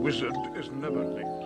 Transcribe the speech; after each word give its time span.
wizard 0.00 0.34
is 0.56 0.70
never 0.70 1.04
late. 1.04 1.40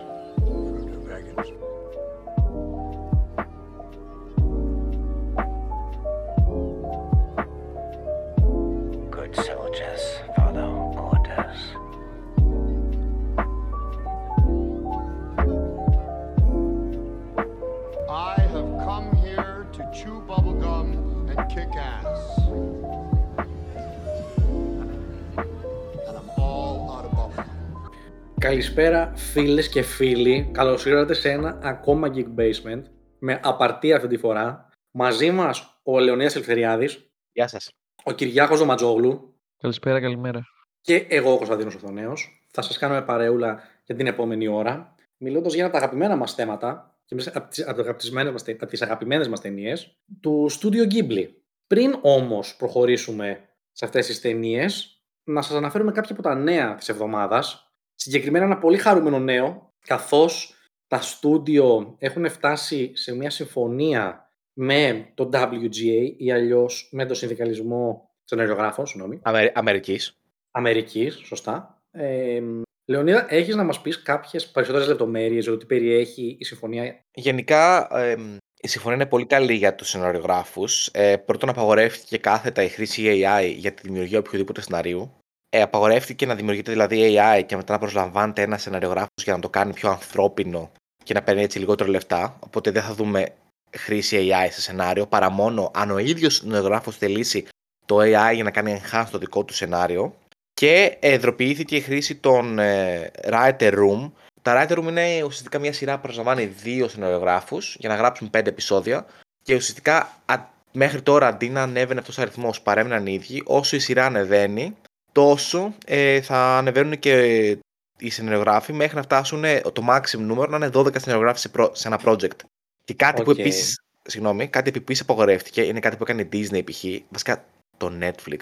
Καλησπέρα 28.55 29.13
φίλες 29.15 29.69
και 29.69 29.81
φίλοι. 29.81 30.49
Καλώς 30.53 30.85
ήρθατε 30.85 31.13
σε 31.13 31.29
ένα 31.29 31.59
ακόμα 31.63 32.11
Geek 32.15 32.25
Basement 32.39 32.81
με 33.19 33.39
απαρτία 33.43 33.95
αυτή 33.95 34.07
τη 34.07 34.17
φορά. 34.17 34.69
Μαζί 34.91 35.31
μας 35.31 35.79
ο 35.83 35.99
Λεωνίας 35.99 36.35
Ελευθεριάδης, 36.35 37.09
Γεια 37.31 37.47
σας. 37.47 37.71
ο 38.03 38.11
Κυριάκος 38.11 38.59
Δωματζόγλου 38.59 39.35
Καλησπέρα, 39.57 39.99
καλημέρα. 40.01 40.41
και 40.81 40.95
εγώ 41.09 41.31
ο 41.33 41.37
Κωνσταντίνος 41.37 41.75
Οθονέος. 41.75 42.45
Θα 42.51 42.61
σας 42.61 42.77
κάνουμε 42.77 43.01
παρεούλα 43.01 43.61
για 43.85 43.95
την 43.95 44.07
επόμενη 44.07 44.47
ώρα, 44.47 44.95
μιλώντας 45.17 45.53
για 45.53 45.63
ένα 45.63 45.69
από 45.69 45.79
τα 45.79 45.83
αγαπημένα 45.85 46.15
μας 46.15 46.33
θέματα 46.33 46.97
και 47.05 47.15
μες 47.15 47.27
από 47.35 47.47
τις, 47.49 47.67
από 47.67 47.81
τις 47.81 48.01
αγαπημένες 48.01 48.31
μας, 48.31 48.43
τε- 48.43 48.61
από 48.61 48.71
τις 48.71 48.81
αγαπημένες 48.81 49.27
μας 49.27 49.41
ταινίες 49.41 49.97
του 50.21 50.47
Studio 50.51 50.93
Ghibli. 50.93 51.27
Πριν 51.67 51.99
όμως 52.01 52.55
προχωρήσουμε 52.55 53.39
σε 53.71 53.85
αυτές 53.85 54.05
τις 54.05 54.21
ταινίες, 54.21 54.99
να 55.23 55.41
σας 55.41 55.55
αναφέρουμε 55.55 55.91
κάποια 55.91 56.13
από 56.13 56.21
τα 56.23 56.35
νέα 56.35 56.75
της 56.75 56.89
εβδομάδας. 56.89 57.64
Συγκεκριμένα 57.95 58.45
ένα 58.45 58.57
πολύ 58.57 58.77
χαρούμενο 58.77 59.19
νέο, 59.19 59.73
καθώς 59.87 60.53
τα 60.87 61.01
στούντιο 61.01 61.95
έχουν 61.99 62.29
φτάσει 62.29 62.91
σε 62.95 63.15
μια 63.15 63.29
συμφωνία 63.29 64.29
με 64.53 65.11
το 65.13 65.29
WGA 65.33 66.13
ή 66.17 66.31
αλλιώς 66.31 66.89
με 66.91 67.05
το 67.05 67.13
συνδικαλισμό 67.13 68.09
σενεριογράφων, 68.23 68.85
συγγνώμη, 68.85 69.19
Αμε- 69.23 69.51
Αμερικής. 69.55 70.17
Αμερικής, 70.51 71.21
σωστά. 71.23 71.81
Ε, 71.91 72.41
Λεωνίδα, 72.87 73.25
έχεις 73.33 73.55
να 73.55 73.63
μας 73.63 73.81
πεις 73.81 74.01
κάποιες 74.01 74.51
περισσότερες 74.51 74.87
λεπτομέρειες 74.87 75.43
για 75.43 75.51
το 75.51 75.57
τι 75.57 75.65
περιέχει 75.65 76.35
η 76.39 76.43
συμφωνία; 76.45 76.99
Γενικά, 77.13 77.87
εμ, 77.99 78.37
η 78.61 78.67
συμφωνία 78.67 78.95
είναι 78.97 79.05
πολύ 79.05 79.25
καλή 79.25 79.53
για 79.53 79.75
τους 79.75 79.89
σεναριογράφους. 79.89 80.89
Ε, 80.93 81.17
πρώτον, 81.17 81.49
απαγορεύτηκε 81.49 82.17
κάθετα 82.17 82.63
η 82.63 82.67
χρήση 82.67 83.03
AI 83.05 83.53
για 83.57 83.73
τη 83.73 83.81
δημιουργία 83.85 84.19
οποιοδήποτε 84.19 84.61
σεναρίου. 84.61 85.11
Ε, 85.55 85.61
απαγορεύτηκε 85.61 86.25
να 86.25 86.35
δημιουργείται 86.35 86.71
δηλαδή 86.71 87.15
AI 87.17 87.43
και 87.45 87.55
μετά 87.55 87.73
να 87.73 87.79
προσλαμβάνεται 87.79 88.41
ένας 88.41 88.61
σεναριογράφος 88.61 89.23
για 89.23 89.33
να 89.33 89.39
το 89.39 89.49
κάνει 89.49 89.73
πιο 89.73 89.89
ανθρώπινο 89.89 90.71
και 91.03 91.13
να 91.13 91.21
παίρνει 91.21 91.41
έτσι 91.41 91.59
λιγότερο 91.59 91.89
λεφτά. 91.89 92.37
Οπότε 92.39 92.71
δεν 92.71 92.83
θα 92.83 92.93
δούμε 92.93 93.33
χρήση 93.77 94.29
AI 94.31 94.47
σε 94.51 94.61
σενάριο, 94.61 95.05
παρά 95.07 95.29
μόνο 95.29 95.71
αν 95.73 95.91
ο 95.91 95.97
ίδιος 95.97 96.35
σεναριογράφος 96.35 96.97
θελήσει 96.97 97.47
το 97.85 97.97
AI 97.99 98.31
για 98.33 98.43
να 98.43 98.51
κάνει 98.51 98.81
enhance 98.81 99.05
το 99.11 99.17
δικό 99.17 99.43
του 99.43 99.53
σενάριο. 99.53 100.15
Και 100.53 100.97
εδροποιήθηκε 100.99 101.75
η 101.75 101.81
χρήση 101.81 102.15
των 102.15 102.59
ε, 102.59 103.11
Writer 103.29 103.73
Room. 103.73 104.11
Τα 104.41 104.67
Writer 104.67 104.77
Room 104.77 104.87
είναι 104.87 105.23
ουσιαστικά 105.23 105.59
μια 105.59 105.73
σειρά 105.73 105.95
που 105.95 106.01
προσλαμβάνει 106.01 106.45
δύο 106.45 106.87
σεναριογράφους 106.87 107.75
για 107.79 107.89
να 107.89 107.95
γράψουν 107.95 108.29
πέντε 108.29 108.49
επεισόδια. 108.49 109.05
Και 109.43 109.55
ουσιαστικά 109.55 110.21
α, 110.25 110.35
μέχρι 110.71 111.01
τώρα 111.01 111.27
αντί 111.27 111.49
να 111.49 111.61
ανέβαινε 111.61 111.99
αυτός 111.99 112.17
ο 112.17 112.21
αριθμός, 112.21 112.61
παρέμειναν 112.61 113.05
οι 113.05 113.13
ίδιοι. 113.13 113.43
Όσο 113.45 113.75
η 113.75 113.79
σειρά 113.79 114.05
ανεβαίνει, 114.05 114.75
τόσο 115.15 115.73
ε, 115.85 116.21
θα 116.21 116.57
ανεβαίνουν 116.57 116.99
και 116.99 117.57
οι 117.97 118.09
σεναριογράφοι 118.09 118.73
μέχρι 118.73 118.95
να 118.95 119.01
φτάσουν 119.01 119.43
ε, 119.43 119.61
το 119.61 119.85
maximum 119.89 120.17
νούμερο 120.19 120.49
να 120.51 120.55
είναι 120.65 120.69
12 120.73 120.99
σεναριογράφοι 121.01 121.39
σε, 121.39 121.49
προ- 121.49 121.75
σε 121.75 121.87
ένα 121.87 121.99
project. 122.05 122.35
Και 122.83 122.93
κάτι 122.93 123.23
που 123.23 123.31
Οκ. 123.31 123.39
επίσης. 123.39 123.79
Συγγνώμη, 124.07 124.47
κάτι 124.47 124.71
που 124.71 124.77
επίσης 124.77 125.01
απαγορεύτηκε 125.01 125.61
είναι 125.61 125.79
κάτι 125.79 125.95
που 125.95 126.03
έκανε 126.03 126.21
η 126.21 126.29
Disney 126.33 126.61
π.χ. 126.71 126.83
Βασικά 127.09 127.45
το 127.77 127.91
Netflix 128.01 128.39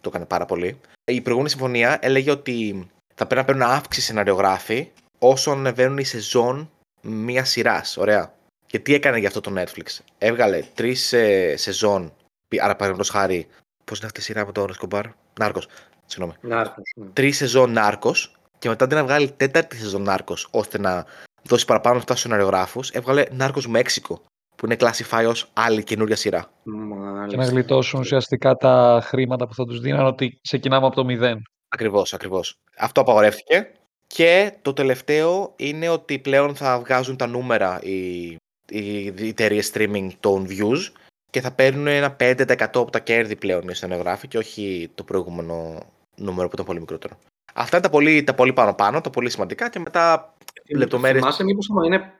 το 0.00 0.08
έκανε 0.08 0.24
πάρα 0.24 0.44
πολύ. 0.44 0.80
Η 1.04 1.20
προηγούμενη 1.20 1.50
συμφωνία 1.50 1.98
έλεγε 2.02 2.30
ότι 2.30 2.88
θα 3.14 3.26
πρέπει 3.26 3.40
να 3.40 3.44
παίρνουν 3.44 3.76
αύξηση 3.76 4.06
σεναριογράφοι 4.06 4.88
όσο 5.18 5.50
ανεβαίνουν 5.50 5.98
οι 5.98 6.04
σεζόν 6.04 6.70
μία 7.02 7.44
σειράς. 7.44 7.96
Ωραία. 7.96 8.34
Και 8.66 8.78
τι 8.78 8.94
έκανε 8.94 9.18
γι' 9.18 9.26
αυτό 9.26 9.40
το 9.40 9.52
Netflix; 9.56 9.98
Έβγαλε 10.18 10.62
τρεις 10.74 11.12
ε, 11.12 11.56
σεζόν. 11.56 12.12
π- 12.48 12.60
Άρα, 12.62 12.72
παραδείγματος 12.76 13.08
χάρη. 13.10 13.46
Πώς 13.84 13.98
είναι 13.98 14.06
αυτή 14.06 14.20
η 14.20 14.22
σειρά 14.22 14.46
με 14.46 14.52
τον 14.52 14.72
Σκομπάρ. 14.72 15.04
Νάρκος. 15.40 15.68
Συγγνώμη. 16.10 16.38
Νάρκος, 16.40 16.92
ναι. 16.96 17.06
Τρεις 17.12 17.36
σεζόν 17.36 17.72
Νάρκος. 17.72 18.34
Και 18.58 18.68
μετά 18.68 18.84
αντί 18.84 18.94
να 18.94 19.04
βγάλει 19.04 19.30
τέταρτη 19.30 19.76
σεζόν 19.76 20.02
Νάρκος 20.02 20.48
ώστε 20.50 20.78
να 20.78 21.04
δώσει 21.42 21.64
παραπάνω 21.64 21.96
αυτά 21.96 22.12
στους 22.12 22.22
σεναριογράφους, 22.22 22.90
έβγαλε 22.90 23.24
Νάρκος 23.30 23.66
Μέξικο. 23.66 24.22
Που 24.56 24.66
είναι 24.66 24.76
classify 24.78 25.24
ως 25.28 25.50
άλλη 25.52 25.82
καινούρια 25.82 26.16
σειρά. 26.16 26.50
Μάλιστα. 26.62 27.26
Και 27.26 27.36
να 27.36 27.44
γλιτώσουν 27.44 28.00
ουσιαστικά 28.00 28.54
τα 28.54 29.00
χρήματα 29.04 29.46
που 29.46 29.54
θα 29.54 29.64
τους 29.64 29.80
δίναν 29.80 30.06
ότι 30.06 30.38
ξεκινάμε 30.42 30.86
από 30.86 30.94
το 30.94 31.04
μηδέν. 31.04 31.42
Ακριβώς, 31.68 32.14
ακριβώς. 32.14 32.56
Αυτό 32.78 33.00
απαγορεύτηκε. 33.00 33.72
Και 34.06 34.52
το 34.62 34.72
τελευταίο 34.72 35.52
είναι 35.56 35.88
ότι 35.88 36.18
πλέον 36.18 36.54
θα 36.54 36.78
βγάζουν 36.78 37.16
τα 37.16 37.26
νούμερα 37.26 37.80
οι, 37.82 38.36
οι 38.68 39.06
εταιρείες 39.28 39.70
streaming 39.74 40.08
των 40.20 40.46
views 40.48 40.92
και 41.30 41.40
θα 41.40 41.52
παίρνουν 41.52 41.86
ένα 41.86 42.16
5% 42.20 42.56
από 42.58 42.90
τα 42.90 43.00
κέρδη 43.00 43.36
πλέον 43.36 43.68
οι 43.68 43.74
σενογράφοι 43.74 44.28
και 44.28 44.38
όχι 44.38 44.90
το 44.94 45.04
προηγούμενο 45.04 45.82
νούμερο 46.20 46.46
που 46.48 46.54
ήταν 46.54 46.66
πολύ 46.66 46.78
μικρότερο. 46.78 47.18
Αυτά 47.54 47.76
είναι 47.76 47.86
τα 47.86 47.92
πολύ, 47.92 48.24
τα 48.24 48.34
πολύ 48.34 48.52
πάνω-πάνω, 48.52 49.00
τα 49.00 49.10
πολύ 49.10 49.30
σημαντικά 49.30 49.68
και 49.68 49.78
μετά 49.78 50.34
λεπτομέρειες. 50.68 51.20
Θυμάσαι 51.20 51.44
μήπως 51.44 51.70
άμα 51.70 51.86
είναι 51.86 52.12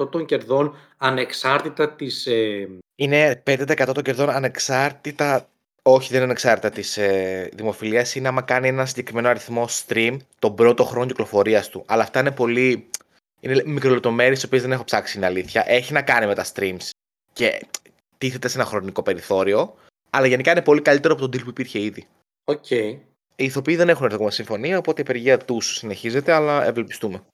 5% 0.00 0.10
των 0.10 0.24
κερδών 0.24 0.76
ανεξάρτητα 0.96 1.90
της... 1.90 2.26
Ε, 2.26 2.68
Είναι 2.94 3.42
5% 3.46 3.90
των 3.94 4.02
κερδών 4.02 4.30
ανεξάρτητα. 4.30 5.48
Όχι, 5.82 6.06
δεν 6.06 6.16
είναι 6.16 6.24
ανεξάρτητα 6.24 6.70
της 6.70 6.96
ε, 6.96 7.50
δημοφιλίας. 7.54 8.14
Είναι 8.14 8.28
άμα 8.28 8.42
κάνει 8.42 8.68
ένα 8.68 8.86
συγκεκριμένο 8.86 9.28
αριθμό 9.28 9.68
stream 9.68 10.16
τον 10.38 10.54
πρώτο 10.54 10.84
χρόνο 10.84 11.06
κυκλοφορίας 11.06 11.68
του. 11.68 11.84
Αλλά 11.86 12.02
αυτά 12.02 12.20
είναι 12.20 12.30
πολύ. 12.30 12.90
Είναι 13.40 13.62
μικρολεπτομέρειες, 13.66 14.40
τις 14.40 14.46
οποίες 14.46 14.62
δεν 14.62 14.72
έχω 14.72 14.84
ψάξει, 14.84 15.16
είναι 15.16 15.26
αλήθεια. 15.26 15.64
Έχει 15.66 15.92
να 15.92 16.02
κάνει 16.02 16.26
με 16.26 16.34
τα 16.34 16.44
streams 16.54 16.88
και 17.32 17.66
τίθεται 18.18 18.48
σε 18.48 18.58
ένα 18.58 18.66
χρονικό 18.66 19.02
περιθώριο. 19.02 19.74
Αλλά 20.10 20.26
γενικά 20.26 20.50
είναι 20.50 20.62
πολύ 20.62 20.82
καλύτερο 20.82 21.14
από 21.14 21.28
το 21.28 21.30
deal 21.32 21.42
που 21.42 21.50
υπήρχε 21.50 21.80
ήδη. 21.80 22.06
Οκ. 22.44 22.66
Οι 23.40 23.44
ηθοποιοί 23.44 23.76
δεν 23.76 23.88
έχουν 23.88 24.04
έρθει 24.04 24.16
ακόμα 24.16 24.30
συμφωνία, 24.30 24.78
οπότε 24.78 25.00
η 25.00 25.04
απεργία 25.08 25.38
τους 25.38 25.76
συνεχίζεται, 25.76 26.32
αλλά 26.32 26.64
ευελπιστούμε. 26.64 27.24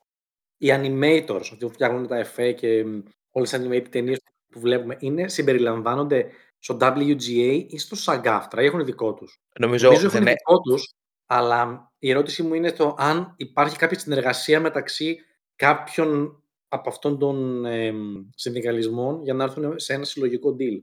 Οι 0.59 0.69
animators, 0.70 1.41
αυτοί 1.41 1.56
που 1.56 1.72
φτιάχνουν 1.72 2.06
τα 2.06 2.16
εφέ 2.16 2.53
και 2.53 2.84
μ, 2.84 3.00
όλες 3.31 3.50
τις 3.50 3.60
animated 3.60 3.88
ταινίες 3.91 4.20
που 4.53 4.60
βλέπουμε, 4.60 4.97
είναι, 5.00 5.28
συμπεριλαμβάνονται 5.28 6.26
στο 6.59 6.76
WGA 6.81 7.64
ή 7.69 7.78
στο 7.78 7.97
SAG-AFTRA 8.04 8.62
ή 8.62 8.64
έχουν 8.64 8.84
δικό 8.84 9.14
τους; 9.14 9.41
Νομίζω, 9.59 9.87
Νομίζω 9.87 10.06
έχουν 10.06 10.19
δεν 10.19 10.26
ε- 10.26 10.31
δικό 10.31 10.60
τους, 10.60 10.94
αλλά 11.26 11.93
η 11.98 12.10
ερώτησή 12.10 12.43
μου 12.43 12.54
είναι 12.54 12.72
το 12.72 12.94
αν 12.98 13.34
υπάρχει 13.37 13.76
κάποια 13.76 13.98
συνεργασία 13.98 14.60
μεταξύ 14.60 15.16
κάποιων 15.56 16.43
από 16.69 16.88
αυτών 16.88 17.19
των 17.19 17.64
εμ, 17.64 17.97
συνδικαλισμών 18.34 19.22
για 19.22 19.34
να 19.34 19.44
έρθουν 19.44 19.78
σε 19.78 19.94
ένα 19.94 20.04
συλλογικό 20.04 20.56
deal. 20.59 20.82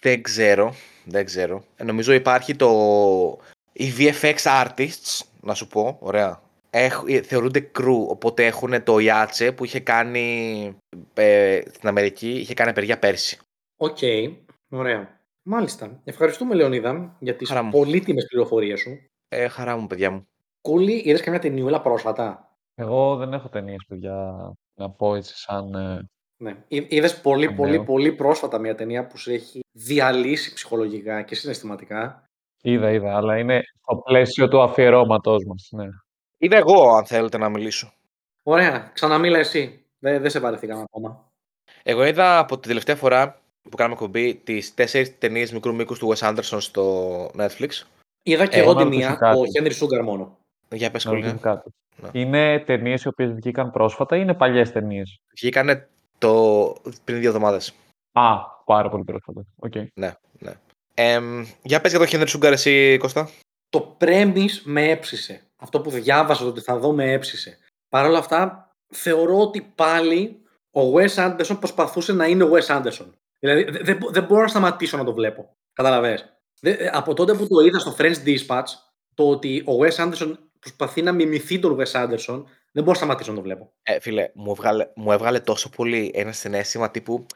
Δεν 0.00 0.22
ξέρω, 0.22 0.74
δεν 1.04 1.24
ξέρω. 1.24 1.64
Ε, 1.76 1.84
νομίζω 1.84 2.12
υπάρχει 2.12 2.56
το... 2.56 2.68
Οι 3.80 3.92
VFX 3.98 4.34
artists, 4.64 5.20
να 5.40 5.54
σου 5.54 5.66
πω, 5.66 5.96
ωραία. 6.00 6.42
Έχ, 6.70 7.02
ε, 7.06 7.22
θεωρούνται 7.22 7.70
crew, 7.78 8.06
οπότε 8.08 8.46
έχουν 8.46 8.82
το 8.82 8.98
IATSE 8.98 9.52
που 9.52 9.64
είχε 9.64 9.80
κάνει 9.80 10.76
ε, 11.14 11.60
στην 11.72 11.88
Αμερική, 11.88 12.30
είχε 12.30 12.54
κάνει 12.54 12.70
απεργία 12.70 12.98
πέρσι. 12.98 13.38
Οκ, 13.76 13.98
ωραία. 14.68 15.20
Μάλιστα. 15.42 16.00
Ευχαριστούμε, 16.04 16.54
Λεωνίδα, 16.54 17.16
για 17.20 17.36
τις 17.36 17.48
Χαρά 17.48 17.62
μου. 17.62 17.70
πολύτιμες 17.70 18.26
πληροφορίες 18.26 18.80
σου. 18.80 18.98
Ε, 19.28 19.48
χαρά 19.48 19.76
μου, 19.76 19.86
παιδιά 19.86 20.10
μου. 20.10 20.26
Κούλη, 20.60 21.02
είδες 21.04 21.20
καμιά 21.20 21.40
ταινιούλα 21.40 21.80
πρόσφατα; 21.82 22.54
Εγώ 22.74 23.16
δεν 23.16 23.32
έχω 23.32 23.48
ταινίες, 23.48 23.84
παιδιά, 23.88 24.52
να 24.74 24.90
πω 24.90 25.14
έτσι 25.14 25.36
σαν... 25.36 25.74
ε, 25.74 26.08
Ναι. 26.42 26.64
Είδες 26.68 27.20
πολύ, 27.20 27.44
Ωραίο. 27.46 27.56
πολύ, 27.56 27.84
πολύ 27.84 28.12
πρόσφατα 28.12 28.58
μια 28.58 28.74
ταινία 28.74 29.06
που 29.06 29.16
σε 29.18 29.32
έχει 29.32 29.60
διαλύσει 29.72 30.54
ψυχολογικά 30.54 31.22
και 31.22 31.34
συναισθηματικά; 31.34 32.24
Είδα, 32.62 32.90
είδα, 32.90 33.16
αλλά 33.16 33.38
είναι 33.38 33.62
στο 33.82 33.96
πλαίσιο 33.96 34.48
του 34.48 34.60
αφιερώματός 34.60 35.44
μας. 35.44 35.68
Ναι. 35.70 35.86
Είναι 36.38 36.56
εγώ, 36.56 36.90
αν 36.96 37.06
θέλετε 37.06 37.38
να 37.38 37.48
μιλήσω. 37.48 37.92
Ωραία, 38.42 38.90
ξαναμίλα 38.94 39.38
εσύ. 39.38 39.84
Δεν, 39.98 40.20
δεν 40.20 40.30
σε 40.30 40.40
βαρεθήκαμε 40.40 40.82
ακόμα. 40.82 41.30
Εγώ 41.82 42.04
είδα 42.04 42.38
από 42.38 42.58
την 42.58 42.68
τελευταία 42.68 42.96
φορά 42.96 43.40
που 43.62 43.76
κάναμε 43.76 43.94
κουμπί 43.96 44.34
τις 44.34 44.74
τέσσερις 44.74 45.18
ταινίες 45.18 45.52
μικρού 45.52 45.74
μήκους 45.74 45.98
του 45.98 46.12
Wes 46.16 46.28
Anderson 46.28 46.56
στο 46.60 47.24
Netflix. 47.38 47.68
Είδα 48.22 48.46
και 48.46 48.58
Ε, 48.58 48.60
εγώ 48.60 48.72
να 48.72 48.78
τη 48.78 48.84
ρωτήσω 48.84 49.08
μία, 49.08 49.14
κάτι. 49.16 49.38
ο 49.38 49.44
Henry 49.46 49.72
Sugar 49.72 50.02
μόνο. 50.02 50.36
Για 50.72 50.90
πες 50.90 51.04
Να 51.04 51.10
ρωτήσω 51.12 51.28
κολλή. 51.30 51.42
κάτι. 51.42 51.70
Ναι. 51.96 52.08
Είναι 52.12 52.58
ταινίες 52.58 53.02
οι 53.02 53.08
οποίες 53.08 53.32
βγήκαν 53.32 53.70
πρόσφατα 53.70 54.16
ή 54.16 54.20
είναι 54.22 54.34
παλιές 54.34 54.72
ταινίες; 54.72 55.20
Βγήκανε 55.40 55.88
το... 56.18 56.74
πριν 57.04 57.18
δύο 57.18 57.28
εβδομάδες. 57.28 57.74
Α, 58.12 58.36
πάρα 58.64 58.88
πολύ 58.88 59.04
πρόσφατα. 59.04 59.44
Οκ. 59.56 59.74
Ναι, 59.94 60.12
ναι. 60.38 60.52
Εμ, 61.02 61.44
για 61.62 61.80
πες 61.80 61.90
για 61.90 61.98
το 62.00 62.06
Henry 62.10 62.26
Sugar 62.36 62.52
εσύ, 62.52 62.96
Κώστα. 62.98 63.30
Το 63.68 63.96
premise 64.00 64.60
με 64.62 64.88
έψησε. 64.90 65.40
Αυτό 65.56 65.80
που 65.80 65.90
διάβασα 65.90 66.44
ότι 66.44 66.60
θα 66.60 66.76
δω 66.78 66.92
με 66.92 67.12
έψησε. 67.12 67.58
Παρ' 67.88 68.06
όλα 68.06 68.18
αυτά, 68.18 68.72
θεωρώ 68.88 69.38
ότι 69.40 69.72
πάλι 69.74 70.40
ο 70.70 70.80
Wes 70.94 71.14
Anderson 71.14 71.56
προσπαθούσε 71.58 72.12
να 72.12 72.26
είναι 72.26 72.44
ο 72.44 72.50
Wes 72.52 72.76
Anderson. 72.76 73.06
Δηλαδή, 73.38 73.64
δεν 73.64 73.84
δεν 73.84 73.96
μπο- 73.96 74.10
δεν 74.10 74.24
μπορώ 74.24 74.40
να 74.42 74.48
σταματήσω 74.48 74.96
να 74.96 75.04
το 75.04 75.12
βλέπω. 75.12 75.56
Καταλαβες. 75.72 76.24
Δεν- 76.60 76.76
ε, 76.78 76.90
Από 76.92 77.14
τότε 77.14 77.34
που 77.34 77.46
το 77.46 77.60
είδα 77.60 77.78
στο 77.78 77.96
French 77.98 78.14
Dispatch, 78.26 78.64
το 79.14 79.28
ότι 79.28 79.64
ο 79.66 79.72
Wes 79.80 80.04
Anderson 80.04 80.32
προσπαθεί 80.60 81.02
να 81.02 81.12
μιμηθεί 81.12 81.58
τον 81.58 81.76
Wes 81.78 81.92
Anderson, 82.02 82.42
δεν 82.72 82.82
μπορώ 82.84 82.90
να 82.90 82.94
σταματήσω 82.94 83.30
να 83.30 83.36
το 83.36 83.42
βλέπω. 83.42 83.72
Ε, 83.82 84.00
φίλε, 84.00 84.30
μου 84.34 84.50
έβγαλε, 84.50 84.86
μου 84.96 85.12
έβγαλε 85.12 85.40
τόσο 85.40 85.68
πολύ 85.68 86.10
ένα 86.14 86.32
συνέστημα 86.32 86.90
τύπου. 86.90 87.26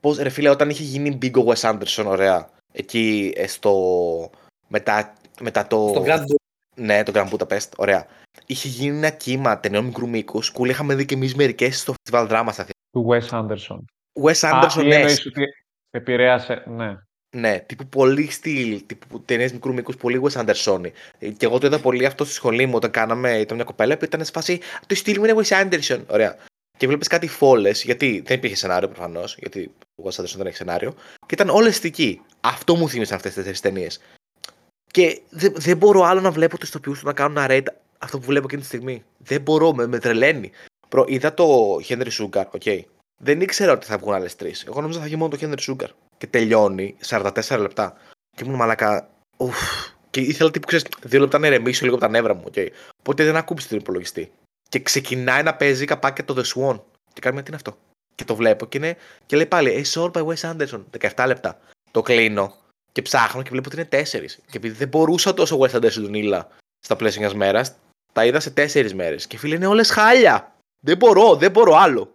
Πώς 0.00 0.18
ρε 0.18 0.28
φίλε, 0.28 0.48
όταν 0.48 0.70
είχε 0.70 0.82
γίνει 0.82 1.18
big 1.22 1.32
ο 1.34 1.50
Wes 1.52 1.70
Anderson, 1.70 2.04
ωραία. 2.06 2.48
Εκεί 2.76 3.32
ε, 3.36 3.46
στο. 3.46 4.30
Μετά, 4.68 5.14
μετά 5.40 5.66
το. 5.66 5.88
Στο 5.88 6.02
Grand 6.06 6.18
Budapest. 6.18 6.34
Ναι, 6.74 7.02
το 7.02 7.12
Grand 7.14 7.28
Budapest, 7.28 7.68
ωραία. 7.76 8.06
Είχε 8.46 8.68
γίνει 8.68 8.96
ένα 8.96 9.10
κύμα 9.10 9.60
ταινιών 9.60 9.84
μικρού 9.84 10.08
μήκου. 10.08 10.40
Κούλ 10.52 10.68
είχαμε 10.68 10.94
δει 10.94 11.04
και 11.04 11.14
εμείς 11.14 11.34
μερικές 11.34 11.80
στο 11.80 11.94
festival 11.94 12.28
drama 12.28 12.48
στα 12.52 12.66
Του 12.90 13.06
Wes 13.10 13.28
Anderson. 13.28 13.78
Wes 14.22 14.48
Α, 14.48 14.62
Anderson, 14.62 14.82
ή 14.82 14.86
ναι, 14.86 14.94
εννοείς 14.94 15.26
ότι 15.26 15.42
επηρέασε, 15.90 16.64
ναι. 16.66 16.96
ναι, 17.36 17.58
τύπου 17.58 17.86
πολύ 17.86 18.30
στυλ, 18.30 18.82
τύπου 18.86 19.22
ταινίες 19.22 19.52
μικρού 19.52 19.72
μήκους, 19.72 19.96
πολύ 19.96 20.20
Wes 20.24 20.44
Anderson. 20.44 20.80
Και 21.18 21.46
εγώ 21.46 21.58
το 21.58 21.66
είδα 21.66 21.80
πολύ 21.80 22.06
αυτό 22.06 22.24
στη 22.24 22.34
σχολή 22.34 22.66
μου 22.66 22.74
όταν 22.74 22.90
κάναμε, 22.90 23.38
ήταν 23.38 23.56
μια 23.56 23.64
κοπέλα 23.64 23.96
που 23.96 24.04
ήταν 24.04 24.24
σε 24.24 24.32
φάση. 24.32 24.60
Το 24.86 24.94
στυλ 24.94 25.18
μου 25.18 25.24
είναι 25.24 25.42
Wes 25.42 25.62
Anderson. 25.62 26.00
Ωραία. 26.06 26.36
Και 26.78 26.86
βλέπεις 26.86 27.08
κάτι 27.08 27.28
φόλες, 27.28 27.82
γιατί 27.82 28.22
δεν 28.26 28.36
υπήρχε 28.36 28.56
σενάριο 28.56 28.88
προφανώς, 28.88 29.36
γιατί 29.38 29.70
ο 29.94 30.08
Wes 30.08 30.20
Anderson 30.20 30.36
δεν 30.36 30.46
έχει 30.46 30.56
σενάριο. 30.56 30.94
Και 31.26 31.34
ήταν 31.34 31.48
όλες 31.48 31.84
εκεί. 31.84 32.20
Αυτό 32.40 32.76
μου 32.76 32.88
θύμισαν 32.88 33.16
αυτές 33.16 33.30
τις 33.30 33.38
τέσσερις 33.38 33.60
ταινίες. 33.60 34.00
Και 34.90 35.20
δεν, 35.30 35.52
δεν 35.56 35.76
μπορώ 35.76 36.02
άλλο 36.02 36.20
να 36.20 36.30
βλέπω 36.30 36.58
τους 36.58 36.68
ηθοποιού 36.68 36.92
του 36.92 37.00
να 37.02 37.12
κάνουν 37.12 37.36
ένα 37.36 37.46
raid 37.50 37.66
αυτό 37.98 38.18
που 38.18 38.24
βλέπω 38.24 38.46
εκείνη 38.46 38.60
τη 38.60 38.66
στιγμή. 38.66 39.04
Δεν 39.18 39.40
μπορώ, 39.40 39.74
με, 39.74 39.86
με 39.86 39.98
τρελαίνει. 39.98 40.50
Προ, 40.88 41.04
είδα 41.08 41.34
το 41.34 41.76
Henry 41.88 42.08
Sugar, 42.20 42.44
οκ. 42.50 42.62
Δεν 43.22 43.40
ήξερα 43.40 43.72
ότι 43.72 43.86
θα 43.86 43.98
βγουν 43.98 44.14
άλλες 44.14 44.36
τρεις. 44.36 44.64
Εγώ 44.64 44.80
νόμιζα 44.80 44.98
θα 44.98 45.04
βγει 45.04 45.16
μόνο 45.16 45.36
το 45.36 45.38
Henry 45.40 45.72
Sugar. 45.72 45.88
Και 46.16 46.26
τελειώνει 46.26 46.96
44 47.06 47.58
λεπτά. 47.58 47.96
Και 48.36 48.44
ήμουν 48.44 48.56
μαλάκα. 48.56 49.08
Ουφ. 49.36 49.58
Και 50.10 50.20
ήθελα 50.20 50.50
τύπου, 50.50 50.66
ξέρεις, 50.66 50.86
δύο 51.02 51.20
λεπτά 51.20 51.38
να 51.38 51.46
ηρεμήσω 51.46 51.84
λίγο 51.84 51.96
από 51.96 52.04
τα 52.04 52.10
νεύρα 52.10 52.34
μου. 52.34 52.44
Okay. 52.54 52.68
Οπότε 52.98 53.24
δεν 53.24 53.36
ακούμπησα 53.36 53.68
τον 53.68 53.78
υπολογιστή. 53.78 54.32
Και 54.68 54.80
ξεκινάει 54.80 55.42
να 55.42 55.54
παίζει 55.54 55.84
καπάκια 55.84 56.24
το 56.24 56.34
The 56.36 56.44
Swan. 56.44 56.80
Και 57.12 57.20
κάνω 57.20 57.36
τι 57.36 57.46
είναι 57.46 57.56
αυτό; 57.56 57.76
Και 58.14 58.24
το 58.24 58.34
βλέπω 58.34 58.66
και, 58.66 58.78
είναι, 58.78 58.96
και 59.26 59.36
λέει 59.36 59.46
πάλι 59.46 59.84
A 59.84 59.92
Short 59.92 60.12
by 60.12 60.26
Wes 60.26 60.50
Anderson. 60.52 60.84
17 61.14 61.24
λεπτά. 61.26 61.58
Το 61.90 62.02
κλείνω 62.02 62.54
και 62.92 63.02
ψάχνω 63.02 63.42
και 63.42 63.50
βλέπω 63.50 63.68
ότι 63.72 63.80
είναι 63.80 64.02
4. 64.02 64.04
Και 64.50 64.56
επειδή 64.56 64.74
δεν 64.74 64.88
μπορούσα 64.88 65.34
τόσο 65.34 65.58
Wes 65.58 65.70
Anderson 65.70 65.92
τον 65.92 66.14
ήλα 66.14 66.48
στα 66.78 66.96
πλαίσια 66.96 67.20
μιας 67.20 67.34
μέρας, 67.34 67.76
τα 68.12 68.24
είδα 68.24 68.40
σε 68.40 68.50
4 68.50 68.92
μέρες. 68.92 69.26
Και 69.26 69.38
φίλε 69.38 69.54
είναι 69.54 69.66
όλες 69.66 69.90
χάλια. 69.90 70.56
Δεν 70.84 70.96
μπορώ, 70.96 71.36
δεν 71.36 71.50
μπορώ 71.50 71.74
άλλο. 71.74 72.14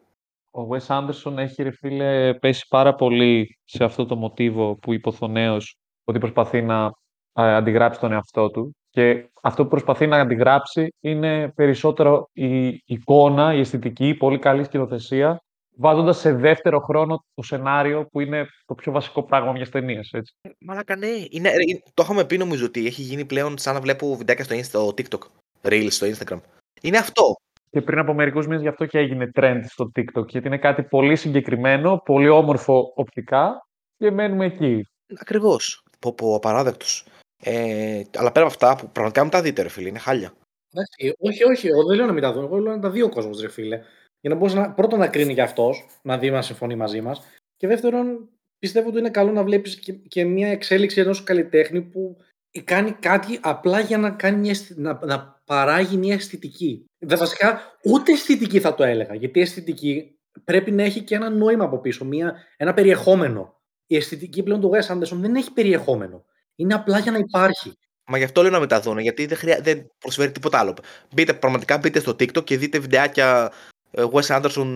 Ο 0.52 0.62
Wes 0.70 0.88
Anderson 0.88 1.38
έχει, 1.38 1.64
ρε 1.64 1.72
φίλε, 1.72 2.34
πέσει 2.34 2.66
πάρα 2.70 2.96
πολύ 2.96 3.60
σε 3.64 3.84
αυτό 3.84 4.06
το 4.06 4.16
μοτίβο 4.16 4.76
που 4.76 4.94
είπε 4.94 5.10
ο 5.10 5.12
Θονέος, 5.12 5.76
ότι 6.04 6.20
προσπαθεί 6.20 6.62
να 6.62 6.92
ε, 7.34 7.56
αντιγράψει 7.56 8.00
τον 8.00 8.12
εαυτό 8.12 8.50
του. 8.50 8.76
Και 8.90 9.30
αυτό 9.42 9.64
που 9.64 9.70
προσπαθεί 9.70 10.08
να 10.08 10.18
αντιγράψει 10.20 10.94
είναι 11.00 11.50
περισσότερο 11.56 12.30
η 12.34 12.68
εικόνα, 12.86 13.54
η 13.54 13.60
αισθητική, 13.60 14.08
η 14.08 14.16
πολύ 14.16 14.40
καλή 14.40 14.64
σκηνοθεσία, 14.64 15.42
βάζοντας 15.76 16.18
σε 16.18 16.34
δεύτερο 16.34 16.80
χρόνο 16.80 17.24
το 17.34 17.44
σενάριο 17.44 18.06
που 18.12 18.20
είναι 18.20 18.48
το 18.66 18.76
πιο 18.76 18.92
βασικό 18.92 19.24
πράγμα 19.24 19.52
μιας 19.52 19.70
ταινίας, 19.70 20.10
έτσι. 20.12 20.34
Μαλάκα 20.60 20.96
ναι. 20.96 21.08
Είναι, 21.30 21.50
ρε, 21.50 21.64
είναι- 21.68 21.84
το 21.94 22.04
είχαμε 22.04 22.26
πει 22.26 22.38
νομίζω 22.38 22.66
ότι 22.66 22.86
έχει 22.86 23.02
γίνει 23.02 23.26
πλέον 23.26 23.58
σαν 23.58 23.74
να 23.74 23.82
βλέπω 23.82 24.16
βιντεάκια 24.16 24.44
στο, 24.44 24.56
Insta, 24.56 24.64
στο 24.64 24.88
TikTok. 24.88 25.20
Reels 25.62 25.88
στο 25.90 26.08
Instagram. 26.08 26.40
Είναι 26.82 26.98
αυτό. 26.98 27.36
Και 27.72 27.82
πριν 27.82 28.00
από 28.00 28.14
μερικούς 28.14 28.48
μήνες 28.48 28.62
γι' 28.62 28.68
αυτό 28.68 28.86
και 28.86 28.98
έγινε 28.98 29.32
trend 29.36 29.62
στο 29.66 29.92
TikTok, 29.96 30.28
γιατί 30.28 30.48
είναι 30.48 30.58
κάτι 30.58 30.84
πολύ 30.84 31.16
συγκεκριμένο, 31.16 32.02
πολύ 32.06 32.30
όμορφο 32.30 32.92
οπτικά 32.96 33.68
και 33.98 34.12
μένουμε 34.12 34.46
εκεί. 34.46 34.82
Ακριβώς. 35.20 35.84
Πω, 36.00 36.14
πω, 36.14 36.36
απαράδεκτος. 36.36 37.06
Ε, 37.44 38.02
αλλά 38.18 38.32
πέρα 38.32 38.46
από 38.46 38.54
αυτά 38.54 38.76
που 38.76 38.92
πραγματικά 38.92 39.22
μην 39.22 39.32
τα 39.32 39.42
δείτε, 39.42 39.62
ρε 39.62 39.70
φίλε, 39.70 39.88
είναι 39.88 40.00
χάλια. 40.00 40.34
Εντάξει, 40.74 41.16
όχι, 41.20 41.44
όχι, 41.44 41.68
εγώ 41.68 41.86
δεν 41.86 41.96
λέω 41.98 42.06
να 42.06 42.14
μην 42.14 42.22
τα 42.22 42.32
δω. 42.32 42.42
Εγώ 42.42 42.58
λέω 42.58 42.76
να 42.76 42.82
τα 42.82 42.90
δει 42.90 43.02
ο 43.02 43.10
κόσμος, 43.10 43.42
ρε 43.42 43.50
φίλε. 43.50 43.82
Για 44.22 44.30
να 44.30 44.36
μπορείς 44.36 44.54
να, 44.54 44.72
πρώτον 44.72 45.00
να 45.00 45.08
κρίνει 45.08 45.34
και 45.34 45.42
αυτός, 45.42 45.86
να 46.02 46.18
δει 46.18 46.30
να 46.30 46.42
συμφωνεί 46.42 46.76
μαζί 46.76 47.02
μας. 47.02 47.22
Και 47.58 47.68
δεύτερον, 47.68 48.30
πιστεύω 48.60 48.90
ότι 48.90 48.98
είναι 49.00 49.10
καλό 49.10 49.32
να 49.32 49.44
βλέπεις 49.44 49.76
και, 49.76 49.94
και 49.94 50.26
μια 50.26 50.48
εξέλιξη 50.48 51.02
ενός 51.02 51.24
καλλιτέχνη 51.24 51.82
που 51.82 52.18
κάνει 52.64 52.92
κάτι 52.92 53.40
απλά 53.42 53.80
για 53.80 53.98
να, 53.98 54.12
κάνει 54.12 54.38
μια, 54.38 54.52
αισθη- 54.52 54.78
να, 54.78 55.00
να 55.06 55.42
παράγει 55.46 55.98
μια 55.98 56.14
αισθητική. 56.14 56.86
Δε, 57.06 57.16
βασικά, 57.16 57.62
ούτε 57.84 58.12
αισθητική 58.12 58.60
θα 58.60 58.76
το 58.76 58.84
έλεγα. 58.84 59.16
Γιατί 59.16 59.40
η 59.40 59.42
αισθητική 59.42 60.18
πρέπει 60.44 60.72
να 60.72 60.84
έχει 60.84 61.02
και 61.02 61.16
ένα 61.16 61.30
νόημα 61.30 61.64
από 61.64 61.78
πίσω, 61.78 62.06
μια, 62.06 62.36
ένα 62.58 62.74
περιεχόμενο. 62.74 63.58
Η 63.88 63.96
αισθητική 63.96 64.44
πλέον 64.44 64.62
του 64.62 64.72
Wes 64.74 64.96
Anderson 64.96 65.18
δεν 65.18 65.36
έχει 65.36 65.54
περιεχόμενο. 65.54 66.26
Είναι 66.60 66.74
απλά 66.74 67.00
για 67.00 67.12
να 67.12 67.18
υπάρχει. 67.18 67.74
Μα 68.12 68.18
γι' 68.18 68.24
αυτό 68.24 68.42
λέω 68.42 68.52
να 68.52 68.60
μεταδούνε, 68.60 69.02
γιατί 69.02 69.26
δεν, 69.26 69.38
χρειά... 69.38 69.60
δεν 69.62 69.88
προσφέρει 70.00 70.32
τίποτα 70.32 70.60
άλλο. 70.60 70.74
Μπείτε, 71.16 71.34
πραγματικά 71.34 71.78
μπείτε 71.78 72.00
στο 72.00 72.12
TikTok 72.12 72.44
και 72.44 72.58
δείτε 72.58 72.80
βιντεάκια 72.80 73.52
ε, 73.92 74.04
Wes 74.12 74.22
Anderson 74.42 74.68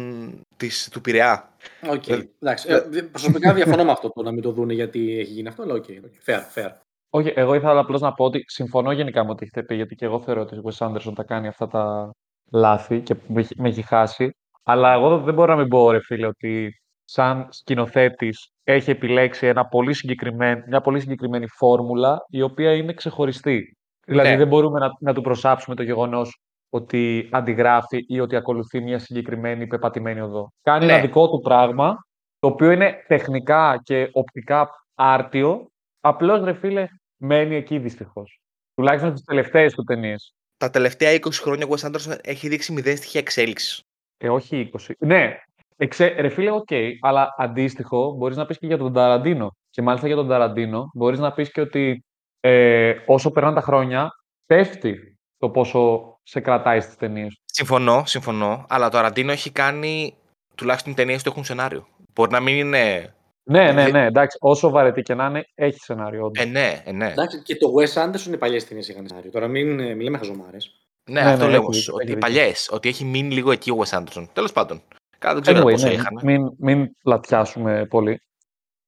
της, 0.58 0.90
του 0.92 1.02
Πειραιά. 1.02 1.56
Οκ. 1.90 2.08
Ε, 2.08 2.30
Εντάξει. 2.40 2.68
Ε, 2.70 2.82
δε- 2.90 3.04
προσωπικά 3.04 3.54
διαφωνώ 3.54 3.84
με 3.84 3.92
αυτό 3.92 4.10
το 4.10 4.22
να 4.24 4.32
μην 4.32 4.42
το 4.42 4.52
δούνε 4.52 4.74
γιατί 4.74 5.20
έχει 5.20 5.32
γίνει 5.32 5.48
αυτό, 5.48 5.64
αλλά 5.64 5.74
οκ. 5.74 5.86
οκ. 6.06 6.14
Fair, 6.26 6.42
fair. 6.56 6.70
Όχι, 7.10 7.34
εγώ 7.36 7.54
ήθελα 7.54 7.80
απλώς 7.80 8.02
να 8.02 8.14
πω 8.14 8.26
ότι 8.26 8.44
συμφωνώ 8.48 8.92
γενικά 8.92 9.24
με 9.24 9.30
ό,τι 9.32 9.44
έχετε 9.44 9.64
πει, 9.64 9.76
γιατί 9.76 9.96
και 9.96 10.06
εγώ 10.06 10.22
θεωρώ 10.22 10.42
ότι 10.42 10.56
ο 10.56 10.62
Wes 10.66 10.88
Anderson 10.88 11.14
τα 11.16 11.24
κάνει 11.24 11.48
αυτά 11.48 11.68
τα 11.68 12.12
λάθη 12.52 13.00
και 13.02 13.16
με, 13.28 13.40
έχει- 13.42 13.62
με 13.62 13.70
έχει 13.70 13.82
χάσει. 13.82 14.30
Αλλά 14.64 14.94
εγώ 14.94 15.18
δεν 15.20 15.34
μπορώ 15.34 15.54
να 15.56 15.60
μην 15.60 15.70
πω, 15.70 15.92
ρε 15.92 16.00
φίλε, 16.02 16.28
ότι 16.28 16.72
σαν 17.04 17.48
σκηνοθέτης 17.52 18.48
έχει 18.64 18.90
επιλέξει 18.92 19.48
ένα 19.48 19.66
πολύ 19.66 19.94
συγκεκριμένο, 19.94 20.64
μια 20.68 20.82
πολύ 20.82 21.00
συγκεκριμένη 21.00 21.48
φόρμουλα 21.48 22.26
η 22.30 22.42
οποία 22.42 22.74
είναι 22.76 22.94
ξεχωριστή. 22.94 23.78
Δηλαδή 24.06 24.30
Ναι. 24.30 24.38
δεν 24.38 24.48
μπορούμε 24.48 24.80
να, 24.80 24.90
να 25.00 25.14
του 25.14 25.22
προσάψουμε 25.22 25.76
το 25.76 25.84
γεγονός 25.84 26.40
ότι 26.70 27.30
αντιγράφει 27.32 28.06
ή 28.08 28.20
ότι 28.20 28.36
ακολουθεί 28.36 28.82
μια 28.82 29.00
συγκεκριμένη 29.00 29.68
πεπατημένη 29.68 30.20
οδό. 30.20 30.52
Κάνει 30.62 30.86
Ναι. 30.86 30.92
ένα 30.92 31.02
δικό 31.02 31.30
του 31.30 31.40
πράγμα, 31.40 32.06
το 32.40 32.48
οποίο 32.48 32.72
είναι 32.72 33.04
τεχνικά 33.08 33.80
και 33.84 34.10
οπτικά 34.12 34.70
άρτιο, 34.96 35.68
απλώς 36.00 36.44
ρε 36.44 36.54
φίλε 36.54 36.88
μένει 37.18 37.56
εκεί 37.56 37.78
δυστυχώς. 37.80 38.40
Τουλάχιστον 38.76 39.12
στις 39.12 39.24
τελευταίες 39.26 39.74
του 39.74 39.84
ταινίες. 39.84 40.34
Τα 40.58 40.70
τελευταία 40.70 41.12
20 41.12 41.42
χρόνια 41.42 41.66
ο 41.66 41.70
Wes 41.70 41.88
Anderson 41.92 42.18
έχει 42.24 42.48
δείξει 42.48 42.72
μηδέν 42.72 42.98
στοιχεία 42.98 43.20
εξέλιξης. 43.20 43.82
Ε, 44.18 44.30
όχι 44.30 44.58
20. 44.74 44.94
Ναι, 45.00 45.38
εξε, 45.78 46.06
ρε 46.08 46.30
φίλε, 46.30 46.52
οκ, 46.52 46.68
αλλά 47.02 47.34
αντίστοιχο 47.38 48.12
μπορείς 48.18 48.38
να 48.38 48.46
πεις 48.46 48.58
και 48.58 48.66
για 48.68 48.78
τον 48.78 48.94
Ταραντίνο. 48.94 49.52
Και 49.70 49.82
μάλιστα 49.82 50.08
για 50.08 50.16
τον 50.16 50.28
Ταραντίνο 50.28 50.90
μπορείς 50.94 51.20
να 51.20 51.32
πεις 51.34 51.52
και 51.52 51.62
ότι 51.62 52.04
ε, 52.40 52.94
όσο 53.06 53.32
περνάνε 53.32 53.56
τα 53.56 53.62
χρόνια, 53.62 54.10
πέφτει 54.46 55.18
το 55.38 55.50
πόσο 55.50 56.14
σε 56.24 56.40
κρατάει 56.40 56.80
στις 56.80 56.96
ταινίες. 56.96 57.36
Συμφωνώ, 57.46 58.04
συμφωνώ. 58.06 58.66
Αλλά 58.70 58.90
το 58.90 58.98
Αραντίνο 58.98 59.32
έχει 59.32 59.52
κάνει 59.52 60.18
τουλάχιστον 60.56 60.92
οι 60.92 60.96
ταινίες 60.96 61.24
του 61.24 61.30
έχουν 61.30 61.44
σενάριο. 61.44 61.88
Μπορεί 62.14 62.32
να 62.32 62.40
μην 62.40 62.56
είναι. 62.58 63.14
Ναι, 63.46 63.72
ναι, 63.72 63.84
Δε- 63.84 63.92
ναι, 63.92 64.06
εντάξει, 64.06 64.38
όσο 64.42 64.70
βαρετή 64.70 65.02
και 65.02 65.14
να 65.14 65.26
είναι, 65.26 65.44
έχει 65.56 65.80
σενάριο. 65.80 66.26
όντως. 66.26 66.44
Ε, 66.44 66.48
ναι, 66.48 66.82
ε, 66.86 66.92
ναι. 66.92 67.12
Εντάξει, 67.12 67.42
και 67.42 67.56
το 67.56 67.68
Wes 67.80 68.04
Anderson 68.04 68.34
οι 68.34 68.38
παλιές 68.38 68.68
ταινίες 68.68 68.88
είχαν 68.90 69.08
σενάριο. 69.08 69.32
Τώρα 69.32 69.48
μην, 69.48 69.80
ε, 69.80 69.84
μην 69.94 70.00
λέμε 70.02 70.18
χαζομάρες. 70.18 70.72
Ναι, 71.10 71.22
Ναι, 71.22 71.30
αυτό 71.30 71.46
ναι, 71.46 71.52
λέω 71.52 71.56
έχει 71.56 71.60
όμως, 71.64 71.78
δίκιο, 71.78 71.94
Ότι 71.94 72.04
έχει 72.04 72.12
οι 72.12 72.16
δίκιο. 72.16 72.28
παλιές, 72.34 72.70
ότι 72.72 72.90
έχει 72.90 73.04
μείνει 73.06 73.34
λίγο 73.34 73.52
εκεί 73.52 73.72
ο 73.72 73.78
Wes 73.84 74.00
Anderson. 74.00 74.28
Τέλος 74.34 74.52
πάντων. 74.52 74.82
Καλά, 75.24 75.34
δεν 75.34 75.42
ξέρω 75.44 75.60
Anyway, 75.60 75.72
πόσο 75.72 75.88
ναι, 75.88 75.94
είχαν. 75.94 76.20
μην, 76.24 76.52
μην 76.58 76.96
πλατιάσουμε 77.04 77.86
πολύ. 77.86 78.22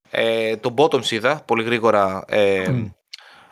Ε, 0.10 0.58
το 0.58 0.74
Bottoms 0.78 1.12
είδα 1.12 1.42
πολύ 1.46 1.64
γρήγορα. 1.64 2.24
Ε, 2.28 2.86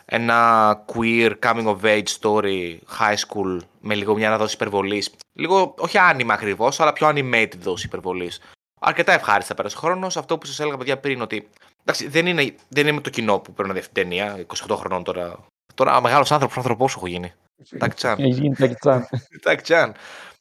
ένα 0.06 0.86
queer 0.94 1.34
coming 1.40 1.66
of 1.66 1.82
age 1.82 2.08
story 2.20 2.78
high 3.00 3.16
school 3.28 3.60
με 3.80 3.96
λίγο 3.96 4.16
μια 4.16 4.38
δόση 4.38 4.56
υπερβολής. 4.56 5.14
Λίγο, 5.34 5.74
όχι 5.78 5.98
άνιμα 5.98 6.34
ακριβώς, 6.34 6.80
αλλά 6.80 6.94
πιο 6.94 7.08
animated 7.08 7.58
δόση 7.60 7.86
υπερβολής. 7.86 8.42
Αρκετά 8.80 9.14
ευχάριστα 9.14 9.54
πέρασε 9.54 9.78
ο 9.78 9.80
χρόνος. 9.80 10.18
Αυτό 10.18 10.38
που 10.38 10.46
σας 10.46 10.60
έλεγα, 10.60 10.78
παιδιά, 10.78 10.98
πριν 11.00 11.22
ότι. 11.22 11.50
Εντάξει, 11.82 12.08
δεν 12.08 12.28
είναι, 12.28 12.56
δεν 12.68 12.84
είναι 12.84 12.96
με 12.96 13.02
το 13.02 13.10
κοινό 13.10 13.40
που 13.40 13.54
πρέπει 13.54 13.68
να 13.68 13.74
δει 13.74 13.80
αυτή 13.80 13.94
την 13.94 14.04
ταινία. 14.04 14.46
28 14.68 14.76
χρονών 14.76 15.04
τώρα. 15.04 15.36
Τώρα 15.74 16.02
μεγάλος 16.02 16.32
άνθρωπος, 16.32 16.58
άνθρωπό 16.58 16.86
έχω 16.86 17.08
γίνει. 17.08 17.34
Εντάξει, 17.72 17.96
Τσάν. 17.96 18.20
Έχει 18.20 18.30
γίνει 18.30 18.56
τάκι-τσάν. 18.56 19.08
Εντάξει, 19.40 19.64
Τσάν. 19.64 19.94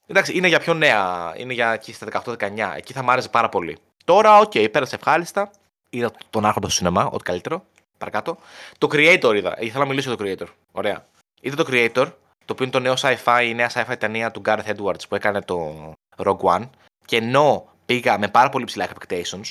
Εντάξει, 0.06 0.36
είναι 0.36 0.48
για 0.48 0.60
πιο 0.60 0.74
νέα. 0.74 1.32
Είναι 1.36 1.52
για 1.52 1.72
εκεί 1.72 1.92
στα 1.92 2.22
18-19. 2.24 2.72
Εκεί 2.76 2.92
θα 2.92 3.02
μ' 3.02 3.10
άρεσε 3.10 3.28
πάρα 3.28 3.48
πολύ. 3.48 3.78
Τώρα, 4.04 4.38
οκ, 4.38 4.52
πέρασε 4.70 4.94
ευχάριστα. 4.94 5.50
Είδα 5.90 6.12
τον 6.30 6.44
Άρχοντα 6.44 6.66
στο 6.66 6.76
σινεμά, 6.76 7.06
ό,τι 7.06 7.22
καλύτερο. 7.22 7.64
Παρακάτω. 7.98 8.36
Το 8.78 8.88
Creator 8.92 9.32
είδα. 9.36 9.56
Ήθελα 9.60 9.84
να 9.84 9.88
μιλήσω 9.88 10.14
για 10.14 10.18
το 10.18 10.24
Creator. 10.24 10.48
Ωραία. 10.72 11.06
Είδα 11.40 11.56
το 11.56 11.64
Creator, 11.68 12.12
το 12.44 12.52
οποίο 12.52 12.64
είναι 12.64 12.70
το 12.70 12.80
νέο 12.80 12.94
sci-fi, 12.96 13.44
η 13.44 13.54
νέα 13.54 13.70
sci-fi 13.74 13.98
ταινία 13.98 14.30
του 14.30 14.42
Gareth 14.44 14.76
Edwards 14.76 15.08
που 15.08 15.14
έκανε 15.14 15.40
το 15.40 15.92
Rogue 16.16 16.56
One. 16.56 16.62
Και 17.04 17.16
ενώ 17.16 17.68
πήγα 17.86 18.18
με 18.18 18.28
πάρα 18.28 18.48
πολύ 18.48 18.64
ψηλά 18.64 18.88
expectations, 18.88 19.46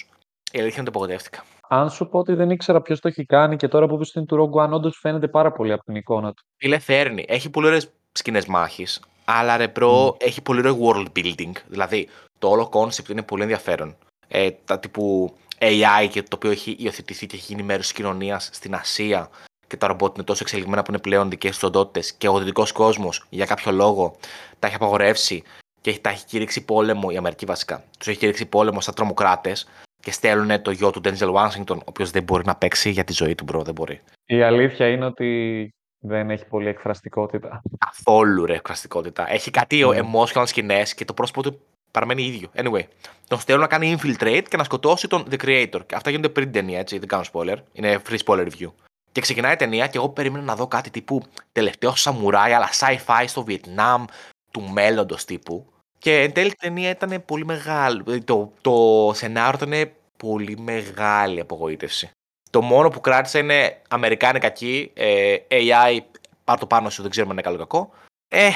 η 0.52 0.60
αλήθεια 0.60 0.80
είναι 0.80 0.82
ότι 0.82 0.88
απογοητεύτηκα. 0.88 1.44
Αν 1.68 1.90
σου 1.90 2.08
πω 2.10 2.20
ότι 2.20 2.34
δεν 2.34 2.50
ήξερα 2.50 2.82
ποιος 2.82 3.00
το 3.00 3.08
έχει 3.08 3.26
κάνει 3.26 3.56
και 3.56 3.68
τώρα 3.68 3.88
που 3.88 3.96
βρίσκεται 3.96 4.26
του 4.26 4.52
Rogue 4.54 4.66
One, 4.66 4.70
όντως 4.72 4.98
φαίνεται 4.98 5.28
πάρα 5.28 5.52
πολύ 5.52 5.72
από 5.72 5.84
την 5.84 5.96
εικόνα 5.96 6.34
του. 6.34 6.44
Φίλε, 6.58 6.80
φέρνει. 6.80 7.26
Έχει 7.28 7.50
πολύ 7.50 7.68
ωραίες 7.68 7.92
σκηνές 8.12 8.46
μάχης. 8.46 9.02
Αλλά 9.26 9.58
ρε 9.58 9.72
bro, 9.76 10.22
έχει 10.22 10.42
πολύ 10.42 10.60
ωραίο 10.60 10.78
world 10.82 11.08
building. 11.16 11.52
Δηλαδή, 11.68 12.08
το 12.40 12.50
όλο 12.50 12.70
concept 12.74 13.10
είναι 13.10 13.22
πολύ 13.22 13.42
ενδιαφέρον. 13.42 13.96
Ε, 14.28 14.50
τα 14.66 14.80
τύπου 14.80 15.36
AI 15.60 16.08
και 16.12 16.22
το 16.22 16.36
οποίο 16.36 16.52
έχει 16.52 16.76
υιοθετηθεί 16.80 17.26
και 17.26 17.36
έχει 17.36 17.46
γίνει 17.48 17.64
μέρος 17.64 17.84
της 17.84 17.94
κοινωνίας 17.94 18.50
στην 18.52 18.76
Ασία 18.76 19.30
και 19.68 19.78
τα 19.78 19.88
ρομπότ 19.88 20.16
είναι 20.16 20.26
τόσο 20.26 20.44
εξελιγμένα 20.44 20.84
που 20.84 20.92
είναι 20.92 21.02
πλέον 21.02 21.30
δικές 21.30 21.52
τους 21.52 21.64
οντότητες 21.64 22.14
και 22.14 22.28
ο 22.28 22.40
δυτικός 22.40 22.72
κόσμος 22.72 23.26
για 23.30 23.46
κάποιο 23.46 23.72
λόγο 23.72 24.16
τα 24.60 24.68
έχει 24.68 24.76
απαγορεύσει 24.76 25.44
και 25.82 26.00
τα 26.02 26.10
έχει 26.10 26.26
κηρύξει 26.26 26.66
πόλεμο, 26.66 27.10
η 27.12 27.18
Αμερική 27.18 27.46
βασικά, 27.46 27.84
τους 27.98 28.08
έχει 28.08 28.18
κηρύξει 28.18 28.46
πόλεμο 28.46 28.82
σαν 28.82 28.94
τρομοκράτες 28.94 29.68
και 30.00 30.12
στέλνουν 30.12 30.62
το 30.62 30.72
γιο 30.72 30.92
του 30.92 31.02
Denzel 31.04 31.34
Washington, 31.34 31.78
ο 31.78 31.86
οποίος 31.86 32.12
δεν 32.12 32.24
μπορεί 32.24 32.46
να 32.46 32.56
παίξει 32.56 32.90
για 32.90 33.04
τη 33.04 33.14
ζωή 33.14 33.36
του, 33.36 33.46
bro, 33.52 33.62
δεν 33.64 33.74
μπορεί. 33.74 34.02
Η 34.26 34.42
αλήθεια 34.42 34.88
είναι 34.88 35.06
ότι 35.06 35.70
δεν 36.02 36.30
έχει 36.30 36.46
πολύ 36.46 36.68
εκφραστικότητα. 36.68 37.62
Καθόλου 37.86 38.46
ρε 38.46 38.56
εκφραστικότητα. 38.56 39.32
Έχει 39.32 39.52
κάτι 39.52 39.86
Ναι. 39.86 40.00
emotional 40.02 40.44
σκηνέ 40.48 40.84
και 40.96 41.06
το 41.06 41.14
πρόσωπο 41.14 41.44
του 41.44 41.60
παραμένει 41.92 42.24
ίδιο. 42.24 42.50
Anyway, 42.56 42.84
τον 43.28 43.40
στέλνουν 43.40 43.64
να 43.64 43.70
κάνει 43.70 43.98
infiltrate 44.00 44.44
και 44.50 44.58
να 44.58 44.64
σκοτώσει 44.64 45.08
τον 45.08 45.26
The 45.32 45.38
Creator. 45.46 45.80
Και 45.86 45.96
αυτά 45.96 46.10
γίνονται 46.10 46.30
πριν 46.30 46.52
την 46.52 46.54
ταινία, 46.62 46.80
έτσι. 46.80 46.98
Δεν 47.00 47.08
κάνω 47.08 47.24
spoiler. 47.34 47.56
Είναι 47.74 48.00
free 48.10 48.18
spoiler 48.26 48.48
review. 48.48 48.72
Και 49.12 49.22
ξεκινάει 49.22 49.54
η 49.54 49.56
ταινία 49.56 49.88
και 49.88 49.98
εγώ 49.98 50.10
περίμενα 50.10 50.44
να 50.44 50.56
δω 50.56 50.68
κάτι 50.68 50.90
τύπου 50.90 51.22
τελευταίο 51.52 51.96
σαμουράι, 51.96 52.54
αλλά 52.54 52.70
sci-fi 52.80 53.24
στο 53.28 53.44
Βιετνάμ, 53.44 54.06
του 54.52 54.62
μέλλοντος 54.62 55.26
τύπου. 55.26 55.66
Και 55.98 56.22
εν 56.22 56.32
τέλει 56.34 56.50
η 56.50 56.56
ταινία 56.60 56.90
ήταν 56.90 57.24
πολύ 57.26 57.46
μεγάλη. 57.46 58.04
ε, 58.08 58.18
Το, 58.18 58.52
το 58.62 59.12
σενάριο 59.14 59.60
ήταν 59.68 59.92
πολύ 60.18 60.58
μεγάλη 60.60 61.40
απογοήτευση. 61.40 62.12
Το 62.52 62.62
μόνο 62.62 62.90
που 62.90 63.02
κράτησα 63.02 63.40
είναι 63.40 63.82
Αμερικάνικα 63.90 64.48
εκεί, 64.48 64.92
ε, 64.94 65.36
AI, 65.50 66.00
πάρ 66.44 66.60
το 66.60 66.66
πάνω 66.66 66.90
σου, 66.90 67.02
δεν 67.02 67.12
ξέρουμε 67.12 67.32
αν 67.32 67.38
είναι 67.38 67.48
καλό 67.48 67.64
ή 67.64 67.68
κακό. 67.68 67.92
Ε, 68.28 68.50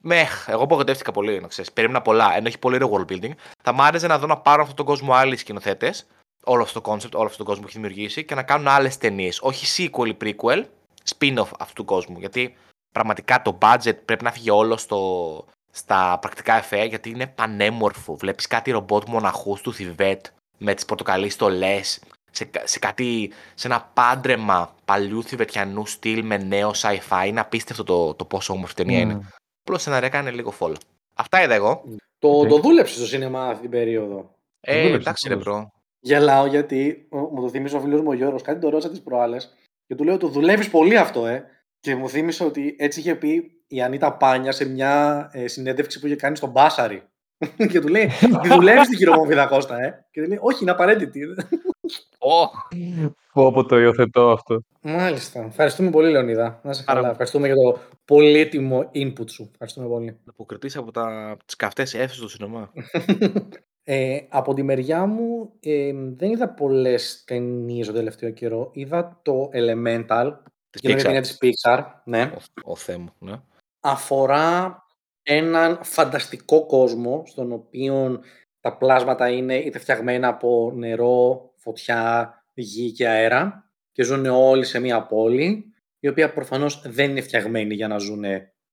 μεχ, 0.00 0.48
εγώ 0.48 0.62
απογοητεύτηκα 0.62 1.12
πολύ, 1.12 1.40
να 1.40 1.48
ξέρεις. 1.48 1.72
Περίμενα 1.72 2.02
πολλά, 2.02 2.36
ενώ 2.36 2.46
έχει 2.46 2.58
πολύ 2.58 2.74
ωραίο 2.74 2.90
world 2.92 3.12
building. 3.12 3.30
Θα 3.62 3.72
μ' 3.72 3.80
άρεσε 3.82 4.06
να 4.06 4.18
δω 4.18 4.26
να 4.26 4.36
πάρουν 4.36 4.60
αυτόν 4.60 4.76
τον 4.76 4.86
κόσμο 4.86 5.12
άλλοι 5.12 5.36
σκηνοθέτες, 5.36 6.06
όλο 6.44 6.62
αυτό 6.62 6.80
το 6.80 6.92
concept, 6.92 7.12
όλο 7.12 7.24
αυτόν 7.24 7.36
τον 7.36 7.46
κόσμο 7.46 7.62
που 7.62 7.68
έχει 7.68 7.78
δημιουργήσει 7.78 8.24
και 8.24 8.34
να 8.34 8.42
κάνουν 8.42 8.68
άλλες 8.68 8.98
ταινίες. 8.98 9.38
Όχι 9.42 9.90
sequel 9.92 10.06
ή 10.06 10.16
prequel, 10.20 10.64
spin-off 11.16 11.50
αυτού 11.58 11.72
του 11.74 11.84
κόσμου. 11.84 12.18
Γιατί 12.18 12.56
πραγματικά 12.92 13.42
το 13.42 13.58
budget 13.62 13.96
πρέπει 14.04 14.24
να 14.24 14.32
φύγει 14.32 14.50
όλο 14.50 14.76
στο, 14.76 15.44
στα 15.70 16.18
πρακτικά 16.20 16.56
εφέ, 16.56 16.84
γιατί 16.84 17.10
είναι 17.10 17.26
πανέμορφο. 17.26 18.16
Βλέπεις 18.16 18.46
κάτι 18.46 18.70
ρομπότ 18.70 19.08
μοναχούς 19.08 19.60
του 19.60 19.74
Θιβέτ 19.74 20.26
με 20.58 20.74
τις 20.74 20.84
πορτοκαλί 20.84 21.28
στολέ, 21.28 21.80
σε, 22.36 22.44
κα- 22.44 22.66
σε, 22.66 22.78
κάτι, 22.78 23.30
σε 23.54 23.66
ένα 23.66 23.90
πάντρεμα 23.94 24.74
παλιού 24.84 25.22
θιβετιανού 25.22 25.86
στυλ 25.86 26.24
με 26.24 26.36
νέο 26.36 26.70
sci-fi. 26.76 27.26
Είναι 27.26 27.40
απίστευτο 27.40 27.84
το, 27.84 28.14
το 28.14 28.24
πόσο 28.24 28.52
όμορφη 28.52 28.74
ταινία 28.74 28.98
είναι. 28.98 29.14
Μμ. 29.14 29.20
Απλώς 29.62 29.82
σεναριακά 29.82 30.20
είναι 30.20 30.30
λίγο 30.30 30.50
φόλα. 30.50 30.76
Αυτά 31.14 31.42
είδα 31.42 31.54
εγώ. 31.54 31.82
Το, 32.18 32.28
Οκ. 32.28 32.48
το 32.48 32.58
δούλεψε 32.58 32.94
στο 32.94 33.06
σινεμά 33.06 33.46
αυτή 33.46 33.60
την 33.60 33.70
περίοδο. 33.70 34.34
Ε, 34.60 34.76
Δούλεψε, 34.82 34.96
εντάξει, 35.00 35.28
ρε 35.28 35.34
δούλεψε. 35.34 35.50
bro. 35.60 35.70
Γελάω 36.00 36.46
γιατί 36.46 37.06
ο- 37.10 37.18
μου 37.18 37.40
το 37.40 37.48
θύμισε 37.48 37.76
ο 37.76 37.80
φίλος 37.80 38.00
μου 38.00 38.08
ο 38.10 38.12
Γιώργος, 38.14 38.42
κάτι 38.42 38.60
το 38.60 38.68
ρώτησα 38.68 38.90
τις 38.90 39.02
προάλλες 39.02 39.54
και 39.86 39.94
του 39.94 40.04
λέω: 40.04 40.16
Το 40.16 40.28
δουλεύεις 40.28 40.70
πολύ 40.70 40.96
αυτό, 40.96 41.26
ε. 41.26 41.44
Και 41.80 41.94
μου 41.94 42.08
θύμισε 42.08 42.44
ότι 42.44 42.76
έτσι 42.78 43.00
είχε 43.00 43.14
πει 43.14 43.50
η 43.66 43.82
Ανίτα 43.82 44.12
Πάνια 44.16 44.52
σε 44.52 44.64
μια 44.68 45.28
ε, 45.32 45.48
συνέντευξη 45.48 46.00
που 46.00 46.06
είχε 46.06 46.16
κάνει 46.16 46.36
στον 46.36 46.50
Μπάσαρη. 46.50 47.02
και 47.70 47.80
του 47.80 47.88
λέει: 47.88 48.10
Τι 48.42 48.48
δουλεύεις 48.48 48.84
στην 48.86 48.96
χειρομοβίδα 48.98 49.46
Κώστα, 49.46 49.82
ε. 49.82 50.06
Και 50.10 50.22
του 50.22 50.28
λέει: 50.28 50.38
Όχι, 50.42 50.62
είναι 50.62 50.70
απαραίτητη. 50.70 51.20
Πω 53.32 53.52
πω 53.52 53.64
το 53.64 53.78
υιοθετώ 53.78 54.30
αυτό. 54.30 54.60
Μάλιστα. 54.82 55.44
Ευχαριστούμε 55.44 55.90
πολύ, 55.90 56.10
Λεωνίδα. 56.10 56.60
Να 56.62 56.72
σε 56.72 56.84
Άρα- 56.86 56.94
καλά. 57.00 57.10
Ευχαριστούμε 57.10 57.46
για 57.46 57.56
το 57.56 57.78
πολύτιμο 58.04 58.90
input 58.94 59.30
σου. 59.30 59.48
Ευχαριστούμε 59.52 59.86
πολύ. 59.88 60.18
Αποκριτή 60.26 60.78
από 60.78 60.90
τα... 60.90 61.36
τις 61.44 61.56
καυτές 61.56 61.94
αίθουσες 61.94 62.20
του 62.20 62.28
σινεμά. 62.28 62.72
ε, 63.82 64.18
από 64.28 64.54
τη 64.54 64.62
μεριά 64.62 65.06
μου 65.06 65.52
ε, 65.60 65.92
δεν 66.16 66.30
είδα 66.30 66.48
πολλές 66.48 67.24
ταινίες 67.26 67.86
το 67.86 67.92
τελευταίο 67.92 68.30
καιρό. 68.30 68.70
Είδα 68.72 69.20
το 69.22 69.48
Elemental, 69.52 70.32
Της 70.70 70.80
και 70.80 70.90
είναι 70.90 71.00
Pixar. 71.00 71.04
ταινία 71.04 71.20
της 71.20 71.38
Pixar, 71.40 71.84
ναι. 72.04 72.32
Ο, 72.64 72.70
ο 72.72 72.76
Θεέ 72.76 72.96
μου, 72.96 73.12
ναι. 73.18 73.40
αφορά 73.80 74.80
έναν 75.22 75.78
φανταστικό 75.82 76.66
κόσμο 76.66 77.22
στον 77.26 77.52
οποίο 77.52 78.20
τα 78.60 78.76
πλάσματα 78.76 79.28
είναι 79.28 79.54
είτε 79.56 79.78
φτιαγμένα 79.78 80.28
από 80.28 80.72
νερό, 80.74 81.45
φωτιά, 81.66 82.34
γη 82.54 82.92
και 82.92 83.08
αέρα 83.08 83.70
και 83.92 84.02
ζουν 84.02 84.26
όλοι 84.26 84.64
σε 84.64 84.78
μία 84.78 85.06
πόλη 85.06 85.64
η 85.98 86.08
οποία 86.08 86.32
προφανώς 86.32 86.82
δεν 86.86 87.10
είναι 87.10 87.20
φτιαγμένη 87.20 87.74
για 87.74 87.88
να 87.88 87.98
ζουν 87.98 88.24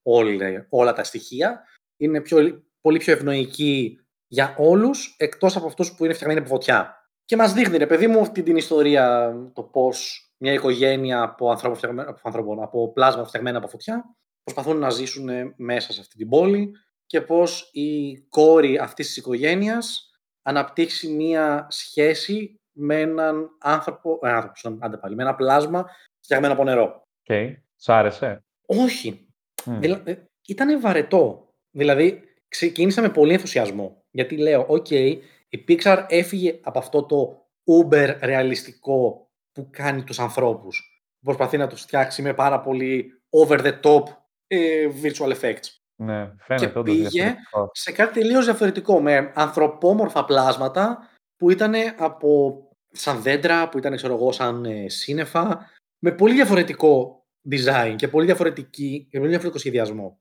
όλα, 0.01 0.67
όλα 0.69 0.93
τα 0.93 1.03
στοιχεία. 1.03 1.63
Είναι 1.97 2.21
πιο, 2.21 2.63
πολύ 2.81 2.97
πιο 2.97 3.13
ευνοϊκή 3.13 4.00
για 4.27 4.55
όλους 4.57 5.15
εκτός 5.17 5.55
από 5.55 5.65
αυτούς 5.65 5.95
που 5.95 6.05
είναι 6.05 6.13
φτιαγμένοι 6.13 6.39
από 6.41 6.50
φωτιά. 6.50 7.07
Και 7.25 7.35
μας 7.35 7.53
δείχνει, 7.53 7.77
ρε 7.77 7.88
παιδί 7.88 8.07
μου, 8.07 8.19
αυτή 8.19 8.43
την 8.43 8.55
ιστορία 8.55 9.33
το 9.53 9.63
πώς 9.63 10.27
μια 10.38 10.53
οικογένεια 10.53 11.21
από, 11.21 11.50
ανθρώπων 11.50 11.77
φτιαγμένα- 11.77 12.09
από, 12.09 12.19
ανθρώπων, 12.23 12.62
από 12.62 12.91
πλάσματα 12.91 13.27
φτιαγμένα 13.27 13.57
από 13.57 13.67
φωτιά 13.67 14.15
προσπαθούν 14.43 14.77
να 14.77 14.89
ζήσουν 14.89 15.53
μέσα 15.55 15.93
σε 15.93 16.00
αυτή 16.00 16.17
την 16.17 16.29
πόλη 16.29 16.71
και 17.05 17.21
πώς 17.21 17.69
η 17.71 18.19
κόρη 18.29 18.77
αυτής 18.77 19.07
της 19.07 19.17
οικογένειας 19.17 20.12
αναπτύσσει 20.41 21.08
μία 21.07 21.67
σχέση 21.69 22.62
με 22.74 23.00
έναν 23.00 23.58
άνθρωπο, 23.60 24.20
ε, 24.22 24.30
άνθρωπο 24.30 24.56
συγγνώμη, 24.56 24.86
άντε 24.86 24.98
πάλι, 24.98 25.15
με 25.15 25.24
ένα 25.24 25.36
πλάσμα 25.36 25.89
φτιαγμένο 26.20 26.53
από 26.53 26.63
νερό. 26.63 27.08
Οκ. 27.30 27.36
Σ' 27.75 27.89
άρεσε; 27.89 28.44
Όχι. 28.65 29.27
Μμ. 29.65 29.80
Δηλα... 29.80 30.03
Ήταν 30.48 30.82
βαρετό. 30.82 31.53
Δηλαδή, 31.72 32.22
ξεκίνησα 32.48 33.01
με 33.01 33.10
πολύ 33.10 33.34
ενθουσιασμό. 33.34 34.03
Γιατί 34.12 34.38
λέω, 34.38 34.65
οκ, 34.68 34.89
η 34.89 35.65
Pixar 35.68 36.06
έφυγε 36.08 36.60
από 36.63 36.80
αυτό 36.80 37.03
το 37.06 37.48
uber 37.65 38.18
ρεαλιστικό 38.22 39.30
που 39.51 39.70
κάνει 39.72 40.03
τους 40.03 40.20
ανθρώπους. 40.20 41.03
Προσπαθεί 41.20 41.58
να 41.58 41.68
τους 41.68 41.82
φτιάξει 41.82 42.22
με 42.22 42.34
πάρα 42.34 42.62
πολύ 42.62 43.22
over 43.30 43.60
the 43.60 43.80
top 43.82 44.03
ε, 44.48 44.88
virtual 45.03 45.34
effects. 45.39 45.68
Ναι, 45.96 46.32
φαίνεται 46.38 46.80
όντως 46.80 46.96
πήγε 46.96 47.08
διαφορετικός. 47.08 47.70
Σε 47.72 47.92
κάτι 47.92 48.20
τελείως 48.20 48.46
διαφορετικό, 48.46 49.01
με 49.01 49.32
ανθρωπόμορφα 49.36 50.25
πλάσματα 50.25 51.10
που 51.38 51.50
ήταν 51.50 51.74
από 51.98 52.62
σαν 52.92 53.22
δέντρα, 53.22 53.70
που 53.70 53.78
ήταν 53.78 53.96
ξέρω 53.96 54.13
εγώ 54.13 54.32
σαν 54.32 54.66
ε, 54.66 54.90
σύννεφα, 54.90 55.70
με 56.00 56.12
πολύ 56.12 56.34
διαφορετικό 56.34 57.25
design 57.52 57.94
και 57.98 58.08
πολύ, 58.08 58.25
διαφορετική, 58.25 59.08
και 59.10 59.18
πολύ 59.18 59.30
διαφορετικό 59.30 59.60
σχεδιασμό. 59.60 60.20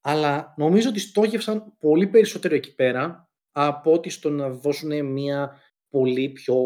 Αλλά 0.00 0.54
νομίζω 0.56 0.88
ότι 0.88 1.00
στόχευσαν 1.00 1.76
πολύ 1.78 2.06
περισσότερο 2.06 2.54
εκεί 2.54 2.74
πέρα 2.74 3.28
από 3.52 3.92
ότι 3.92 4.10
στο 4.10 4.30
να 4.30 4.48
δώσουν 4.48 5.06
μια 5.06 5.60
πολύ 5.88 6.28
πιο 6.28 6.56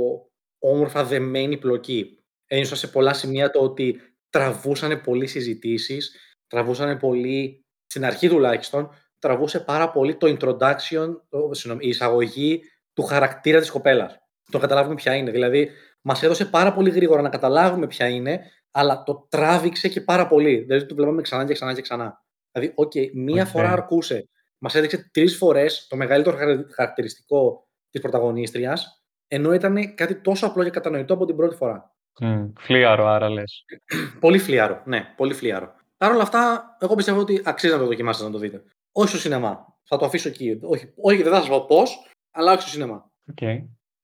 όμορφα 0.58 1.04
δεμένη 1.04 1.56
πλοκή. 1.56 2.22
Ένιωσα 2.46 2.76
σε 2.76 2.88
πολλά 2.88 3.12
σημεία 3.12 3.50
το 3.50 3.60
ότι 3.60 4.00
τραβούσαν 4.30 5.00
πολύ 5.00 5.26
συζητήσεις, 5.26 6.16
τραβούσαν 6.46 6.98
πολύ, 6.98 7.64
στην 7.86 8.04
αρχή 8.04 8.28
τουλάχιστον, 8.28 8.90
τραβούσε 9.18 9.60
πάρα 9.60 9.90
πολύ 9.90 10.16
το 10.16 10.36
introduction, 10.38 11.16
το, 11.28 11.50
συγγνώμη, 11.54 11.86
η 11.86 11.88
εισαγωγή 11.88 12.62
του 12.98 13.04
χαρακτήρα 13.04 13.60
της 13.60 13.70
κοπέλας. 13.70 14.18
Το 14.50 14.58
καταλάβουμε 14.58 14.94
ποια 14.94 15.14
είναι. 15.14 15.30
Δηλαδή, 15.30 15.70
μας 16.02 16.22
έδωσε 16.22 16.44
πάρα 16.44 16.72
πολύ 16.72 16.90
γρήγορα 16.90 17.22
να 17.22 17.28
καταλάβουμε 17.28 17.86
ποια 17.86 18.08
είναι, 18.08 18.40
αλλά 18.70 19.02
το 19.02 19.26
τράβηξε 19.30 19.88
και 19.88 20.00
πάρα 20.00 20.26
πολύ. 20.26 20.56
Δηλαδή, 20.56 20.86
το 20.86 20.94
βλέπαμε 20.94 21.22
ξανά 21.22 21.44
και 21.44 21.52
ξανά 21.52 21.74
και 21.74 21.80
ξανά. 21.80 22.22
Δηλαδή, 22.52 22.72
οκ, 22.76 22.92
μία 23.14 23.42
Οκ. 23.42 23.48
φορά 23.48 23.70
αρκούσε. 23.72 24.28
Μας 24.58 24.74
έδειξε 24.74 25.10
τρεις 25.12 25.36
φορές 25.36 25.86
το 25.88 25.96
μεγαλύτερο 25.96 26.36
χαρα- 26.36 26.66
χαρακτηριστικό 26.74 27.68
της 27.90 28.00
πρωταγωνίστριας, 28.00 29.02
ενώ 29.28 29.52
ήταν 29.52 29.94
κάτι 29.94 30.20
τόσο 30.20 30.46
απλό 30.46 30.64
και 30.64 30.70
κατανοητό 30.70 31.14
από 31.14 31.24
την 31.24 31.36
πρώτη 31.36 31.56
φορά. 31.56 31.94
Μμ, 32.20 32.44
Φλύαρο, 32.58 33.06
άρα 33.06 33.30
λες. 33.30 33.64
Πολύ 34.20 34.38
φλύαρο. 34.38 34.82
Ναι, 34.84 35.12
πολύ 35.16 35.34
φλύαρο. 35.34 35.74
Παρ' 35.96 36.12
όλα 36.12 36.22
αυτά, 36.22 36.64
εγώ 36.80 36.94
πιστεύω 36.94 37.20
ότι 37.20 37.42
αξίζει 37.44 37.72
να 37.72 37.78
το 37.78 37.86
δοκιμάσετε 37.86 38.26
να 38.26 38.32
το 38.32 38.38
δείτε. 38.38 38.62
Όχι 38.92 39.08
στο 39.08 39.18
σινεμά. 39.18 39.66
Θα 39.84 39.96
το 39.96 40.04
αφήσω 40.04 40.28
εκεί. 40.28 40.58
Όχι, 40.62 40.92
όχι 41.02 41.22
δεν 41.22 41.32
θα 41.32 41.38
σας 41.38 41.48
πω 41.48 41.64
πώς, 41.66 42.10
αλλά 42.30 42.52
όχι 42.52 42.60
στο 42.60 42.70
σινεμά. 42.70 43.10
Οκ. 43.30 43.42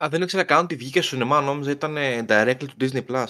Α, 0.05 0.09
δεν 0.09 0.23
ήξερα 0.23 0.45
καν 0.45 0.65
ότι 0.65 0.77
βγήκε 0.77 1.01
στο 1.01 1.11
σινεμά, 1.11 1.41
νόμιζα 1.41 1.71
ήταν 1.71 1.97
ε, 1.97 2.25
directly 2.29 2.67
του 2.67 2.77
Disney 2.81 3.05
Plus. 3.07 3.27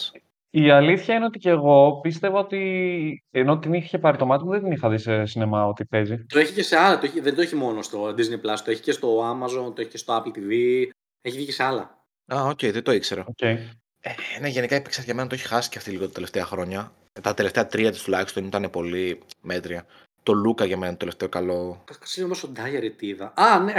Η 0.51 0.71
αλήθεια 0.71 1.15
είναι 1.15 1.25
ότι 1.25 1.39
και 1.39 1.49
εγώ 1.51 2.01
πίστευα 2.03 2.39
ότι 2.39 3.25
ενώ 3.31 3.59
την 3.59 3.73
είχε 3.73 3.99
πάρει 3.99 4.17
το 4.17 4.27
μάτι 4.27 4.45
μου 4.45 4.51
δεν 4.51 4.63
την 4.63 4.73
είχα 4.73 4.89
δει 4.89 4.99
σε 4.99 5.25
σινεμά 5.25 5.67
ότι 5.67 5.85
παίζει. 5.85 6.25
Το 6.25 6.39
έχει 6.39 6.53
και 6.53 6.63
σε 6.63 6.77
άλλα. 6.77 6.99
Το 6.99 7.07
έχει, 7.07 7.21
δεν 7.21 7.35
το 7.35 7.41
έχει 7.41 7.57
μόνο 7.57 7.83
στο 7.83 8.09
Disney 8.09 8.51
Plus. 8.51 8.59
Το 8.65 8.71
έχει 8.71 8.81
και 8.81 8.93
στο 8.93 9.31
Amazon, 9.31 9.75
το 9.75 9.81
έχει 9.81 9.91
και 9.91 9.99
στο 9.99 10.17
Apple 10.17 10.39
TV. 10.39 10.51
Έχει 11.21 11.37
βγει 11.37 11.45
και 11.45 11.53
σε 11.53 11.63
άλλα. 11.63 12.07
Α, 12.35 12.45
οκ, 12.45 12.59
δεν 12.61 12.83
το 12.83 12.93
ήξερα. 12.93 13.25
Οκ. 13.29 13.41
Ε, 13.41 13.67
ναι, 14.41 14.49
γενικά 14.49 14.77
η 14.77 14.83
Pixar 14.85 15.05
για 15.05 15.15
μένα 15.15 15.29
το 15.29 15.35
έχει 15.35 15.47
χάσει 15.47 15.69
και 15.69 15.79
αυτή 15.79 15.91
λίγο 15.91 16.07
τα 16.07 16.13
τελευταία 16.13 16.45
χρόνια. 16.45 16.93
Τα 17.23 17.35
τελευταία 17.35 17.67
τρία 17.67 17.91
της 17.91 18.03
τουλάχιστον 18.03 18.45
ήταν 18.45 18.71
πολύ 18.71 19.23
μέτρια. 19.41 19.87
Το 20.23 20.33
Λούκα 20.33 20.65
για 20.65 20.77
μένα 20.77 20.87
είναι 20.87 20.97
το 20.97 21.05
τελευταίο 21.05 21.29
καλό. 21.29 21.83
Κάτσε 21.85 22.21
να 22.21 22.27
δω 22.27 22.35
στο 22.35 22.53
Diary 22.57 22.91
τι 22.97 23.07
είδα. 23.07 23.33
Α, 23.37 23.59
ναι. 23.59 23.75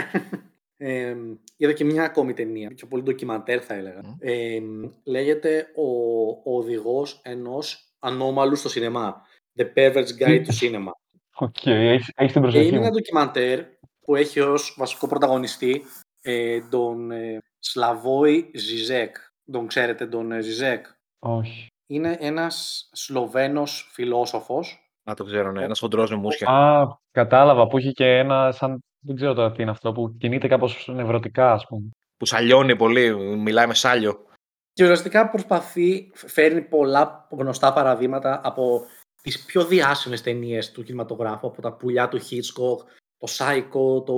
Ε, 0.78 1.16
είδα 1.58 1.74
και 1.74 1.84
μια 1.84 2.04
ακόμη 2.04 2.34
ταινία, 2.34 2.74
πιο 2.76 2.88
πολύ 2.88 3.04
ντοκιμαντέρ 3.04 3.64
θα 3.66 3.74
έλεγα. 3.74 4.02
Μμ. 4.04 4.14
Ε, 4.20 4.60
λέγεται 5.04 5.68
ο, 5.76 5.90
ο 6.30 6.58
οδηγός 6.58 7.20
ενός 7.24 7.94
ανώμαλου 8.00 8.56
στο 8.56 8.70
σινεμά. 8.70 9.22
The 9.58 9.66
Pervert's 9.76 10.20
Guide 10.20 10.46
to 10.46 10.62
Cinema. 10.62 10.92
Οκ, 11.36 11.66
έχεις, 11.66 12.12
έχεις 12.16 12.32
την 12.32 12.34
Και 12.34 12.40
προσοχή 12.40 12.68
είναι 12.68 12.78
μου. 12.78 12.84
ένα 12.84 12.92
ντοκιμαντέρ 12.92 13.64
που 14.02 14.16
έχει 14.16 14.40
ως 14.40 14.76
βασικό 14.78 15.08
πρωταγωνιστή 15.08 15.84
ε, 16.22 16.62
τον 16.70 17.12
ε, 17.12 17.42
Σλαβόη 17.60 18.52
Ζιζέκ. 18.54 19.16
Τον 19.52 19.68
ξέρετε 19.68 20.08
τον 20.08 20.32
ε, 20.32 20.42
Ζιζέκ. 20.42 20.86
Όχι. 21.20 21.68
Είναι 21.88 22.18
ένας 22.20 22.90
Σλοβαίνος 22.92 23.90
φιλόσοφος. 23.94 24.90
Να 25.04 25.14
το 25.14 25.24
ξέρω, 25.24 25.52
ναι. 25.52 25.64
Ένας 25.64 25.80
χοντρός 25.80 26.10
με 26.10 26.16
μουσια. 26.16 26.48
Α, 26.48 26.88
κατάλαβα 27.12 27.68
που 27.68 27.78
είχε 27.78 27.92
και 27.92 28.06
ένα 28.18 28.52
σαν... 28.52 28.80
Δεν 29.06 29.16
ξέρω 29.16 29.34
τώρα 29.34 29.52
τι 29.52 29.62
είναι 29.62 29.72
αυτό, 29.72 29.92
που 29.92 30.16
κινείται 30.18 30.48
κάπως 30.48 30.90
νευρωτικά, 30.94 31.52
ας 31.52 31.66
πούμε. 31.68 31.90
Που 32.18 32.26
σαλιώνει 32.26 32.76
πολύ, 32.76 33.16
μιλάει 33.38 33.68
με 33.68 33.74
σάλιο. 33.74 34.26
Και 34.74 34.84
ουσιαστικά 34.84 35.30
προσπαθεί, 35.30 36.12
φέρνει 36.14 36.62
πολλά 36.62 37.28
γνωστά 37.32 37.74
παραδείγματα 37.74 38.42
από 38.44 38.82
τις 39.22 39.46
πιο 39.46 39.66
διάσημες 39.66 40.22
ταινίες 40.22 40.72
του 40.72 40.84
κινηματογράφου, 40.84 41.48
από 41.48 41.62
τα 41.62 41.74
πουλιά 41.74 42.08
του 42.08 42.20
Hitchcock, 42.20 42.78
το 43.18 43.28
Psycho, 43.30 44.06
το 44.06 44.16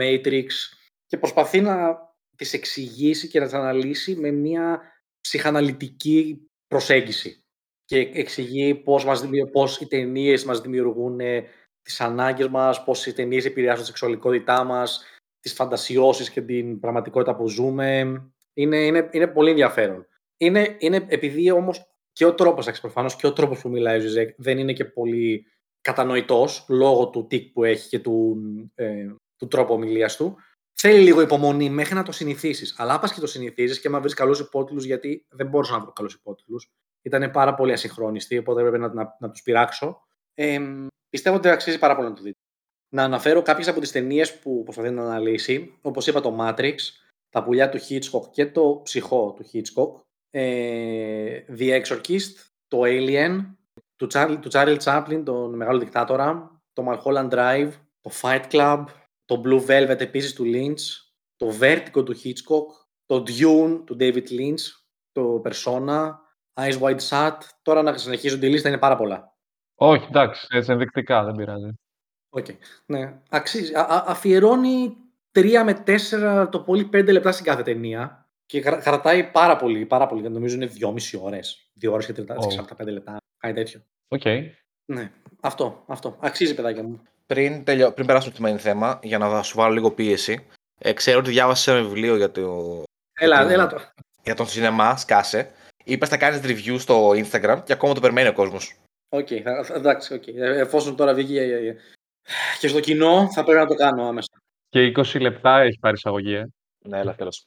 Matrix 0.00 0.46
και 1.06 1.18
προσπαθεί 1.18 1.60
να 1.60 1.98
τις 2.36 2.52
εξηγήσει 2.52 3.28
και 3.28 3.38
να 3.38 3.44
τις 3.44 3.54
αναλύσει 3.54 4.16
με 4.16 4.30
μια 4.30 4.80
ψυχαναλυτική 5.20 6.46
προσέγγιση. 6.66 7.38
Και 7.84 7.98
εξηγεί 7.98 8.74
πώς, 8.74 9.04
μας, 9.04 9.20
δημιου- 9.20 9.50
πώς 9.50 9.80
οι 9.80 9.86
ταινίες 9.86 10.44
μας 10.44 10.60
δημιουργούν 10.60 11.20
ε, 11.20 11.44
τις 11.84 12.00
ανάγκες 12.00 12.48
μας, 12.48 12.84
πώς 12.84 13.06
οι 13.06 13.12
ταινίες 13.12 13.44
επηρεάζουν 13.44 13.80
τη 13.80 13.86
σεξουαλικότητά 13.86 14.64
μας, 14.64 15.04
τις 15.40 15.52
φαντασιώσεις 15.52 16.30
και 16.30 16.40
την 16.40 16.80
πραγματικότητα 16.80 17.36
που 17.36 17.48
ζούμε. 17.48 17.98
Είναι, 18.54 18.76
είναι, 18.76 19.08
είναι 19.12 19.26
πολύ 19.26 19.50
ενδιαφέρον. 19.50 20.06
Είναι, 20.36 20.76
είναι 20.78 21.06
επειδή 21.08 21.50
όμως 21.50 21.94
και 22.12 22.24
ο 22.24 22.34
τρόπος, 22.34 22.80
προφανώς 22.80 23.16
και 23.16 23.26
ο 23.26 23.32
τρόπος 23.32 23.60
που 23.60 23.68
μιλάει 23.68 23.96
ο 23.96 24.00
Ζιζέκ 24.00 24.34
δεν 24.36 24.58
είναι 24.58 24.72
και 24.72 24.84
πολύ 24.84 25.46
κατανοητός 25.80 26.66
λόγω 26.68 27.10
του 27.10 27.26
τικ 27.26 27.52
που 27.52 27.64
έχει 27.64 27.88
και 27.88 27.98
του, 27.98 28.36
ε, 28.74 29.06
του 29.36 29.48
τρόπου 29.48 29.74
ομιλίας 29.74 30.16
του. 30.16 30.36
Θέλει 30.72 31.02
λίγο 31.02 31.20
υπομονή 31.20 31.70
μέχρι 31.70 31.94
να 31.94 32.02
το 32.02 32.12
συνηθίσεις. 32.12 32.74
Αλλά 32.78 32.94
άπας 32.94 33.12
και 33.12 33.20
το 33.20 33.26
συνηθίζεις 33.26 33.80
και 33.80 33.88
άμα 33.88 34.00
βρεις 34.00 34.14
καλούς 34.14 34.40
υπότιτλους, 34.40 34.84
γιατί 34.84 35.26
δεν 35.28 35.46
μπορούσα 35.46 35.72
να 35.72 35.80
βρω 35.80 35.92
καλούς 35.92 36.14
υπότιτλους. 36.14 36.70
Ήταν 37.02 37.30
πάρα 37.30 37.54
πολύ 37.54 37.72
ασυγχρόνιστοι, 37.72 38.38
οπότε 38.38 38.60
έπρεπε 38.60 38.78
να, 38.78 38.94
να, 38.94 39.16
να 39.20 39.30
τους 39.30 39.42
πειράξω. 39.42 40.00
Ε, 40.34 40.60
πιστεύω 41.14 41.36
ότι 41.36 41.48
αξίζει 41.48 41.78
πάρα 41.78 41.96
πολύ 41.96 42.08
να 42.08 42.14
το 42.14 42.22
δείτε. 42.22 42.38
Να 42.94 43.02
αναφέρω 43.02 43.42
κάποιες 43.42 43.68
από 43.68 43.80
τις 43.80 43.92
ταινίες 43.92 44.38
που 44.38 44.62
προσπαθεί 44.62 44.90
να 44.90 45.02
αναλύσει. 45.02 45.78
Όπως 45.82 46.06
είπα, 46.06 46.20
το 46.20 46.36
Matrix, 46.40 46.74
τα 47.28 47.42
πουλιά 47.42 47.68
του 47.68 47.78
Hitchcock 47.78 48.30
και 48.30 48.46
το 48.46 48.80
ψυχό 48.84 49.32
του 49.36 49.44
Hitchcock. 49.52 50.02
Ε, 50.30 51.44
The 51.58 51.82
Exorcist, 51.82 52.34
το 52.68 52.80
Alien, 52.82 53.54
του 53.96 54.06
Charlie, 54.12 54.38
του 54.40 54.50
Charlie 54.52 54.78
Chaplin, 54.78 55.22
τον 55.24 55.54
μεγάλο 55.54 55.78
δικτάτορα, 55.78 56.60
το 56.72 56.84
Mulholland 56.88 57.30
Drive, 57.30 57.70
το 58.00 58.10
Fight 58.20 58.50
Club, 58.50 58.84
το 59.24 59.42
Blue 59.44 59.66
Velvet 59.66 60.00
επίσης 60.00 60.32
του 60.32 60.44
Lynch, 60.46 60.82
το 61.36 61.52
Vertigo 61.60 62.04
του 62.04 62.16
Hitchcock, 62.24 62.66
το 63.06 63.24
Dune 63.26 63.82
του 63.84 63.96
David 64.00 64.28
Lynch, 64.28 64.62
το 65.12 65.42
Persona, 65.44 66.10
Eyes 66.60 66.78
Wide 66.80 67.08
Shut. 67.08 67.38
Τώρα 67.62 67.82
να 67.82 67.96
συνεχίσω 67.96 68.38
τη 68.38 68.48
λίστα 68.48 68.68
είναι 68.68 68.78
πάρα 68.78 68.96
πολλά. 68.96 69.33
Όχι, 69.74 70.06
εντάξει, 70.08 70.46
έτσι 70.50 70.72
ενδεικτικά, 70.72 71.24
δεν 71.24 71.34
πειράζει. 71.34 71.68
Okay. 72.36 72.56
Ναι. 72.86 73.20
Αξίζει. 73.30 73.74
Α, 73.74 73.80
α, 73.80 74.04
αφιερώνει 74.06 74.96
3 75.32 75.62
με 75.64 75.82
4, 75.86 76.48
το 76.50 76.60
πολύ 76.60 76.84
5 76.92 77.12
λεπτά 77.12 77.32
στην 77.32 77.44
κάθε 77.44 77.62
ταινία 77.62 78.26
και 78.46 78.60
κρα- 78.60 78.76
κρατάει 78.80 79.24
πάρα 79.24 79.56
πολύ, 79.56 79.86
πάρα 79.86 80.06
πολύ. 80.06 80.28
Νομίζω 80.30 80.54
είναι 80.54 80.66
2,5 80.66 81.20
ώρες. 81.22 81.70
2 81.80 81.92
ώρες 81.92 82.06
και 82.06 82.12
30, 82.12 82.36
Ω. 82.36 82.50
45 82.50 82.90
λεπτά. 82.92 83.16
Κάτι 83.38 83.54
τέτοιο. 83.54 83.80
Οκ. 84.08 84.22
Ναι. 84.92 85.10
Αυτό, 85.40 85.84
αυτό. 85.86 86.16
Αξίζει, 86.20 86.54
παιδάκια 86.54 86.82
μου. 86.82 87.02
Πριν, 87.26 87.64
τελειώ, 87.64 87.92
πριν 87.92 88.06
περάσουμε 88.06 88.34
στο 88.34 88.44
main 88.48 88.58
θέμα, 88.58 88.98
για 89.02 89.18
να 89.18 89.42
σου 89.42 89.56
βάλω 89.56 89.72
λίγο 89.74 89.90
πίεση, 89.90 90.46
ε, 90.78 90.92
ξέρω 90.92 91.18
ότι 91.18 91.30
διάβασες 91.30 91.66
ένα 91.66 91.82
βιβλίο 91.82 92.16
για, 92.16 92.30
το, 92.30 92.82
Έλα, 93.12 93.36
Γιατί- 93.36 93.52
έλα 93.52 93.66
το. 93.66 93.80
για 94.22 94.34
τον 94.34 94.46
σινεμά, 94.46 94.96
σκάσε. 94.96 95.50
Είπες 95.84 96.10
να 96.10 96.16
κάνεις 96.16 96.40
review 96.44 96.76
στο 96.78 97.08
Instagram 97.10 97.60
και 97.64 97.72
ακόμα 97.72 97.94
το 97.94 98.00
περιμένει 98.00 98.28
ο 98.28 98.32
κόσμος. 98.32 98.74
Οκ, 99.14 99.28
θα- 99.44 99.64
θα- 99.64 99.74
εντάξει, 99.74 100.14
οκ. 100.14 100.26
Ε, 100.26 100.58
Εφόσον 100.58 100.96
τώρα 100.96 101.14
βγήκε 101.14 101.40
ε, 101.40 101.66
ε, 101.68 101.76
και 102.60 102.68
στο 102.68 102.80
κοινό, 102.80 103.28
θα 103.32 103.44
πρέπει 103.44 103.58
να 103.60 103.66
το 103.66 103.74
κάνω 103.74 104.06
άμεσα. 104.08 104.28
Και 104.68 104.92
20 104.96 105.20
λεπτά 105.20 105.60
έχει 105.60 105.78
πάρει 105.78 105.94
εισαγωγή, 105.94 106.34
ε. 106.34 106.44
Ναι, 106.88 106.98
έλα, 106.98 107.14
τέλος. 107.14 107.44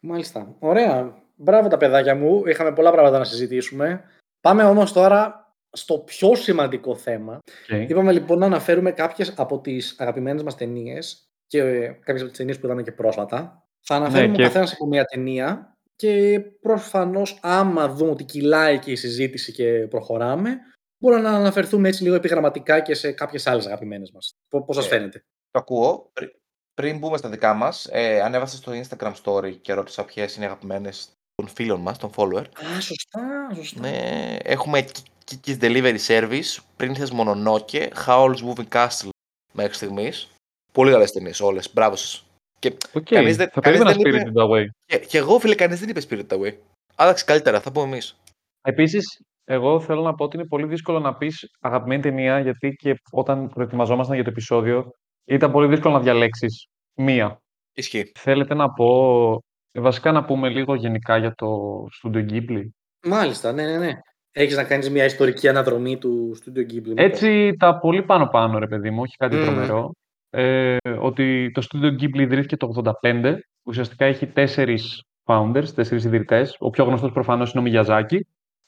Μάλιστα. 0.00 0.56
Ωραία. 0.58 1.22
Μπράβο 1.36 1.68
τα 1.68 1.76
παιδάκια 1.76 2.14
μου. 2.14 2.46
Είχαμε 2.46 2.72
πολλά 2.72 2.90
πράγματα 2.92 3.18
να 3.18 3.24
συζητήσουμε. 3.24 4.04
Πάμε 4.40 4.64
όμως 4.64 4.92
τώρα 4.92 5.52
στο 5.72 5.98
πιο 5.98 6.34
σημαντικό 6.34 6.94
θέμα. 6.96 7.38
Οκ. 7.72 7.88
Είπαμε 7.90 8.12
λοιπόν 8.12 8.38
να 8.38 8.46
αναφέρουμε 8.46 8.92
κάποιες 8.92 9.34
από 9.36 9.60
τις 9.60 9.94
αγαπημένες 9.98 10.42
μας 10.42 10.56
ταινίες 10.56 11.22
και 11.46 11.58
ε, 11.58 11.86
κάποιες 11.86 12.20
από 12.20 12.28
τις 12.28 12.38
ταινίες 12.38 12.58
που 12.58 12.66
είδαμε 12.66 12.82
και 12.82 12.92
πρόσφατα. 12.92 13.64
Θα 13.86 13.94
αναφέρουμε 13.94 14.26
Ναι, 14.26 14.32
ο 14.32 14.36
και- 14.36 14.42
καθένας 14.42 14.72
από 14.72 14.86
μία 14.86 15.04
ταινία 15.04 15.74
και 15.96 16.40
προφανώς 16.60 17.38
άμα 17.42 17.88
δούμε 17.88 18.10
ότι 18.10 18.24
κυλάει 18.24 18.78
και 18.78 18.90
η 18.90 18.96
συζήτηση 18.96 19.52
και 19.52 19.86
προχωράμε, 19.90 20.58
μπορούμε 21.00 21.20
να 21.22 21.30
αναφερθούμε 21.36 21.88
έτσι 21.88 22.02
λίγο 22.02 22.14
επιγραμματικά 22.14 22.80
και 22.80 22.94
σε 22.94 23.12
κάποιες 23.12 23.46
άλλες 23.46 23.66
αγαπημένες 23.66 24.10
μας. 24.10 24.32
Πό- 24.48 24.64
Πώς 24.64 24.76
σας 24.76 24.86
Ε, 24.86 24.88
φαίνεται; 24.88 25.18
Το 25.50 25.58
ακούω. 25.58 26.10
Πρι- 26.12 26.38
Πριν 26.74 26.98
μπούμε 26.98 27.16
στα 27.16 27.28
δικά 27.28 27.54
μας, 27.54 27.88
ε, 27.90 28.20
ανέβασα 28.20 28.56
στο 28.56 28.72
Instagram 28.72 29.12
story 29.24 29.56
και 29.60 29.72
ρώτησα 29.72 30.04
ποιες 30.04 30.34
είναι 30.36 30.44
οι 30.44 30.48
αγαπημένες 30.48 31.08
των 31.34 31.48
φίλων 31.48 31.80
μας, 31.80 31.98
των 31.98 32.10
follower. 32.16 32.44
Α, 32.76 32.80
σωστά, 32.80 33.50
σωστά. 33.54 33.80
Ναι, 33.80 34.36
έχουμε 34.42 34.84
Ki- 34.88 35.30
Kiki's 35.34 35.58
Delivery 35.60 35.98
Service, 36.06 36.58
Princess 36.76 37.08
Mononoke, 37.18 37.88
Howl's 38.06 38.36
Moving 38.48 38.68
Castle 38.72 39.08
μέχρι 39.52 39.74
στιγμής. 39.74 40.28
Πολύ 40.72 40.90
καλές 40.90 41.12
ταινίες 41.12 41.40
όλες. 41.40 41.72
Μπράβο 41.72 41.96
σας. 41.96 42.24
Και, 42.58 42.76
Οκ. 42.92 43.02
Κανείς 43.04 43.36
δεν- 43.36 43.50
Θα 43.50 43.60
κανείς 43.60 43.78
περίμενα 43.80 44.02
δεν 44.02 44.14
είπε- 44.14 44.30
Spirited 44.34 44.44
Away. 44.48 44.66
και, 44.86 44.98
και 44.98 45.18
εγώ, 45.18 45.38
φίλε, 45.38 45.54
κανείς 45.54 45.80
δεν 45.80 45.88
είπε 45.88 46.00
Spirited 46.08 46.26
Away. 46.38 46.56
Άλλαξε 46.94 47.24
καλύτερα, 47.24 47.60
θα 47.60 47.72
πούμε 47.72 47.86
εμείς. 47.86 48.16
Επίσης, 48.62 49.20
εγώ 49.52 49.80
θέλω 49.80 50.02
να 50.02 50.14
πω 50.14 50.24
ότι 50.24 50.36
είναι 50.36 50.46
πολύ 50.46 50.66
δύσκολο 50.66 50.98
να 50.98 51.14
πεις 51.16 51.50
αγαπημένη 51.60 52.02
ταινία, 52.02 52.40
γιατί 52.40 52.70
και 52.70 52.94
όταν 53.10 53.48
προετοιμαζόμασταν 53.48 54.14
για 54.14 54.24
το 54.24 54.30
επεισόδιο, 54.30 54.90
ήταν 55.24 55.52
πολύ 55.52 55.66
δύσκολο 55.68 55.94
να 55.94 56.00
διαλέξεις 56.00 56.66
μία. 56.94 57.40
Ισχύει. 57.72 58.12
Θέλετε 58.18 58.54
να 58.54 58.70
πω, 58.72 59.42
βασικά 59.72 60.12
να 60.12 60.24
πούμε 60.24 60.48
λίγο 60.48 60.74
γενικά 60.74 61.16
για 61.16 61.34
το 61.34 61.48
Studio 62.02 62.30
Ghibli; 62.30 62.62
Μάλιστα, 63.06 63.52
ναι, 63.52 63.62
ναι, 63.62 63.78
ναι. 63.78 63.92
Έχεις 64.32 64.56
να 64.56 64.64
κάνεις 64.64 64.90
μια 64.90 65.04
ιστορική 65.04 65.48
αναδρομή 65.48 65.98
του 65.98 66.36
Studio 66.38 66.60
Ghibli. 66.60 66.88
μήπως; 66.88 67.04
Έτσι, 67.04 67.56
τα 67.58 67.78
πολύ 67.78 68.02
πάνω-πάνω, 68.02 68.58
ρε 68.58 68.66
παιδί 68.66 68.90
μου, 68.90 69.00
όχι 69.00 69.16
κάτι 69.16 69.36
Μμμ. 69.36 69.44
τρομερό. 69.44 69.90
Ε, 70.30 70.76
ότι 71.00 71.50
το 71.50 71.66
Studio 71.70 72.02
Ghibli 72.02 72.18
ιδρύθηκε 72.20 72.56
το 72.56 72.66
85, 72.66 73.34
ουσιαστικά 73.62 74.04
έχει 74.04 74.26
τέσσερις 74.26 75.02
founders, 75.24 75.68
τέσσερις 75.74 76.04
ιδρυτές. 76.04 76.56
Ο 76.58 76.70
πιο 76.70 76.84
γνωστός 76.84 77.12
προφανώς 77.12 77.52
είναι 77.52 77.68
ο 77.68 77.72
Miyazaki. 77.72 78.20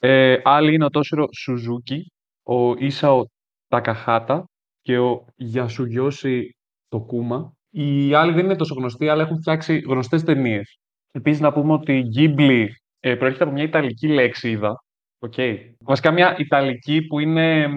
Ε, 0.05 0.41
άλλοι 0.45 0.75
είναι 0.75 0.85
ο 0.85 0.91
Τόσιρο 0.91 1.25
Suzuki, 1.25 1.99
ο 2.43 2.75
Ίσαο 2.75 3.25
Τακαχάτα 3.69 4.45
και 4.81 4.99
ο 4.99 5.27
Yasuyoshi 5.55 6.43
Tokuma. 6.89 7.51
Οι 7.71 8.15
άλλοι 8.15 8.33
δεν 8.33 8.45
είναι 8.45 8.57
τόσο 8.57 8.75
γνωστοί, 8.75 9.09
αλλά 9.09 9.23
έχουν 9.23 9.37
φτιάξει 9.37 9.79
γνωστές 9.79 10.23
ταινίες. 10.23 10.79
Επίσης, 11.11 11.41
να 11.41 11.53
πούμε 11.53 11.73
ότι 11.73 11.97
η 11.99 12.11
Ghibli 12.17 12.67
ε, 13.01 13.15
προέρχεται 13.15 13.45
από 13.45 13.53
μια 13.53 13.63
ιταλική 13.63 14.09
λέξη, 14.09 14.51
είδα. 14.51 14.85
Okay. 15.19 15.57
Βασικά 15.79 16.11
μια 16.11 16.37
ιταλική 16.39 17.07
που 17.07 17.19
είναι 17.19 17.69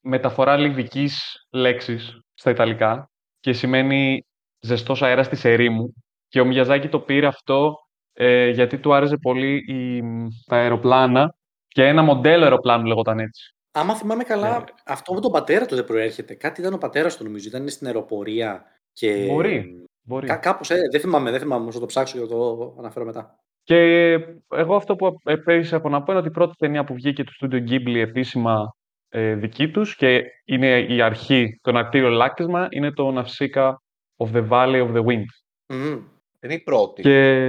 μεταφορά 0.00 0.56
λιβικής 0.56 1.34
λέξης 1.50 2.18
στα 2.34 2.50
ιταλικά 2.50 3.10
και 3.40 3.52
σημαίνει 3.52 4.20
ζεστός 4.60 5.02
αέρας 5.02 5.28
της 5.28 5.44
ερήμου. 5.44 5.94
Και 6.28 6.40
ο 6.40 6.44
Μιαζάκη 6.44 6.88
το 6.88 7.00
πήρε 7.00 7.26
αυτό 7.26 7.74
ε, 8.12 8.48
γιατί 8.48 8.78
του 8.78 8.94
άρεσε 8.94 9.16
πολύ 9.16 9.54
η, 9.66 10.02
τα 10.46 10.56
αεροπλάνα 10.56 11.34
και 11.74 11.86
ένα 11.86 12.02
μοντέλο 12.02 12.42
αεροπλάνου 12.44 12.86
λεγόταν 12.86 13.18
έτσι. 13.18 13.54
Άμα 13.72 13.94
θυμάμαι 13.94 14.24
καλά, 14.24 14.58
Ναι. 14.58 14.64
αυτό 14.84 15.12
από 15.12 15.20
τον 15.20 15.30
πατέρα 15.32 15.66
του 15.66 15.74
δεν 15.74 15.84
προέρχεται. 15.84 16.34
Κάτι 16.34 16.60
ήταν 16.60 16.72
ο 16.74 16.78
πατέρας 16.78 17.16
του 17.16 17.24
νομίζω. 17.24 17.48
Ήταν 17.48 17.68
στην 17.68 17.86
αεροπορία 17.86 18.64
και... 18.92 19.26
Μπορεί. 19.26 19.84
Μπορεί. 20.02 20.26
Κά, 20.26 20.36
κάπως, 20.36 20.70
ε, 20.70 20.76
δεν 20.90 21.00
θυμάμαι, 21.00 21.30
δεν 21.30 21.40
θυμάμαι. 21.40 21.70
Θα 21.70 21.80
το 21.80 21.86
ψάξω 21.86 22.14
και 22.14 22.20
θα 22.20 22.28
το 22.28 22.74
αναφέρω 22.78 23.04
μετά. 23.04 23.38
Και 23.62 24.10
εγώ 24.48 24.74
αυτό 24.76 24.96
που 24.96 25.16
επέρισα 25.24 25.76
από 25.76 25.88
να 25.88 26.02
πω 26.02 26.12
είναι 26.12 26.20
ότι 26.20 26.30
η 26.30 26.32
πρώτη 26.32 26.54
ταινία 26.58 26.84
που 26.84 26.94
βγήκε 26.94 27.24
του 27.24 27.32
Studio 27.40 27.68
Ghibli 27.68 27.94
επίσημα 27.96 28.74
ε, 29.08 29.34
δική 29.34 29.70
τους 29.70 29.96
και 29.96 30.22
είναι 30.44 30.80
η 30.80 31.00
αρχή, 31.02 31.58
το 31.62 31.72
ναυτήριο 31.72 32.08
λάκτισμα, 32.08 32.66
είναι 32.70 32.92
το 32.92 33.18
Nausicaa 33.18 33.72
of 34.16 34.32
the 34.32 34.48
Valley 34.48 34.86
of 34.86 34.92
the 34.92 35.04
Wind. 35.04 35.24
Μμμ. 35.66 35.98
Είναι 36.40 36.54
η 36.54 36.60
πρώτη. 36.60 37.02
Και 37.02 37.48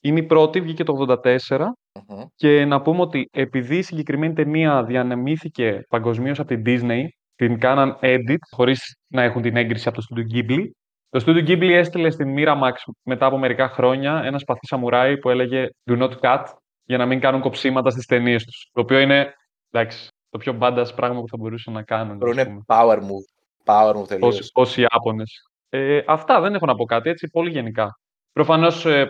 είναι 0.00 0.18
η 0.18 0.22
πρώτη, 0.22 0.60
βγήκε 0.60 0.84
το 0.84 1.16
84 1.48 1.58
Μμμ. 1.94 2.22
και 2.34 2.64
να 2.64 2.82
πούμε 2.82 3.00
ότι 3.00 3.28
επειδή 3.32 3.76
η 3.76 3.82
συγκεκριμένη 3.82 4.34
ταινία 4.34 4.84
διανεμήθηκε 4.84 5.84
παγκοσμίως 5.88 6.38
από 6.38 6.48
την 6.48 6.62
Disney, 6.66 7.02
την 7.34 7.58
κάναν 7.58 7.98
edit 8.00 8.38
χωρίς 8.50 8.96
να 9.06 9.22
έχουν 9.22 9.42
την 9.42 9.56
έγκριση 9.56 9.88
από 9.88 10.00
το 10.00 10.06
Studio 10.08 10.34
Ghibli. 10.34 10.64
Το 11.08 11.24
Studio 11.26 11.48
Ghibli 11.48 11.70
έστειλε 11.70 12.10
στην 12.10 12.34
Miramax 12.38 12.72
μετά 13.02 13.26
από 13.26 13.38
μερικά 13.38 13.68
χρόνια 13.68 14.22
ένα 14.24 14.38
σπαθί 14.38 14.66
σαμουράι 14.66 15.18
που 15.18 15.30
έλεγε 15.30 15.68
Do 15.90 16.02
not 16.02 16.12
cut 16.20 16.44
για 16.84 16.98
να 16.98 17.06
μην 17.06 17.20
κάνουν 17.20 17.40
κοψίματα 17.40 17.90
στις 17.90 18.06
ταινίες 18.06 18.44
τους. 18.44 18.70
Το 18.72 18.80
οποίο 18.80 18.98
είναι, 18.98 19.34
εντάξει, 19.70 20.08
το 20.30 20.38
πιο 20.38 20.58
badass 20.60 20.86
πράγμα 20.96 21.20
που 21.20 21.28
θα 21.28 21.36
μπορούσαν 21.36 21.72
να 21.72 21.82
κάνουν. 21.82 22.18
Τώρα 22.18 22.30
ας 22.30 22.36
είναι 22.36 22.44
πούμε. 22.44 22.62
power 22.66 22.98
move. 22.98 23.24
Power 23.64 23.94
μου 23.94 24.06
τελείως. 24.06 24.38
Όσοι, 24.38 24.50
όσοι 24.52 24.80
Ιάπωνες. 24.80 25.42
Ε, 25.68 26.00
αυτά 26.06 26.40
δεν 26.40 26.54
έχω 26.54 26.66
να 26.66 26.74
πω 26.74 26.84
κάτι, 26.84 27.10
έτσι, 27.10 27.28
πολύ 27.28 27.50
γενικά. 27.50 27.98
Προφανώς 28.32 28.86
ε, 28.86 29.00
ε, 29.00 29.06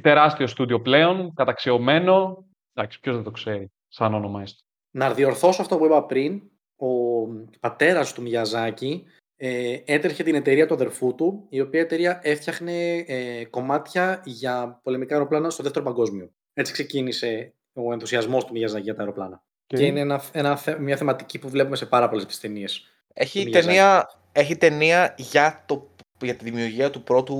τεράστιο 0.00 0.46
στούντιο 0.46 0.80
πλέον, 0.80 1.32
καταξιωμένο. 1.34 2.44
Εντάξει, 2.74 3.00
ποιος 3.00 3.14
δεν 3.14 3.24
το 3.24 3.30
ξέρει, 3.30 3.72
σαν 3.88 4.14
όνομα 4.14 4.42
έστω. 4.42 4.62
Να 4.90 5.12
διορθώσω 5.12 5.62
αυτό 5.62 5.76
που 5.78 5.84
είπα 5.84 6.04
πριν. 6.06 6.42
Ο 6.76 6.88
πατέρας 7.60 8.12
του 8.12 8.22
Μιαζάκη 8.22 9.04
ε, 9.36 9.76
έτρεχε 9.84 10.22
την 10.22 10.34
εταιρεία 10.34 10.66
του 10.66 10.74
αδερφού 10.74 11.14
του, 11.14 11.46
η 11.48 11.60
οποία 11.60 11.80
εταιρεία 11.80 12.20
έφτιαχνε 12.22 12.94
ε, 12.96 13.44
κομμάτια 13.44 14.22
για 14.24 14.80
πολεμικά 14.82 15.14
αεροπλάνα 15.14 15.50
στο 15.50 15.62
δεύτερο 15.62 15.84
παγκόσμιο. 15.84 16.30
Έτσι 16.54 16.72
ξεκίνησε 16.72 17.54
ο 17.72 17.92
ενθουσιασμός 17.92 18.44
του 18.44 18.52
Μιαζάκη 18.52 18.82
για 18.84 18.94
τα 18.94 19.00
αεροπλάνα. 19.00 19.42
Και- 19.66 19.76
Και 19.76 19.84
είναι 19.84 20.00
ένα, 20.00 20.22
ένα, 20.32 20.56
θε- 20.56 20.78
μια 20.78 20.96
θεματική 20.96 21.38
που 21.38 21.48
βλέπουμε 21.48 21.76
σε 21.76 21.86
πάρα 21.86 22.08
πολλές 22.08 22.26
τις 22.26 22.40
ταινίες. 22.40 22.86
Έχει 23.14 23.44
του 23.44 23.50
ταινία, 23.50 24.10
έχει 24.32 24.56
ταινία 24.56 25.14
για, 25.18 25.62
το, 25.66 25.90
για 26.22 26.34
τη 26.36 26.44
δημιουργία 26.44 26.90
του 26.90 27.02
πρώτου 27.02 27.36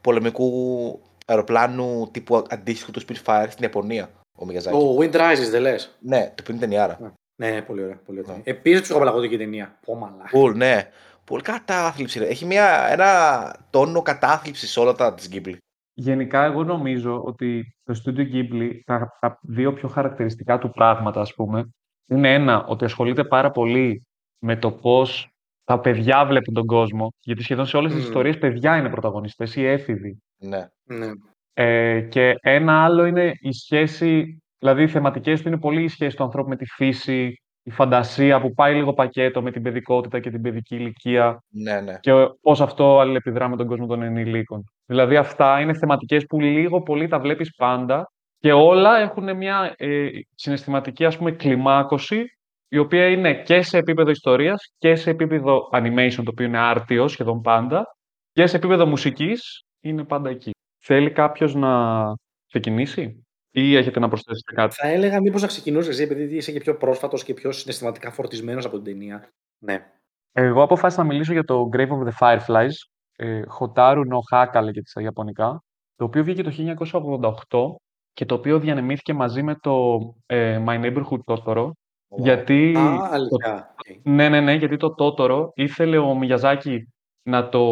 πολεμικού 0.00 1.00
αεροπλάνου 1.26 2.08
τύπου 2.10 2.44
αντίστοιχου 2.48 2.90
του 2.90 3.00
Spitfire 3.00 3.46
στην 3.48 3.62
Ιαπωνία. 3.62 4.10
Ο 4.38 4.44
Μιγιαζάκη. 4.44 4.76
Το 4.76 4.96
Wind 5.00 5.14
Rises, 5.14 5.50
δεν 5.50 5.60
λες; 5.60 5.98
Ναι, 6.00 6.32
το 6.34 6.42
πίνει 6.42 6.58
ταινιάρα. 6.58 7.16
Ναι, 7.36 7.62
πολύ 7.62 7.82
ωραία. 7.82 7.96
Πολύ 7.96 8.18
ωραία. 8.18 8.36
Ναι. 8.36 8.42
Επίσης 8.44 8.80
ψυχοπαλαγωδική 8.80 9.36
ταινία. 9.36 9.78
Πω 9.86 9.94
μαλά. 9.94 10.24
Πουλ, 10.30 10.56
ναι. 10.56 10.88
Πολύ 11.24 11.42
κατάθλιψη. 11.42 12.18
Ρε. 12.18 12.26
Έχει 12.26 12.44
μια, 12.44 12.86
ένα 12.90 13.54
τόνο 13.70 14.02
κατάθλιψης 14.02 14.70
σε 14.70 14.80
όλα 14.80 14.92
τα 14.92 15.14
της 15.14 15.28
Ghibli. 15.32 15.56
Γενικά, 15.94 16.44
εγώ 16.44 16.64
νομίζω 16.64 17.22
ότι 17.22 17.74
το 17.82 18.00
Studio 18.04 18.32
Ghibli, 18.32 18.70
τα, 18.84 19.16
τα 19.20 19.38
δύο 19.42 19.72
πιο 19.72 19.88
χαρακτηριστικά 19.88 20.58
του 20.58 20.70
πράγματα, 20.70 21.20
ας 21.20 21.34
πούμε, 21.34 21.68
είναι 22.10 22.34
ένα, 22.34 22.64
ότι 22.64 22.84
ασχολείται 22.84 23.24
πάρα 23.24 23.50
πολύ 23.50 24.06
με 24.38 24.56
το 24.56 24.72
πώς 24.72 25.31
τα 25.64 25.80
παιδιά 25.80 26.26
βλέπουν 26.26 26.54
τον 26.54 26.66
κόσμο, 26.66 27.12
γιατί 27.20 27.42
σχεδόν 27.42 27.66
σε 27.66 27.76
όλες 27.76 27.92
τις 27.92 28.00
Μμμ. 28.00 28.06
ιστορίες 28.08 28.38
παιδιά 28.38 28.76
είναι 28.76 28.90
πρωταγωνιστές 28.90 29.56
ή 29.56 29.66
έφηβοι. 29.66 30.22
Ναι. 30.38 30.66
Ναι. 30.84 31.10
Ε, 31.54 32.00
και 32.00 32.34
ένα 32.40 32.84
άλλο 32.84 33.04
είναι 33.04 33.32
η 33.40 33.52
σχέση, 33.52 34.42
δηλαδή 34.58 34.82
οι 34.82 34.88
θεματικές 34.88 35.42
του 35.42 35.48
είναι 35.48 35.58
πολύ 35.58 35.82
η 35.82 35.88
σχέση 35.88 36.16
του 36.16 36.22
ανθρώπου 36.22 36.48
με 36.48 36.56
τη 36.56 36.64
φύση, 36.64 37.36
η 37.62 37.70
φαντασία 37.70 38.40
που 38.40 38.52
πάει 38.54 38.74
λίγο 38.74 38.92
πακέτο 38.92 39.42
με 39.42 39.50
την 39.50 39.62
παιδικότητα 39.62 40.20
και 40.20 40.30
την 40.30 40.42
παιδική 40.42 40.76
ηλικία 40.76 41.44
Ναι, 41.48 41.80
ναι. 41.80 41.98
και 42.00 42.12
πώς 42.40 42.60
αυτό 42.60 42.98
αλληλεπιδρά 42.98 43.48
με 43.48 43.56
τον 43.56 43.66
κόσμο 43.66 43.86
των 43.86 44.02
ενηλίκων. 44.02 44.64
Δηλαδή 44.86 45.16
αυτά 45.16 45.60
είναι 45.60 45.74
θεματικές 45.74 46.26
που 46.26 46.40
λίγο 46.40 46.82
πολύ 46.82 47.08
τα 47.08 47.18
βλέπεις 47.18 47.54
πάντα 47.56 48.12
και 48.38 48.52
όλα 48.52 48.98
έχουν 48.98 49.36
μια 49.36 49.74
ε, 49.76 50.08
συναισθηματική 50.34 51.04
ας 51.04 51.18
πούμε 51.18 51.30
κλιμάκωση 51.30 52.24
η 52.72 52.78
οποία 52.78 53.08
είναι 53.08 53.42
και 53.42 53.62
σε 53.62 53.78
επίπεδο 53.78 54.10
ιστορίας 54.10 54.72
και 54.78 54.94
σε 54.94 55.10
επίπεδο 55.10 55.68
animation 55.72 56.14
το 56.14 56.30
οποίο 56.30 56.46
είναι 56.46 56.58
άρτιο 56.58 57.08
σχεδόν 57.08 57.40
πάντα 57.40 57.96
και 58.32 58.46
σε 58.46 58.56
επίπεδο 58.56 58.86
μουσικής 58.86 59.64
είναι 59.80 60.04
πάντα 60.04 60.30
εκεί. 60.30 60.50
Θέλει 60.84 61.10
κάποιος 61.10 61.54
να 61.54 62.02
ξεκινήσει 62.46 63.24
ή 63.50 63.76
έχετε 63.76 64.00
να 64.00 64.08
προσθέσετε 64.08 64.52
κάτι; 64.54 64.74
Θα 64.74 64.88
έλεγα 64.88 65.20
μήπως 65.20 65.40
να 65.40 65.46
ξεκινούσες 65.46 65.88
εσύ, 65.94 66.02
επειδή 66.02 66.36
είσαι 66.36 66.52
και 66.52 66.60
πιο 66.60 66.76
πρόσφατος 66.76 67.24
και 67.24 67.34
πιο 67.34 67.52
συναισθηματικά 67.52 68.10
φορτισμένος 68.10 68.64
από 68.64 68.74
την 68.74 68.84
ταινία. 68.84 69.28
Ναι. 69.58 69.86
Εγώ 70.32 70.62
αποφάσισα 70.62 71.02
να 71.02 71.08
μιλήσω 71.08 71.32
για 71.32 71.44
το 71.44 71.68
Grave 71.72 71.88
of 71.88 72.08
the 72.08 72.12
Fireflies, 72.18 72.74
ε, 73.16 73.42
Hotaru 73.58 74.02
no 74.02 74.36
Haka 74.36 74.62
λέγεται 74.62 74.88
στα 74.88 75.02
Ιαπωνικά, 75.02 75.62
το 75.96 76.04
οποίο 76.04 76.24
βγήκε 76.24 76.42
το 76.42 76.50
1988 76.50 77.76
και 78.12 78.24
το 78.24 78.34
οποίο 78.34 78.58
διανεμήθηκε 78.58 79.14
μαζί 79.14 79.42
με 79.42 79.54
το 79.54 79.98
ε, 80.26 80.64
My 80.66 80.80
Neighborhood 80.84 81.18
Totoro, 81.24 81.70
γιατί... 82.16 82.74
Α, 82.76 82.96
το- 82.96 83.04
αλήθεια. 83.10 83.74
Οκ. 83.88 83.96
ναι, 84.02 84.28
ναι, 84.28 84.40
ναι, 84.40 84.52
γιατί 84.52 84.76
το 84.76 84.94
Totoro 84.98 85.48
ήθελε 85.54 85.98
ο 85.98 86.14
Μιαζάκη 86.14 86.88
να 87.22 87.48
το 87.48 87.64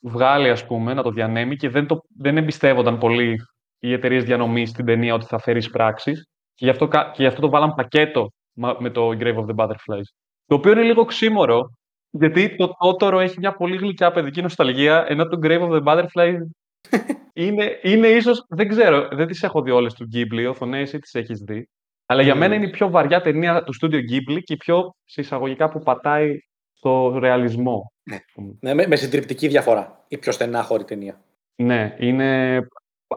βγάλει, 0.00 0.50
ας 0.50 0.66
πούμε, 0.66 0.94
να 0.94 1.02
το 1.02 1.10
διανέμει 1.10 1.56
και 1.56 1.68
δεν, 1.68 1.86
το, 1.86 2.00
δεν 2.18 2.36
εμπιστεύονταν 2.36 2.98
πολύ 2.98 3.36
οι 3.78 3.92
εταιρείες 3.92 4.24
διανομής 4.24 4.70
στην 4.70 4.84
ταινία 4.84 5.14
ότι 5.14 5.24
θα 5.26 5.38
φέρει 5.38 5.70
εισπράξεις 5.70 6.26
και 6.54 6.64
γι' 6.64 6.70
αυτό, 6.70 6.88
κα- 6.88 7.10
και 7.14 7.22
γι' 7.22 7.28
αυτό 7.28 7.40
το 7.40 7.48
βάλαν 7.48 7.74
πακέτο 7.74 8.32
μα- 8.52 8.76
με 8.80 8.90
το 8.90 9.08
Grave 9.08 9.36
of 9.36 9.44
the 9.46 9.54
Butterflies. 9.54 10.08
Το 10.46 10.54
οποίο 10.54 10.72
είναι 10.72 10.82
λίγο 10.82 11.04
οξύμωρο, 11.04 11.70
γιατί 12.10 12.56
το 12.56 12.68
Totoro 12.84 13.18
έχει 13.20 13.38
μια 13.38 13.52
πολύ 13.56 13.76
γλυκιά 13.76 14.10
παιδική 14.12 14.42
νοσταλγία, 14.42 15.04
ενώ 15.08 15.26
το 15.26 15.38
Grave 15.42 15.60
of 15.68 15.70
the 15.70 15.82
Butterflies 15.84 16.38
είναι, 17.32 17.78
είναι 17.82 18.06
ίσως, 18.06 18.44
δεν 18.48 18.68
ξέρω, 18.68 19.08
δεν 19.12 19.26
τις 19.26 19.42
έχω 19.42 19.62
δει 19.62 19.70
όλες 19.70 19.94
του 19.94 20.08
Ghibli, 20.14 20.46
ο 20.50 20.54
Θονέ, 20.54 20.80
εσύ 20.80 20.98
τις 20.98 21.14
έχεις 21.14 21.38
δει. 21.40 21.68
Αλλά 22.12 22.22
για 22.22 22.32
Μμμ. 22.32 22.40
μένα 22.40 22.54
είναι 22.54 22.66
η 22.66 22.70
πιο 22.70 22.90
βαριά 22.90 23.20
ταινία 23.20 23.62
του 23.62 23.72
Studio 23.80 23.94
Ghibli 23.96 24.38
και 24.42 24.52
η 24.52 24.56
πιο 24.56 24.94
σε 25.04 25.20
εισαγωγικά 25.20 25.68
που 25.68 25.78
πατάει 25.78 26.36
στο 26.72 27.18
ρεαλισμό. 27.18 27.92
Ναι. 28.02 28.14
ας 28.14 28.24
πούμε. 28.34 28.52
Ναι, 28.60 28.74
με, 28.74 28.86
με 28.86 28.96
συντριπτική 28.96 29.48
διαφορά. 29.48 30.04
Η 30.08 30.18
πιο 30.18 30.32
στενάχωρη 30.32 30.84
ταινία. 30.84 31.20
Ναι, 31.56 31.94
είναι 31.98 32.58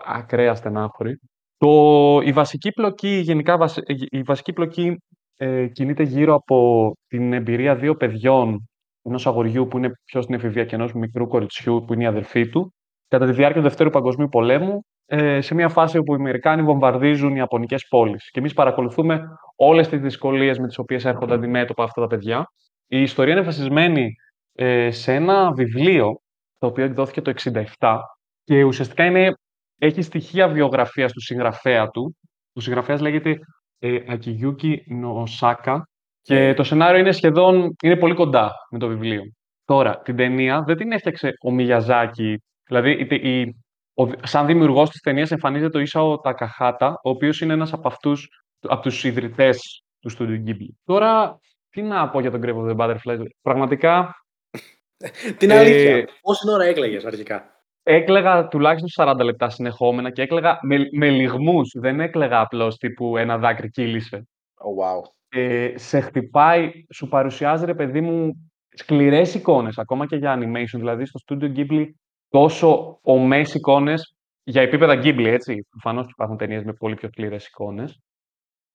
ακραία 0.06 0.56
στενάχωρη. 0.56 1.20
Το, 1.58 2.20
η 2.24 2.32
βασική 2.32 2.72
πλοκή, 2.72 3.08
γενικά 3.24 3.58
βασι- 3.58 3.90
η 4.10 4.22
βασική 4.22 4.54
πλοκή 4.54 4.98
ε, 5.38 5.68
κινείται 5.68 6.04
γύρω 6.04 6.34
από 6.36 6.92
την 7.08 7.34
εμπειρία 7.34 7.76
δύο 7.76 7.96
παιδιών, 7.96 8.70
ενός 9.02 9.28
αγοριού 9.28 9.68
που 9.68 9.78
είναι 9.78 9.92
πιο 10.06 10.22
στην 10.22 10.36
εφηβεία 10.36 10.66
και 10.66 10.76
ενός 10.76 10.94
μικρού 10.94 11.28
κοριτσιού 11.28 11.84
που 11.88 11.94
είναι 11.94 12.04
η 12.04 12.08
αδερφή 12.08 12.50
του, 12.50 12.74
κατά 13.08 13.26
τη 13.26 13.32
διάρκεια 13.32 13.62
του 13.62 13.68
Δευτέρου 13.68 13.90
Παγκοσμίου 13.90 14.28
Πολέμου, 14.30 14.86
ε, 15.06 15.42
σε 15.42 15.54
μια 15.54 15.70
φάση 15.70 15.98
όπου 15.98 16.14
οι 16.14 16.16
Αμερικάνοι 16.16 16.62
βομβαρδίζουν 16.62 17.32
οι 17.32 17.38
Ιαπωνικές 17.38 17.88
πόλεις. 17.88 18.30
Και 18.32 18.40
εμείς 18.40 18.54
παρακολουθούμε 18.54 19.22
όλες 19.56 19.88
τις 19.88 20.00
δυσκολίες 20.00 20.60
με 20.60 20.68
τις 20.68 20.78
οποίες 20.78 21.06
έρχονται 21.06 21.34
αντιμέτωπα 21.34 21.84
αυτά 21.84 22.02
τα 22.02 22.08
παιδιά. 22.08 22.46
Η 22.88 23.02
ιστορία 23.02 23.34
είναι 23.34 23.42
βασισμένη 23.42 24.16
ε, 24.54 24.92
σε 24.92 25.14
ένα 25.14 25.52
βιβλίο, 25.52 26.22
το 26.58 26.68
οποίο 26.68 26.84
εκδόθηκε 26.84 27.22
το 27.22 27.34
1967, 27.80 27.98
και 28.44 28.64
ουσιαστικά 28.64 29.06
είναι, 29.06 29.34
έχει 29.78 30.02
στοιχεία 30.02 30.48
βιογραφίας 30.48 31.12
του 31.12 31.22
συγγραφέα 31.22 31.88
του. 31.88 32.18
Ο 32.54 32.60
συγγραφέας 32.60 33.02
λέγεται 33.02 33.40
ε, 33.80 33.98
Akiyuki 34.08 34.76
Nosaka 35.04 35.78
και 36.22 36.54
το 36.54 36.64
σενάριο 36.64 37.00
είναι 37.00 37.12
σχεδόν, 37.12 37.76
είναι 37.84 37.96
πολύ 37.96 38.14
κοντά 38.14 38.52
με 38.72 38.80
το 38.80 38.88
βιβλίο. 38.88 39.22
Τώρα, 39.66 40.02
την 40.02 40.16
ταινία 40.16 40.64
δεν 40.66 40.78
την 40.78 40.92
έφτιαξε 40.92 41.32
ο 41.46 41.52
Μιγιαζάκη, 41.52 42.44
δηλαδή 42.68 42.92
η, 42.92 43.30
η, 43.30 43.42
ο, 43.42 43.65
σαν 44.24 44.46
δημιουργός 44.46 44.90
της 44.90 45.02
ταινίας 45.02 45.32
εμφανίζεται 45.32 45.78
ο 45.78 45.82
Ίσαο 45.82 46.20
Τακαχάτα, 46.20 46.88
ο 47.04 47.10
οποίος 47.10 47.42
είναι 47.42 47.54
ένας 47.54 47.74
από 47.74 47.88
αυτούς, 47.88 48.28
από 48.60 48.82
τους 48.82 49.04
ιδρυτές 49.04 49.84
του 50.00 50.12
Studio 50.18 50.50
Ghibli. 50.50 50.70
Τώρα, 50.84 51.40
τι 51.70 51.82
να 51.82 52.10
πω 52.10 52.20
για 52.20 52.32
τον 52.32 52.42
Grave 52.44 52.56
of 52.56 52.76
the 52.76 52.76
Butterflies. 52.78 53.26
Πραγματικά 53.42 54.16
Την 55.38 55.50
Ε, 55.50 55.58
αλήθεια. 55.58 56.08
Πόση 56.22 56.50
ώρα 56.50 56.64
έκλαιγες 56.66 57.06
αρχικά; 57.06 57.50
Έκλεγα 57.84 58.48
τουλάχιστον 58.48 59.08
40 59.08 59.24
λεπτά 59.24 59.50
συνεχόμενα 59.50 60.12
και 60.12 60.22
έκλεγα 60.22 60.60
με, 60.62 60.78
με 60.92 61.10
λιγμούς. 61.10 61.72
Δεν 61.80 62.00
έκλεγα 62.00 62.40
απλώς 62.40 62.78
τύπου 62.78 63.18
ένα 63.18 63.38
δάκρυ 63.38 63.70
κύλησε. 63.70 64.28
Oh, 64.54 64.84
wow. 64.84 65.10
Ε, 65.30 65.78
σε 65.78 66.00
χτυπάει, 66.00 66.72
σου 66.94 67.08
παρουσιάζει 67.08 67.66
ρε 67.66 67.74
παιδί 67.74 68.02
μου 68.02 68.52
σκληρές 68.74 69.34
εικόνες, 69.34 69.78
ακόμα 69.78 70.06
και 70.06 70.16
για 70.16 70.38
animation. 70.40 70.78
Δηλαδή 70.78 71.06
στο 71.06 71.20
Studio 71.26 71.56
Ghibli 71.56 71.86
τόσο 72.36 73.00
ομές 73.02 73.54
εικόνες 73.54 74.16
για 74.44 74.62
επίπεδα 74.62 74.94
Ghibli, 74.94 75.26
έτσι. 75.26 75.68
Προφανώς 75.70 76.10
υπάρχουν 76.10 76.38
ταινίες 76.38 76.64
με 76.64 76.74
πολύ 76.74 76.96
πιο 76.96 77.08
σκληρές 77.08 77.48
εικόνες. 77.48 78.00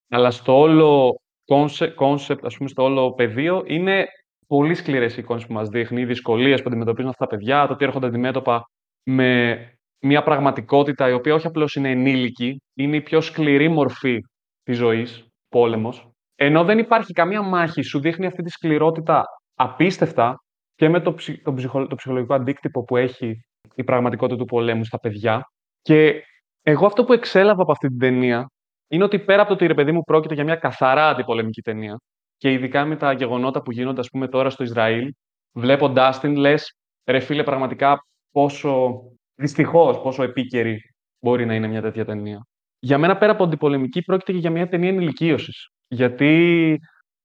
Αλλά 0.08 0.30
στο 0.30 0.58
όλο 0.58 1.20
concept, 1.52 1.94
concept, 1.94 2.38
ας 2.42 2.56
πούμε, 2.56 2.68
στο 2.68 2.82
όλο 2.82 3.12
πεδίο, 3.12 3.62
είναι 3.66 4.06
πολύ 4.46 4.74
σκληρές 4.74 5.16
οι 5.16 5.20
εικόνες 5.20 5.46
που 5.46 5.52
μας 5.52 5.68
δείχνει, 5.68 6.00
οι 6.00 6.04
δυσκολίες 6.04 6.62
που 6.62 6.68
αντιμετωπίζουν 6.68 7.10
αυτά 7.10 7.26
τα 7.26 7.36
παιδιά, 7.36 7.66
το 7.66 7.72
ότι 7.72 7.84
έρχονται 7.84 8.06
αντιμέτωπα 8.06 8.62
με 9.02 9.58
μια 10.00 10.22
πραγματικότητα 10.22 11.08
η 11.08 11.12
οποία 11.12 11.34
όχι 11.34 11.46
απλώς 11.46 11.74
είναι 11.74 11.90
ενήλικη, 11.90 12.62
είναι 12.74 12.96
η 12.96 13.02
πιο 13.02 13.20
σκληρή 13.20 13.68
μορφή 13.68 14.20
της 14.62 14.76
ζωής, 14.76 15.26
πόλεμος. 15.48 16.10
Ενώ 16.34 16.64
δεν 16.64 16.78
υπάρχει 16.78 17.12
καμία 17.12 17.42
μάχη, 17.42 17.82
σου 17.82 18.00
δείχνει 18.00 18.26
αυτή 18.26 18.42
τη 18.42 18.50
σκληρότητα 18.50 19.24
απίστευτα 19.54 20.34
και 20.74 20.88
με 20.88 21.00
το, 21.00 21.14
ψυχ- 21.14 21.42
το, 21.42 21.54
ψυχο- 21.54 21.86
το 21.86 21.94
ψυχολογικό 21.94 22.34
αντίκτυπο 22.34 22.84
που 22.84 22.96
έχει 22.96 23.44
η 23.74 23.84
πραγματικότητα 23.84 24.38
του 24.38 24.44
πολέμου 24.44 24.84
στα 24.84 24.98
παιδιά. 24.98 25.50
Και 25.82 26.24
εγώ 26.62 26.86
αυτό 26.86 27.04
που 27.04 27.12
εξέλαβα 27.12 27.62
από 27.62 27.72
αυτή 27.72 27.88
την 27.88 27.98
ταινία 27.98 28.50
είναι 28.88 29.04
ότι 29.04 29.18
πέρα 29.18 29.40
από 29.40 29.48
το 29.48 29.54
ότι 29.54 29.66
ρε 29.66 29.74
παιδί 29.74 29.92
μου 29.92 30.02
πρόκειται 30.02 30.34
για 30.34 30.44
μια 30.44 30.56
καθαρά 30.56 31.08
αντιπολεμική 31.08 31.62
ταινία 31.62 32.00
και 32.36 32.52
ειδικά 32.52 32.84
με 32.84 32.96
τα 32.96 33.12
γεγονότα 33.12 33.62
που 33.62 33.70
γίνονται 33.70 34.00
ας 34.00 34.08
πούμε 34.08 34.28
τώρα 34.28 34.50
στο 34.50 34.62
Ισραήλ, 34.64 35.12
βλέποντάς 35.52 36.20
την 36.20 36.36
λες 36.36 36.74
ρε 37.10 37.20
φίλε 37.20 37.42
πραγματικά 37.42 37.98
πόσο 38.30 39.02
δυστυχώς 39.34 40.00
πόσο 40.00 40.22
επίκαιρη 40.22 40.80
μπορεί 41.24 41.46
να 41.46 41.54
είναι 41.54 41.66
μια 41.66 41.82
τέτοια 41.82 42.04
ταινία. 42.04 42.46
Για 42.78 42.98
μένα 42.98 43.16
πέρα 43.18 43.32
από 43.32 43.44
αντιπολεμική 43.44 44.02
πρόκειται 44.02 44.32
και 44.32 44.38
για 44.38 44.50
μια 44.50 44.68
ταινία 44.68 44.88
ενηλικίωσης. 44.88 45.68
Γιατί 45.88 46.66
Για, 46.68 46.78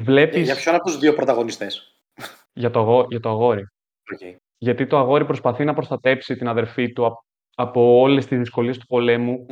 βλέπεις 0.03 0.43
για 0.43 0.55
ποιον 0.55 0.75
από 0.75 0.84
τους 0.84 0.97
δύο 0.97 1.13
πρωταγωνιστές; 1.13 1.99
για 2.53 2.71
το, 2.71 2.79
αγό- 2.79 3.05
για 3.10 3.19
το 3.19 3.29
αγόρι. 3.29 3.63
Okay. 4.15 4.36
Γιατί 4.58 4.88
το 4.88 4.98
αγόρι 4.98 5.26
προσπαθεί 5.26 5.63
να 5.63 5.74
προστατέψει 5.74 6.36
την 6.36 6.48
αδερφή 6.48 6.94
του 6.94 7.06
απ- 7.06 7.24
από 7.56 8.00
όλες 8.00 8.26
τις 8.26 8.38
δυσκολίες 8.38 8.78
του 8.78 8.86
πολέμου 8.86 9.46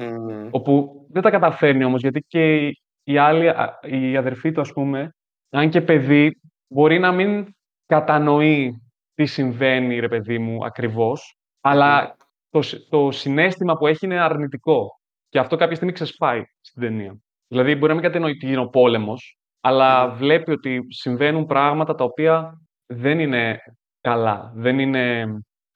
όπου 0.52 1.06
δεν 1.10 1.22
τα 1.22 1.30
καταφέρνει 1.30 1.84
όμως, 1.84 2.02
γιατί 2.02 2.20
και 2.28 2.68
η, 2.68 2.82
η 3.04 3.18
άλλη, 3.18 3.50
α- 3.50 3.80
η 3.82 4.18
αδερφή 4.18 4.52
του, 4.52 4.62
ας 4.62 4.72
πούμε, 4.72 5.10
αν 5.50 5.70
και 5.70 5.82
παιδί, 5.82 6.40
μπορεί 6.68 7.00
να 7.00 7.12
μην 7.12 7.46
κατανοεί 7.86 8.82
τι 9.14 9.26
συμβαίνει, 9.26 10.00
ρε 10.00 10.08
παιδί 10.08 10.40
μου, 10.40 10.66
ακριβώς, 10.66 11.36
αλλά 11.62 12.16
το, 12.50 12.62
συ- 12.62 12.90
το 12.90 13.12
συνέστημα 13.12 13.78
που 13.78 13.88
έχει 13.88 14.06
είναι 14.06 14.20
αρνητικό. 14.20 15.00
Και 15.30 15.40
αυτό 15.40 15.56
κάποια 15.56 15.76
στιγμή 15.76 15.94
ξεσπάει 15.94 16.44
στην 16.62 16.82
ταινία. 16.82 17.18
Δηλαδή, 17.48 17.76
μπορεί 17.76 17.88
να 17.88 17.94
μην 17.94 18.04
κατανοεί 18.04 18.34
τι 18.34 18.48
είναι 18.48 18.60
ο 18.62 18.70
πόλεμος, 18.70 19.38
αλλά 19.62 20.08
Μμμ. 20.08 20.16
βλέπει 20.18 20.52
ότι 20.52 20.80
συμβαίνουν 20.90 21.46
πράγματα 21.46 21.96
τα 21.96 22.04
οποία 22.04 22.62
δεν 22.86 23.20
είναι 23.20 23.60
καλά. 24.08 24.52
Δεν 24.56 24.80
είναι... 24.80 25.26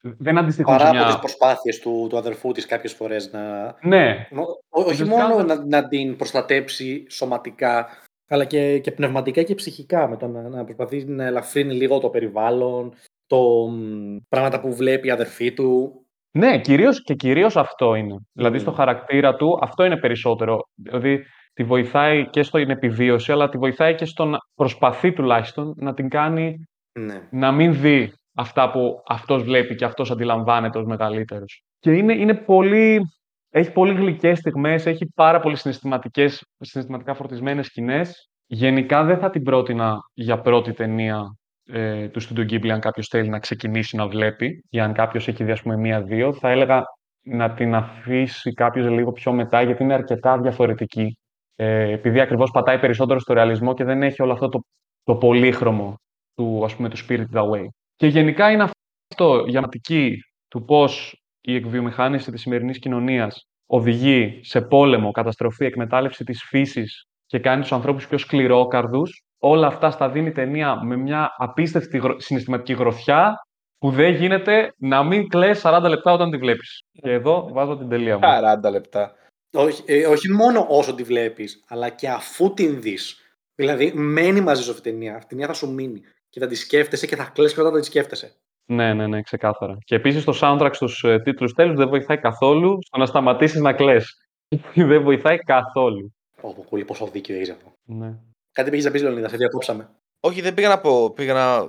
Δεν 0.02 0.38
αντιστοιχούν 0.38 0.78
Παρά 0.78 0.84
σε 0.86 0.90
από 0.96 1.00
τις 1.06 1.12
μια... 1.14 1.20
προσπάθειες 1.20 1.80
του, 1.80 2.08
του 2.10 2.18
αδερφού 2.18 2.52
της 2.52 2.66
κάποιες 2.66 2.94
φορές 2.94 3.32
να... 3.32 3.76
Ναι, 3.82 4.28
Ό, 4.32 4.42
ό- 4.42 4.82
όχι 4.82 4.92
Ουσιαστικά 4.92 5.28
μόνο 5.28 5.36
δεν- 5.36 5.46
να, 5.46 5.66
να 5.82 5.88
την 5.88 6.16
προστατέψει 6.16 7.06
σωματικά, 7.10 7.88
αλλά 8.28 8.46
και, 8.46 8.80
και 8.80 8.92
πνευματικά 8.92 9.44
και 9.44 9.56
ψυχικά, 9.56 10.08
με 10.08 10.18
το 10.18 10.28
να, 10.28 10.42
να 10.42 10.64
προσπαθεί 10.64 11.06
να 11.06 11.26
ελαφρύνει 11.26 11.74
λίγο 11.74 12.00
το 12.00 12.10
περιβάλλον, 12.10 12.94
το 13.28 13.68
μ, 13.68 14.16
πράγματα 14.30 14.60
που 14.60 14.74
βλέπει 14.76 15.08
η 15.08 15.12
αδερφή 15.12 15.54
του. 15.54 16.02
Ναι, 16.32 16.60
κυρίως, 16.60 17.04
και 17.04 17.14
κυρίως 17.14 17.58
αυτό 17.58 17.96
είναι. 17.96 18.16
Δηλαδή, 18.34 18.60
στο 18.60 18.70
Μμμ. 18.72 18.78
χαρακτήρα 18.78 19.36
του, 19.36 19.60
αυτό 19.62 19.84
είναι 19.84 19.98
περισσότερο. 19.98 20.60
Δηλαδή, 20.76 21.24
τη 21.54 21.64
βοηθάει 21.64 22.30
και 22.30 22.44
στην 22.44 22.70
επιβίωση, 22.70 23.32
αλλά 23.32 23.50
τη 23.50 23.58
βοηθάει 23.58 23.96
και 23.96 24.06
στο 24.06 24.26
να 24.26 24.38
προσπαθεί 24.56 25.14
τουλάχιστον 25.14 25.74
να 25.78 25.94
την 25.94 26.10
κάνει 26.10 26.56
Ναι. 27.00 27.28
να 27.32 27.52
μην 27.52 27.74
δει 27.82 28.14
αυτά 28.38 28.72
που 28.72 29.02
αυτός 29.08 29.44
βλέπει 29.44 29.76
και 29.76 29.86
αυτός 29.86 30.12
αντιλαμβάνεται 30.12 30.78
ως 30.78 30.86
μεγαλύτερος. 30.86 31.64
Και 31.80 31.92
είναι, 31.92 32.14
είναι 32.14 32.36
πολύ... 32.36 33.02
Έχει 33.50 33.72
πολύ 33.72 33.94
γλυκές 33.94 34.38
στιγμές, 34.38 34.86
έχει 34.86 35.06
πάρα 35.16 35.40
πολύ 35.40 35.56
συναισθηματικές, 35.56 36.44
συναισθηματικά 36.60 37.14
φορτισμένες 37.14 37.66
σκηνές. 37.66 38.30
Γενικά 38.46 39.04
δεν 39.04 39.18
θα 39.18 39.30
την 39.30 39.44
πρότεινα 39.44 39.98
για 40.14 40.42
πρώτη 40.42 40.74
ταινία 40.74 41.38
ε, 41.66 42.08
του 42.08 42.22
Studio 42.22 42.52
Ghibli 42.52 42.70
αν 42.70 42.80
κάποιος 42.80 43.08
θέλει 43.08 43.30
να 43.30 43.40
ξεκινήσει 43.40 43.96
να 43.96 44.08
βλέπει 44.08 44.64
ή 44.70 44.80
αν 44.80 44.94
κάποιος 44.94 45.28
έχει 45.28 45.44
δει 45.44 45.52
ας 45.52 45.62
πούμε 45.62 45.78
μία-δύο. 45.78 46.34
Θα 46.34 46.50
έλεγα 46.50 46.84
να 47.22 47.54
την 47.54 47.76
αφήσει 47.76 48.54
κάποιος 48.54 48.88
λίγο 48.88 49.12
πιο 49.12 49.32
μετά 49.34 49.62
γιατί 49.62 49.84
είναι 49.84 49.94
αρκετά 49.94 50.38
διαφορετική. 50.38 51.18
Ε, 51.56 51.92
επειδή 51.92 52.20
ακριβώς 52.20 52.52
πατάει 52.52 52.80
περισσότερο 52.80 53.20
στο 53.20 53.34
ρεαλισμό 53.34 53.74
και 53.74 53.84
δεν 53.84 54.04
έχει 54.04 54.22
όλο 54.22 54.34
αυτό 54.34 54.50
το, 54.50 54.60
το 55.04 55.16
πολύχρωμο 55.16 56.00
του, 56.36 56.62
ας 56.66 56.76
πούμε, 56.76 56.90
του 56.90 56.98
Spirited 56.98 57.40
Away. 57.40 57.66
Και 57.98 58.08
γενικά 58.08 58.52
είναι 58.52 58.64
αυτό 58.64 59.44
η 59.48 59.52
γραμματική 59.52 60.18
του 60.48 60.66
πώς 60.66 61.22
η 61.42 61.56
εκβιομηχάνηση 61.56 62.32
της 62.32 62.42
σημερινής 62.42 62.80
κοινωνίας 62.80 63.48
οδηγεί 63.66 64.40
σε 64.44 64.62
πόλεμο, 64.62 65.12
καταστροφή, 65.12 65.66
εκμετάλλευση 65.66 66.24
της 66.24 66.44
φύσης 66.44 67.04
και 67.26 67.40
κάνει 67.40 67.62
τους 67.62 67.72
ανθρώπους 67.72 68.08
πιο 68.08 68.18
σκληρόκαρδους. 68.18 69.22
Όλα 69.40 69.68
αυτά 69.68 69.92
στα 69.92 70.10
δίνει 70.10 70.28
η 70.28 70.32
ταινία 70.32 70.84
με 70.84 70.96
μια 70.98 71.34
απίστευτη 71.38 71.98
γρο- 71.98 72.22
συναισθηματική 72.22 72.74
γροθιά 72.74 73.36
που 73.78 73.90
δεν 73.92 74.14
γίνεται 74.14 74.74
να 74.78 75.04
μην 75.04 75.28
κλαις 75.28 75.60
40 75.64 75.90
λεπτά 75.90 76.12
όταν 76.12 76.32
τη 76.32 76.38
βλέπεις. 76.38 76.82
Και 76.92 77.12
εδώ 77.12 77.50
βάζω 77.52 77.78
την 77.78 77.90
τελεία 77.90 78.14
μου. 78.14 78.22
40 78.68 78.72
λεπτά. 78.72 79.16
Όχι, 79.54 79.84
ε, 79.86 80.06
όχι 80.06 80.32
μόνο 80.32 80.66
όσο 80.70 80.96
τη 80.96 81.04
βλέπεις, 81.04 81.64
αλλά 81.68 81.90
και 81.90 82.10
αφού 82.10 82.54
την 82.54 82.82
δεις. 82.82 83.22
Δηλαδή, 83.56 83.92
μένει 83.96 84.42
μαζί 84.42 84.64
σου 84.64 84.72
αυτή 84.72 84.90
η 84.90 84.92
ταινία. 84.92 85.12
Αυτή 85.12 85.26
η 85.26 85.30
ταινία 85.30 85.48
θα 85.48 85.54
σου 85.54 85.74
μείνει. 85.74 86.02
Και 86.38 86.44
θα 86.44 86.50
τη 86.50 86.56
σκέφτεσαι 86.56 87.06
και 87.06 87.16
θα 87.16 87.24
κλαις 87.34 87.54
και 87.54 87.60
όταν 87.60 87.74
θα 87.74 87.80
τη 87.80 87.86
σκέφτεσαι. 87.86 88.34
Ναι, 88.66 88.94
ναι, 88.94 89.08
ναι, 89.08 89.22
ξεκάθαρα. 89.22 89.78
Και 89.84 89.96
επίσης 89.96 90.24
το 90.24 90.40
soundtrack 90.42 90.70
στους 90.74 91.04
ε, 91.04 91.20
τίτλους 91.20 91.54
τέλους 91.54 91.78
δεν 91.78 91.90
βοηθάει 91.90 92.18
καθόλου 92.18 92.80
στο 92.82 92.98
να 92.98 93.06
σταματήσεις 93.06 93.62
να 93.62 93.74
κλαις. 93.74 94.28
δεν 94.92 95.04
βοηθάει 95.04 95.38
καθόλου. 95.38 96.16
Όπω 96.42 96.66
πολύ 96.70 96.86
πόσο 96.86 97.08
δίκιο 97.08 97.36
έχεις 97.36 97.50
αυτό. 97.50 97.72
Ναι. 97.84 98.14
Κάτι 98.52 98.70
πήγες 98.70 98.86
να 98.86 98.92
πεις, 98.92 99.02
Λεωνίδα, 99.02 99.30
σε 99.30 99.38
διακόψαμε. 99.38 99.90
Όχι, 100.20 100.42
δεν 100.42 100.54
πήγα 100.54 100.68
να 100.68 100.80
πω, 100.80 101.12
πήγα 101.12 101.34
να... 101.34 101.60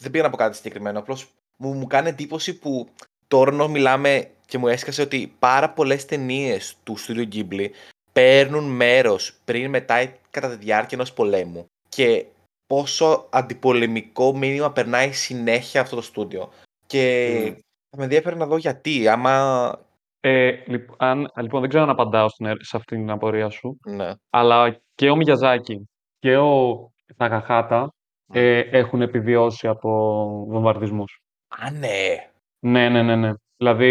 δεν 0.00 0.10
πήγα 0.10 0.24
να 0.24 0.30
πω 0.30 0.36
κάτι 0.36 0.56
συγκεκριμένο. 0.56 0.98
Απλώς 0.98 1.28
μου, 1.56 1.74
μου 1.74 1.86
κάνει 1.86 2.08
εντύπωση 2.08 2.58
που 2.58 2.88
τώρα 3.28 3.52
ενώ 3.52 3.68
μιλάμε 3.68 4.30
και 4.46 4.58
μου 4.58 4.68
έσκασε 4.68 5.02
ότι 5.02 5.34
πάρα 5.38 5.70
πολλές 5.70 6.04
ταινίες 6.04 6.76
του 6.82 6.96
Studio 6.98 7.28
Ghibli 7.32 7.66
παίρνουν 8.12 8.64
μέρος 8.64 9.34
πριν, 9.44 9.70
μετά 9.70 10.02
ή 10.02 10.10
κατά 10.30 10.48
τη 10.48 10.56
διάρκεια 10.56 10.98
ενός 10.98 11.12
πολέμου. 11.12 11.64
Και 11.88 12.26
πόσο 12.68 13.28
αντιπολεμικό 13.30 14.36
μήνυμα 14.36 14.72
περνάει 14.72 15.12
συνέχεια 15.12 15.80
αυτό 15.80 15.96
το 15.96 16.02
στούντιο. 16.02 16.48
Και 16.86 17.28
Μμμ. 17.44 17.54
θα 17.90 17.96
με 17.96 18.02
ενδιαφέρει 18.04 18.36
να 18.36 18.46
δω 18.46 18.56
γιατί. 18.56 19.08
Άμα. 19.08 19.72
Ε, 20.20 20.50
λοιπόν, 20.66 20.96
αν, 20.98 21.30
λοιπόν, 21.40 21.60
δεν 21.60 21.68
ξέρω 21.68 21.84
αν 21.84 21.90
απαντάω 21.90 22.28
στην, 22.28 22.46
ερ- 22.46 22.64
σε 22.64 22.76
αυτήν 22.76 22.98
την 22.98 23.10
απορία 23.10 23.48
σου, 23.50 23.78
Ναι. 23.86 24.12
αλλά 24.30 24.80
και 24.94 25.10
ο 25.10 25.16
Μιαζάκη 25.16 25.88
και 26.18 26.36
ο 26.36 26.76
Ταγαχάτα 27.16 27.92
ε, 28.32 28.58
έχουν 28.58 29.02
επιβιώσει 29.02 29.66
από 29.68 29.90
βομβαρδισμούς. 30.48 31.20
Α, 31.48 31.70
ναι. 31.70 32.30
Ναι, 32.58 32.88
ναι, 32.88 33.02
ναι, 33.02 33.16
ναι. 33.16 33.32
Δηλαδή 33.56 33.90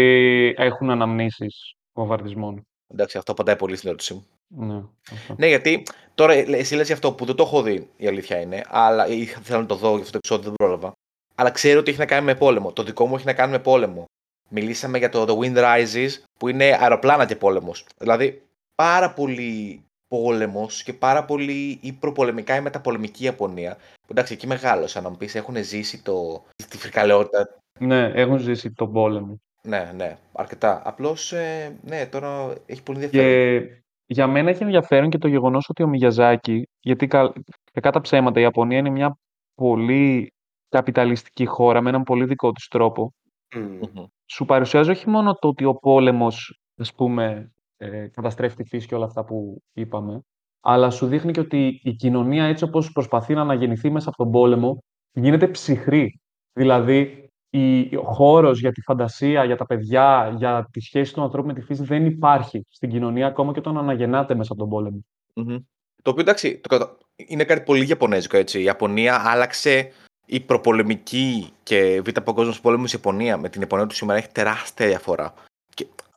έχουν 0.56 0.90
αναμνήσεις 0.90 1.72
βομβαρδισμών. 1.92 2.62
Εντάξει, 2.88 3.18
αυτό 3.18 3.32
απαντάει 3.32 3.56
πολύ 3.56 3.76
στην 3.76 3.88
ερώτησή 3.88 4.14
μου. 4.14 4.26
Ναι, 4.48 4.82
αυτό. 5.12 5.34
Ναι, 5.38 5.46
γιατί 5.46 5.82
τώρα 6.14 6.32
ε, 6.32 6.40
εσύ 6.40 6.74
λες 6.74 6.86
για 6.86 6.94
αυτό 6.94 7.12
που 7.12 7.24
δεν 7.24 7.34
το 7.34 7.42
έχω 7.42 7.62
δει, 7.62 7.88
η 7.96 8.06
αλήθεια 8.06 8.40
είναι, 8.40 8.64
αλλά 8.68 9.06
ή 9.06 9.24
θέλω 9.24 9.60
να 9.60 9.66
το 9.66 9.74
δω 9.74 9.90
για 9.90 9.98
αυτό 9.98 10.10
το 10.10 10.16
επεισόδιο, 10.16 10.44
δεν 10.44 10.54
πρόλαβα. 10.54 10.92
Αλλά 11.34 11.50
ξέρω 11.50 11.80
ότι 11.80 11.90
έχει 11.90 11.98
να 11.98 12.06
κάνει 12.06 12.24
με 12.24 12.34
πόλεμο. 12.34 12.72
Το 12.72 12.82
δικό 12.82 13.06
μου 13.06 13.14
έχει 13.14 13.26
να 13.26 13.32
κάνει 13.32 13.50
με 13.50 13.58
πόλεμο. 13.58 14.04
Μιλήσαμε 14.48 14.98
για 14.98 15.08
το 15.08 15.24
The 15.28 15.38
Wind 15.38 15.58
Rises, 15.58 16.08
που 16.38 16.48
είναι 16.48 16.78
αεροπλάνα 16.80 17.26
και 17.26 17.36
πόλεμος. 17.36 17.84
Δηλαδή, 17.98 18.42
πάρα 18.74 19.12
πολύ 19.12 19.82
πόλεμος 20.08 20.82
και 20.82 20.92
πάρα 20.92 21.24
πολύ 21.24 21.78
ή 21.80 21.92
προπολεμικά 21.92 22.56
ή 22.56 22.60
μεταπολεμική 22.60 23.24
Ιαπωνία. 23.24 23.74
Που 23.74 24.06
εντάξει, 24.10 24.32
εκεί 24.32 24.46
μεγάλωσα 24.46 25.00
να 25.00 25.10
μου 25.10 25.16
πεις, 25.16 25.34
έχουν 25.34 25.64
ζήσει 25.64 26.02
το... 26.02 26.44
τη 26.68 26.78
φρικαλαιότητα. 26.78 27.58
Ναι, 27.78 28.10
έχουν 28.14 28.38
ζήσει 28.38 28.70
τον 28.70 28.92
πόλεμο. 28.92 29.40
Ναι, 29.62 29.92
ναι, 29.94 30.18
αρκετά. 30.32 30.82
Απλώς, 30.84 31.32
ε, 31.32 31.76
ναι, 31.82 32.06
τώρα 32.06 32.54
έχει 32.66 32.82
πολύ 32.82 33.02
ενδιαφέρον. 33.02 33.68
Και 33.68 33.82
για 34.10 34.26
μένα 34.26 34.50
έχει 34.50 34.62
ενδιαφέρον 34.62 35.10
και 35.10 35.18
το 35.18 35.28
γεγονός 35.28 35.68
ότι 35.68 35.82
ο 35.82 35.88
Μιγιαζάκη, 35.88 36.68
γιατί 36.80 37.06
κα- 37.06 37.32
κακά 37.72 37.90
τα 37.90 38.00
ψέματα, 38.00 38.38
η 38.38 38.42
Ιαπωνία 38.42 38.78
είναι 38.78 38.90
μια 38.90 39.18
πολύ 39.54 40.32
καπιταλιστική 40.68 41.46
χώρα 41.46 41.80
με 41.80 41.88
έναν 41.88 42.02
πολύ 42.02 42.24
δικό 42.24 42.52
της 42.52 42.68
τρόπο. 42.68 43.12
Μμμ. 43.54 43.62
Μμμ. 43.62 44.04
Σου 44.26 44.44
παρουσιάζει 44.44 44.90
όχι 44.90 45.10
μόνο 45.10 45.34
το 45.34 45.48
ότι 45.48 45.64
ο 45.64 45.74
πόλεμος, 45.74 46.60
ας 46.76 46.94
πούμε, 46.94 47.52
ε, 47.76 48.06
καταστρέφει 48.08 48.56
τη 48.56 48.64
φύση 48.64 48.86
και 48.86 48.94
όλα 48.94 49.04
αυτά 49.04 49.24
που 49.24 49.62
είπαμε, 49.72 50.20
αλλά 50.60 50.90
σου 50.90 51.06
δείχνει 51.06 51.32
και 51.32 51.40
ότι 51.40 51.80
η 51.82 51.92
κοινωνία 51.92 52.44
έτσι 52.44 52.64
όπως 52.64 52.92
προσπαθεί 52.92 53.34
να 53.34 53.40
αναγεννηθεί 53.40 53.90
μέσα 53.90 54.08
από 54.08 54.16
τον 54.16 54.32
πόλεμο, 54.32 54.82
γίνεται 55.12 55.48
ψυχρή. 55.48 56.20
Δηλαδή, 56.52 57.27
η, 57.50 57.96
ο 57.96 58.02
χώρος 58.02 58.60
για 58.60 58.72
τη 58.72 58.80
φαντασία, 58.80 59.44
για 59.44 59.56
τα 59.56 59.66
παιδιά, 59.66 60.34
για 60.36 60.68
τη 60.72 60.80
σχέση 60.80 61.14
του 61.14 61.22
ανθρώπου 61.22 61.46
με 61.46 61.54
τη 61.54 61.60
φύση 61.60 61.82
δεν 61.82 62.06
υπάρχει 62.06 62.66
στην 62.68 62.90
κοινωνία 62.90 63.26
ακόμα 63.26 63.52
και 63.52 63.58
όταν 63.58 63.78
αναγεννάται 63.78 64.34
μέσα 64.34 64.52
από 64.52 64.60
τον 64.60 64.70
πόλεμο. 64.70 65.04
Μμμ. 65.34 65.56
Το 66.02 66.10
οποίο 66.10 66.22
εντάξει, 66.22 66.58
το 66.58 66.68
κατα... 66.68 66.96
είναι 67.16 67.44
κάτι 67.44 67.60
πολύ 67.60 67.88
Ιαπωνέζικο 67.88 68.36
έτσι. 68.36 68.60
Η 68.60 68.62
Ιαπωνία 68.62 69.22
άλλαξε 69.24 69.92
η 70.26 70.40
προπολεμική 70.40 71.52
και 71.62 72.02
β' 72.04 72.20
παγκόσμιο 72.20 72.54
πόλεμος 72.62 72.92
η 72.92 72.94
Ιαπωνία 72.96 73.36
με 73.36 73.48
την 73.48 73.60
Ιαπωνία 73.60 73.86
του 73.86 73.94
σήμερα 73.94 74.18
έχει 74.18 74.28
τεράστια 74.32 74.86
διαφορά. 74.86 75.34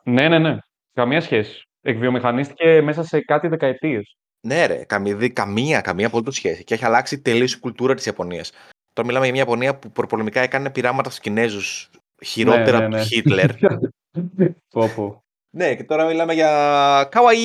Ναι, 0.04 0.28
ναι, 0.28 0.40
ναι. 0.40 0.58
Καμία 0.94 1.22
σχέση. 1.22 1.62
Εκβιομηχανίστηκε 1.82 2.82
μέσα 2.82 3.04
σε 3.04 3.20
κάτι 3.20 3.48
δεκαετίες. 3.48 4.16
Ναι, 4.42 4.66
ρε, 4.66 4.86
καμία, 4.86 5.30
καμία, 5.34 5.82
καμία 5.82 6.08
απολύτω 6.08 6.32
σχέση. 6.32 6.64
Και 6.64 6.74
έχει 6.74 6.86
αλλάξει 6.86 7.22
τελείως 7.22 7.54
η 7.54 7.60
κουλτούρα 7.60 7.94
της 7.94 8.06
Ιαπωνίας. 8.06 8.52
Τώρα 8.94 9.08
μιλάμε 9.08 9.26
για 9.26 9.34
μια 9.34 9.44
Ιαπωνία 9.44 9.76
που 9.76 9.92
προπολεμικά 9.92 10.42
έκανε 10.42 10.70
πειράματα 10.70 11.10
στους 11.10 11.22
Κινέζους 11.22 11.90
χειρότερα 12.24 12.64
Ναι, 12.64 12.86
από 12.86 12.88
ναι, 12.88 12.90
τον 12.90 13.00
ναι. 13.00 13.04
Χίτλερ. 13.04 13.50
Πω, 14.74 14.88
πω. 14.96 15.24
ναι, 15.50 15.76
και 15.76 15.84
τώρα 15.84 16.06
μιλάμε 16.06 16.34
για. 16.34 17.08
Καουαί! 17.12 17.36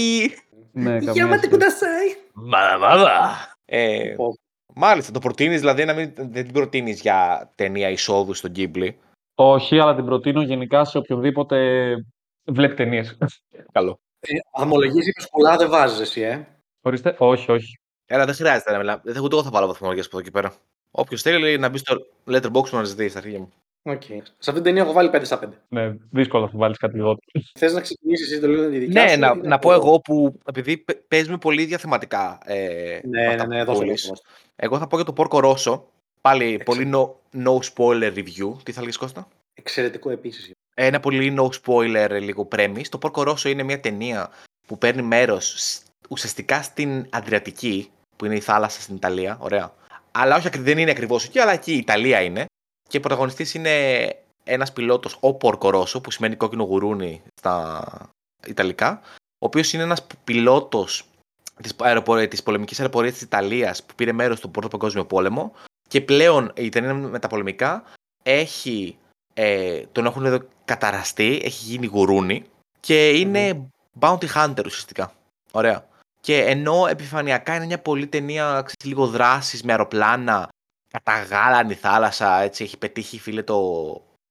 Ναι, 0.73 0.99
καμία 0.99 1.39
σχέση. 1.39 2.17
Μαδαμάδα! 2.33 3.35
Ε, 3.65 4.15
Πω. 4.17 4.35
μάλιστα, 4.75 5.13
το 5.13 5.19
προτείνεις 5.19 5.61
δηλαδή 5.61 5.85
να 5.85 5.93
μην, 5.95 6.13
δεν 6.17 6.33
την 6.45 6.53
προτείνεις 6.53 7.01
για 7.01 7.53
ταινία 7.55 7.91
εισόδου 7.91 8.35
στον 8.35 8.53
Ghibli; 8.57 8.89
Όχι, 9.35 9.81
αλλά 9.81 9.95
την 9.95 10.05
προτείνω 10.05 10.43
γενικά 10.43 10.85
σε 10.85 10.99
οποιονδήποτε 10.99 11.57
βλέπει 12.45 12.75
ταινίες. 12.75 13.19
Καλό. 13.73 13.99
Ε, 14.21 14.33
αμολογείς 14.53 15.07
είπες 15.07 15.29
πολλά 15.29 15.57
δεν 15.57 15.69
βάζεις 15.69 16.01
εσύ, 16.01 16.21
ε. 16.21 16.47
Ορίστε. 16.81 17.15
Όχι, 17.19 17.51
όχι. 17.53 17.79
Έλα, 18.07 18.25
δεν 18.25 18.35
χρειάζεται 18.35 18.73
να 18.73 18.79
μιλάμε. 18.79 19.01
Δεν- 19.05 19.23
Ούτε 19.23 19.35
εγώ 19.35 19.45
θα 19.45 19.51
βάλω 19.51 19.67
βαθμολογίες 19.67 20.07
από 20.07 20.17
εδώ 20.17 20.25
και 20.25 20.33
πέρα. 20.33 20.53
Όποιος 20.99 21.23
θέλει 21.23 21.59
να 21.59 21.69
μπει 21.69 21.79
στο 21.79 21.97
letterbox 22.31 22.71
μου 22.71 22.79
να 22.79 22.85
ζητήσει 22.85 23.09
στα 23.09 23.19
αρχεία 23.19 23.39
μου. 23.39 23.53
Οκ. 23.83 24.03
Σε 24.03 24.23
αυτή 24.39 24.53
την 24.53 24.63
ταινία 24.63 24.83
έχω 24.83 24.93
βάλει 24.93 25.11
5 25.13 25.21
στα 25.25 25.39
5. 25.45 25.49
Ναι, 25.69 25.95
δύσκολο 26.11 26.49
θα 26.49 26.59
βάλεις 26.59 26.77
κάτι 26.79 26.95
λιγότερο. 26.95 27.27
Θες 27.59 27.73
να 27.73 27.81
ξεκινήσεις 27.81 28.31
εσύ 28.31 28.41
το 28.41 28.47
λίγο 28.49 28.71
τη 28.71 28.79
δικιά 28.79 29.03
Ναι, 29.05 29.11
σου, 29.11 29.19
να, 29.19 29.33
ή 29.45 29.47
να 29.49 29.59
πω 29.59 29.73
εγώ 29.73 30.01
που 30.01 30.39
επειδή 30.47 30.77
παι- 30.77 31.03
παίζουμε 31.09 31.39
πολύ 31.39 31.65
διαθεματικά. 31.65 32.39
Ε, 32.45 33.01
Ναι, 33.05 33.27
αυτά 33.27 33.47
ναι, 33.47 33.57
ναι, 33.57 33.65
που 33.65 33.71
δώσε 33.73 33.85
πούλεις. 33.85 34.03
το 34.03 34.09
δώσε. 34.09 34.23
Εγώ 34.57 34.79
θα 34.79 34.87
πω 34.87 34.97
για 34.97 35.05
το 35.05 35.13
Porco 35.17 35.45
Rosso. 35.45 35.81
Πάλι 36.21 36.61
πολύ 36.65 36.91
no, 36.95 37.09
no 37.45 37.59
spoiler 37.75 38.15
review. 38.15 38.57
Τι 38.63 38.73
θα 38.73 38.81
λέγεις 38.81 38.97
Κώστα; 38.97 39.29
Εξαιρετικό 39.55 40.11
επίσης. 40.11 40.51
Ένα 40.75 41.01
πολύ 41.01 41.37
no 41.39 41.49
spoiler 41.65 42.07
ε, 42.11 42.19
λίγο 42.19 42.49
premise. 42.57 42.87
Το 42.89 42.99
Porco 43.03 43.29
Rosso 43.29 43.45
είναι 43.45 43.63
μια 43.63 43.81
ταινία 43.81 44.31
που 44.67 44.79
παίρνει 44.79 45.03
μέρος 45.03 45.55
σ- 45.57 45.83
ουσιαστικά 46.09 46.63
στην 46.63 47.07
Αδριατική, 47.11 47.91
που 48.17 48.25
είναι 48.25 48.35
η 48.37 48.41
θάλασσα 48.41 48.81
στην 48.81 48.95
Ιταλία. 48.95 49.37
Ωραία. 49.41 49.75
Αλλά 50.19 50.37
όχι, 50.37 50.47
ακρι- 50.47 50.65
δεν 50.65 50.79
είναι 50.79 50.91
ακριβώς 50.91 51.25
εκεί, 51.25 51.39
αλλά 51.39 51.53
εκεί 51.53 51.73
η 51.73 51.77
Ιταλία 51.77 52.21
είναι. 52.21 52.45
Και 52.89 53.01
πρωταγωνιστής 53.01 53.55
είναι 53.55 53.71
ένας 54.45 54.73
πιλότος, 54.73 55.17
ο 55.21 55.35
Πόρκο 55.35 55.71
Ρώσο, 55.71 56.01
που 56.01 56.11
σημαίνει 56.11 56.37
κόκκινο 56.37 56.65
γουρούνι 56.65 57.23
στα 57.41 57.85
Ιταλικά. 58.47 59.01
Ο 59.39 59.47
οποίος 59.47 59.73
είναι 59.73 59.83
ένας 59.83 60.07
πιλότος 60.25 61.09
της 61.63 61.75
αεροπορία, 61.79 62.29
της 62.29 62.43
πολεμικής 62.43 62.79
αεροπορίας 62.79 63.13
της 63.13 63.23
Ιταλίας 63.23 63.85
που 63.85 63.95
πήρε 63.95 64.13
μέρος 64.13 64.39
στον 64.39 64.51
Πρώτο 64.51 64.69
Παγκόσμιο 64.69 65.05
Πόλεμο. 65.05 65.53
Και 65.89 66.01
πλέον 66.01 66.53
η 66.57 66.69
ταινία 66.69 66.95
με 66.95 67.19
τα 67.19 67.29
πολεμικά 67.29 67.85
έχει, 68.23 68.99
ε, 69.35 69.83
τον 69.93 70.07
έχουν 70.07 70.25
εδώ 70.25 70.39
καταραστεί, 70.65 71.41
έχει 71.45 71.65
γίνει 71.65 71.87
γουρούνι 71.87 72.45
και 72.81 73.11
είναι 73.11 73.69
bounty 74.01 74.27
hunter 74.35 74.65
ουσιαστικά. 74.65 75.13
Ωραία. 75.51 75.87
Και 76.27 76.45
ενώ 76.45 76.87
επιφανειακά 76.87 77.55
είναι 77.55 77.67
μια 77.67 77.79
πολύ 77.79 78.07
ταινία 78.07 78.45
ξέρεις, 78.45 78.85
λίγο 78.85 79.07
δράσης 79.07 79.63
με 79.63 79.73
αεροπλάνα, 79.73 80.49
καταγάλανη 80.89 81.75
θάλασσα, 81.75 82.41
έτσι 82.41 82.65
έχει 82.65 82.79
πετύχει 82.79 83.19
φίλε 83.19 83.43
το, 83.43 83.61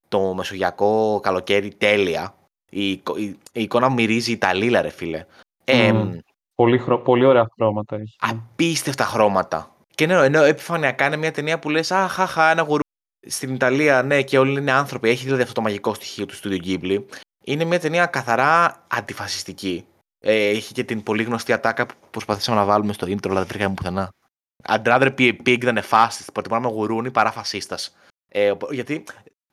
το 0.08 0.34
μεσογειακό 0.34 1.19
καλοκαίρι 1.23 1.73
τέλεια. 1.73 2.36
Η, 2.71 2.89
εικο- 2.89 3.17
η, 3.17 3.23
η 3.51 3.62
εικόνα 3.62 3.89
μυρίζει 3.89 4.31
Ιταλίλα 4.31 4.81
ρε 4.81 4.89
φίλε. 4.89 5.25
Ε, 5.63 5.91
Μμμ. 5.91 6.17
Πολύ, 6.55 6.77
χρο... 6.77 6.97
πολύ 6.99 7.25
ωραία 7.25 7.47
χρώματα 7.55 7.95
έχει. 7.95 8.15
ναι. 8.25 8.31
απίστευτα 8.31 9.05
χρώματα. 9.05 9.75
Και 9.95 10.05
ναι, 10.05 10.13
ενώ 10.13 10.43
επιφανειακά 10.43 11.05
είναι 11.05 11.17
μια 11.17 11.31
ταινία 11.31 11.60
που 11.60 11.69
λες 11.69 11.91
«Α, 11.91 12.08
χαχα, 12.08 12.51
ένα 12.51 12.62
γουρού». 12.62 12.81
Στην 13.27 13.53
Ιταλία, 13.53 14.03
ναι, 14.03 14.21
και 14.21 14.39
όλοι 14.39 14.60
είναι 14.60 14.71
άνθρωποι. 14.71 15.10
Έχει 15.10 15.23
δηλαδή 15.23 15.41
αυτό 15.41 15.53
το 15.53 15.62
μαγικό 15.62 15.93
στοιχείο 15.93 16.25
του 16.25 16.36
Studio 16.36 16.60
Ghibli. 16.65 17.03
Είναι 17.43 17.63
μια 17.63 17.79
ταινία 17.79 18.05
καθαρά 18.05 18.84
αντιφασιστική. 18.88 19.86
Ε, 20.27 20.47
έχει 20.49 20.73
και 20.73 20.83
την 20.83 21.03
πολύ 21.03 21.23
γνωστή 21.23 21.53
ατάκα 21.53 21.85
που 21.85 21.93
προσπαθήσαμε 22.11 22.57
να 22.57 22.65
βάλουμε 22.65 22.93
στο 22.93 23.07
intro, 23.07 23.29
αλλά 23.29 23.39
δεν 23.39 23.47
τρέχαμε 23.47 23.73
πουθενά. 23.73 24.09
I'd 24.67 24.83
rather 24.83 25.15
be 25.17 25.33
a 25.33 25.35
pig 25.45 25.63
than 25.63 25.77
a 25.77 25.81
fascist. 25.89 26.27
Προτιμώ 26.33 26.59
να 26.59 26.67
είμαι 26.67 26.77
γουρούνι 26.77 27.11
παρά 27.11 27.31
φασίστας. 27.31 27.95
Ε, 28.31 28.51
οπο- 28.51 28.73
γιατί 28.73 29.03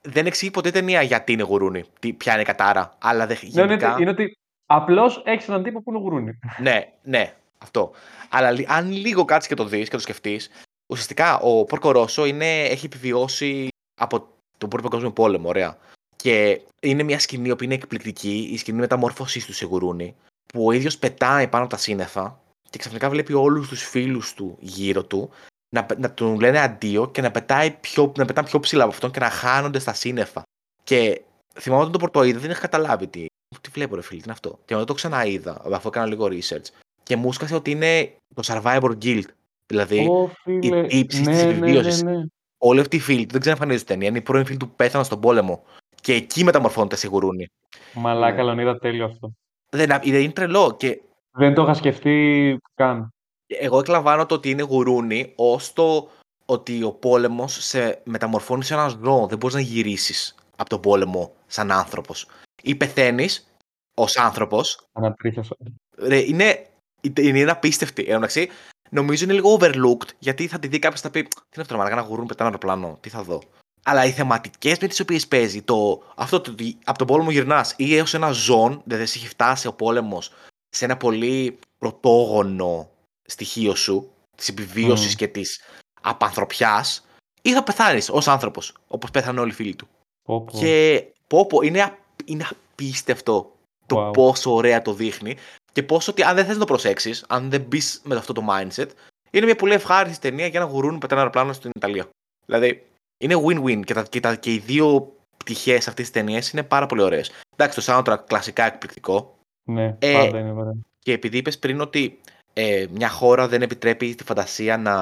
δεν 0.02 0.26
εξηγεί 0.26 0.50
ποτέ 0.50 0.68
η 0.68 0.72
ταινία 0.72 1.02
γιατί 1.02 1.32
είναι 1.32 1.42
γουρούνι, 1.42 1.84
τι, 2.00 2.12
ποια 2.12 2.32
είναι 2.32 2.42
η 2.42 2.44
κατάρα. 2.44 2.96
Αλλά 3.00 3.26
δεν, 3.26 3.38
Ναι, 3.42 3.48
είναι, 3.62 3.64
γενικά... 3.66 3.92
ότι- 3.92 4.02
είναι 4.02 4.10
ότι 4.10 4.32
απλώς 4.66 5.22
έχεις 5.24 5.48
έναν 5.48 5.62
τύπο 5.62 5.82
που 5.82 5.90
είναι 5.90 6.00
γουρούνι. 6.00 6.38
Ναι, 6.58 6.92
ναι, 7.02 7.34
αυτό. 7.58 7.90
Αλλά 8.28 8.50
λι- 8.50 8.70
αν 8.70 8.90
λίγο 8.90 9.24
κάτσεις 9.24 9.48
και 9.48 9.54
το 9.54 9.64
δεις 9.64 9.88
και 9.88 9.96
το 9.96 10.02
σκεφτείς, 10.02 10.50
ουσιαστικά 10.92 11.38
ο 11.38 11.64
Πόρκο 11.64 11.90
Ρώσο 11.90 12.24
είναι, 12.24 12.62
έχει 12.62 12.86
επιβιώσει 12.86 13.68
από 14.00 14.26
τον 14.58 14.68
Πρώτο 14.68 14.82
Παγκόσμιο 14.88 15.12
Πόλεμο, 15.12 15.48
ωραία. 15.48 15.76
Και 16.16 16.60
είναι 16.80 17.02
μια 17.02 17.18
σκηνή 17.18 17.56
που 17.56 17.64
είναι 17.64 17.74
εκπληκτική, 17.74 18.48
η 18.52 18.56
σκηνή 18.58 18.78
μεταμόρφωσής 18.78 19.46
του 19.46 19.52
σε 19.52 19.64
γουρούνι, 19.66 20.14
που 20.52 20.66
ο 20.66 20.72
ίδιος 20.72 20.98
πετάει 20.98 21.48
πάνω 21.48 21.64
από 21.64 21.72
τα 21.74 21.78
σύννεφα 21.78 22.40
και 22.70 22.78
ξαφνικά 22.78 23.10
βλέπει 23.10 23.32
όλους 23.32 23.68
τους 23.68 23.82
φίλους 23.88 24.34
του 24.34 24.56
γύρω 24.60 25.04
του 25.04 25.30
να, 25.74 25.84
πε- 25.84 25.98
να 25.98 26.10
του 26.10 26.40
λένε 26.40 26.58
αντίο 26.60 27.08
και 27.10 27.20
να, 27.20 27.30
πετάει 27.30 27.70
πιο, 27.70 28.12
να 28.16 28.24
πετάνε 28.24 28.46
πιο 28.48 28.60
ψηλά 28.60 28.82
από 28.82 28.92
αυτόν 28.92 29.10
και 29.10 29.20
να 29.20 29.30
χάνονται 29.30 29.78
στα 29.78 29.92
σύννεφα. 29.94 30.42
Και 30.84 31.20
θυμάμαι 31.58 31.80
όταν 31.80 31.92
το 31.92 31.98
πρωτοείδα 31.98 32.38
δεν 32.38 32.50
είχα 32.50 32.60
καταλάβει 32.60 33.06
τι, 33.06 33.26
τι 33.60 33.70
βλέπω, 33.72 33.94
ρε 33.94 34.02
φίλε, 34.02 34.16
τι 34.18 34.24
είναι 34.24 34.32
αυτό. 34.32 34.58
Και 34.64 34.74
όταν 34.74 34.86
το 34.86 34.94
ξαναείδα, 34.94 35.62
αφού 35.72 35.88
έκανα 35.88 36.06
λίγο 36.06 36.26
research, 36.26 36.64
και 37.02 37.16
μου 37.16 37.32
σκάσε 37.32 37.54
ότι 37.54 37.70
είναι 37.70 38.16
το 38.34 38.42
Survivor 38.46 38.92
Guild. 39.02 39.22
Δηλαδή, 39.66 40.06
Ω, 40.10 40.30
φίλε. 40.42 40.86
τύψεις 40.86 41.20
ναι, 41.26 41.32
της 41.32 41.42
ναι, 41.42 41.50
ναι, 41.52 41.56
επιβίωσης. 41.56 42.02
ναι. 42.02 42.22
όλοι 42.58 42.80
αυτοί 42.80 42.96
οι 42.96 43.00
φίλοι 43.00 43.24
του 43.26 43.32
δεν 43.32 43.40
ξαναφανίζονται 43.40 43.82
στην 43.82 43.92
ταινία. 43.94 44.08
Είναι 44.08 44.18
οι 44.18 44.22
πρώην 44.22 44.44
φίλοι 44.44 44.58
του 44.58 44.68
που 44.68 44.74
πέθαναν 44.76 45.04
στον 45.06 45.20
πόλεμο. 45.20 45.64
Και 46.00 46.14
εκεί 46.14 46.44
μεταμορφώνεται 46.44 46.96
σε 46.96 47.06
γουρούνι. 47.06 47.46
Μαλάκα, 47.94 48.36
Ναι. 48.36 48.42
Λεωνίδα, 48.42 48.78
τέλειο 48.78 49.04
αυτό. 49.04 49.32
Δεν, 49.76 50.00
είναι 50.02 50.32
τρελό. 50.32 50.76
Και 50.78 51.00
Δεν 51.30 51.54
το 51.54 51.62
είχα 51.62 51.74
σκεφτεί 51.74 52.58
καν. 52.74 53.08
εγώ 53.46 53.78
εκλαμβάνω 53.78 54.26
το 54.26 54.34
ότι 54.34 54.50
είναι 54.50 54.62
γουρούνι 54.62 55.32
ως 55.36 55.72
το 55.72 56.08
ότι 56.44 56.82
ο 56.82 56.92
πόλεμος 56.92 57.64
σε 57.64 58.00
μεταμορφώνει 58.04 58.64
σε 58.64 58.74
ένα 58.74 58.88
ζώο. 58.88 59.26
Δεν 59.26 59.38
μπορείς 59.38 59.56
να 59.56 59.60
γυρίσεις 59.60 60.34
από 60.56 60.68
τον 60.68 60.80
πόλεμο 60.80 61.34
σαν 61.46 61.70
άνθρωπος. 61.70 62.26
Ή 62.62 62.74
πεθαίνεις 62.74 63.54
ως 63.96 64.16
άνθρωπος. 64.16 64.86
Ανατρίχιασα. 64.92 65.56
Ρε, 65.98 66.18
είναι, 66.18 66.66
είναι, 67.00 67.38
είναι 67.38 67.50
απίστευτη. 67.50 68.02
Εν 68.02 68.08
τω 68.08 68.14
μεταξύ, 68.14 68.48
νομίζω 68.90 69.24
είναι 69.24 69.32
λίγο 69.32 69.58
overlooked 69.60 70.08
γιατί 70.18 70.46
θα 70.46 70.58
τη 70.58 70.68
δει 70.68 70.78
κάποιος 70.78 71.00
και 71.00 71.06
θα 71.06 71.12
πει: 71.12 71.22
Τι 71.22 71.28
είναι 71.54 71.62
αυτό, 71.62 71.76
μαλάκα, 71.76 71.96
ένα 71.96 72.06
γουρούνι 72.06 72.26
πετάνε 72.26 72.48
αεροπλάνο, 72.48 72.98
τι 73.00 73.08
θα 73.08 73.22
δω. 73.22 73.40
Αλλά 73.84 74.04
οι 74.04 74.10
θεματικές 74.10 74.78
με 74.78 74.86
τις 74.88 75.00
οποίες 75.00 75.26
παίζει, 75.28 75.62
το, 75.62 76.02
αυτό 76.16 76.40
το 76.40 76.50
ότι 76.50 76.78
από 76.84 76.98
τον 76.98 77.06
πόλεμο 77.06 77.30
γυρνάς 77.30 77.74
ή 77.76 77.96
έως 77.96 78.14
ένα 78.14 78.30
ζών, 78.30 78.82
δηλαδή 78.84 79.06
σε 79.06 79.18
έχει 79.18 79.28
φτάσει 79.28 79.66
ο 79.66 79.72
πόλεμος 79.72 80.32
σε 80.68 80.84
ένα 80.84 80.96
πολύ 80.96 81.58
πρωτόγονο 81.78 82.90
στοιχείο 83.22 83.74
σου, 83.74 84.10
της 84.36 84.48
επιβίωσης 84.48 85.06
Μμμ. 85.08 85.14
και 85.14 85.28
της 85.28 85.60
απανθρωπιάς, 86.00 87.06
ή 87.42 87.52
θα 87.52 87.62
πεθάνεις 87.62 88.08
ως 88.10 88.28
άνθρωπος, 88.28 88.74
όπως 88.88 89.10
πέθανε 89.10 89.40
όλοι 89.40 89.50
οι 89.50 89.54
φίλοι 89.54 89.74
του. 89.76 89.88
Πω, 90.22 90.40
πω. 90.44 90.58
Και 90.58 91.04
πω, 91.26 91.46
πω, 91.46 91.60
είναι, 91.62 91.82
απ- 91.82 91.98
είναι 92.24 92.46
απίστευτο 92.50 93.52
το 93.86 94.08
Wow. 94.08 94.12
πόσο 94.12 94.54
ωραία 94.54 94.82
το 94.82 94.92
δείχνει 94.92 95.36
και 95.72 95.82
πόσο 95.82 96.10
ότι 96.10 96.22
αν 96.22 96.34
δεν 96.34 96.44
θες 96.44 96.54
να 96.54 96.60
το 96.60 96.66
προσέξεις, 96.66 97.24
αν 97.28 97.50
δεν 97.50 97.60
μπεις 97.60 98.00
με 98.04 98.14
αυτό 98.16 98.32
το 98.32 98.46
mindset, 98.50 98.86
είναι 99.30 99.44
μια 99.46 99.56
πολύ 99.56 99.72
ευχάριστη 99.72 100.20
ταινία 100.20 100.46
για 100.46 100.60
να 100.60 100.66
γουρούνι 100.66 100.98
πετάνε 100.98 101.20
αεροπλάνο 101.20 101.52
στην 101.52 101.70
Ιταλία. 101.76 102.08
Δηλαδή, 102.46 102.86
είναι 103.22 103.42
win-win 103.46 103.80
και, 103.84 103.94
τα, 103.94 104.02
και, 104.02 104.20
τα, 104.20 104.34
και 104.34 104.52
οι 104.52 104.58
δύο 104.58 105.12
πτυχές 105.36 105.88
αυτής 105.88 106.10
της 106.10 106.20
ταινίας 106.20 106.50
είναι 106.50 106.62
πάρα 106.62 106.86
πολύ 106.86 107.02
ωραίες. 107.02 107.30
Εντάξει, 107.56 107.86
το 107.86 107.92
soundtrack 107.92 108.18
κλασικά 108.26 108.64
εκπληκτικό. 108.64 109.38
Ναι, 109.64 109.96
Ε, 109.98 110.12
πάντα 110.12 110.38
είναι 110.38 110.52
ωραία. 110.52 110.74
Και 110.98 111.12
επειδή 111.12 111.38
είπες 111.38 111.58
πριν 111.58 111.80
ότι 111.80 112.20
ε, 112.52 112.86
μια 112.90 113.08
χώρα 113.08 113.48
δεν 113.48 113.62
επιτρέπει 113.62 114.14
τη 114.14 114.24
φαντασία 114.24 114.76
να. 114.76 114.94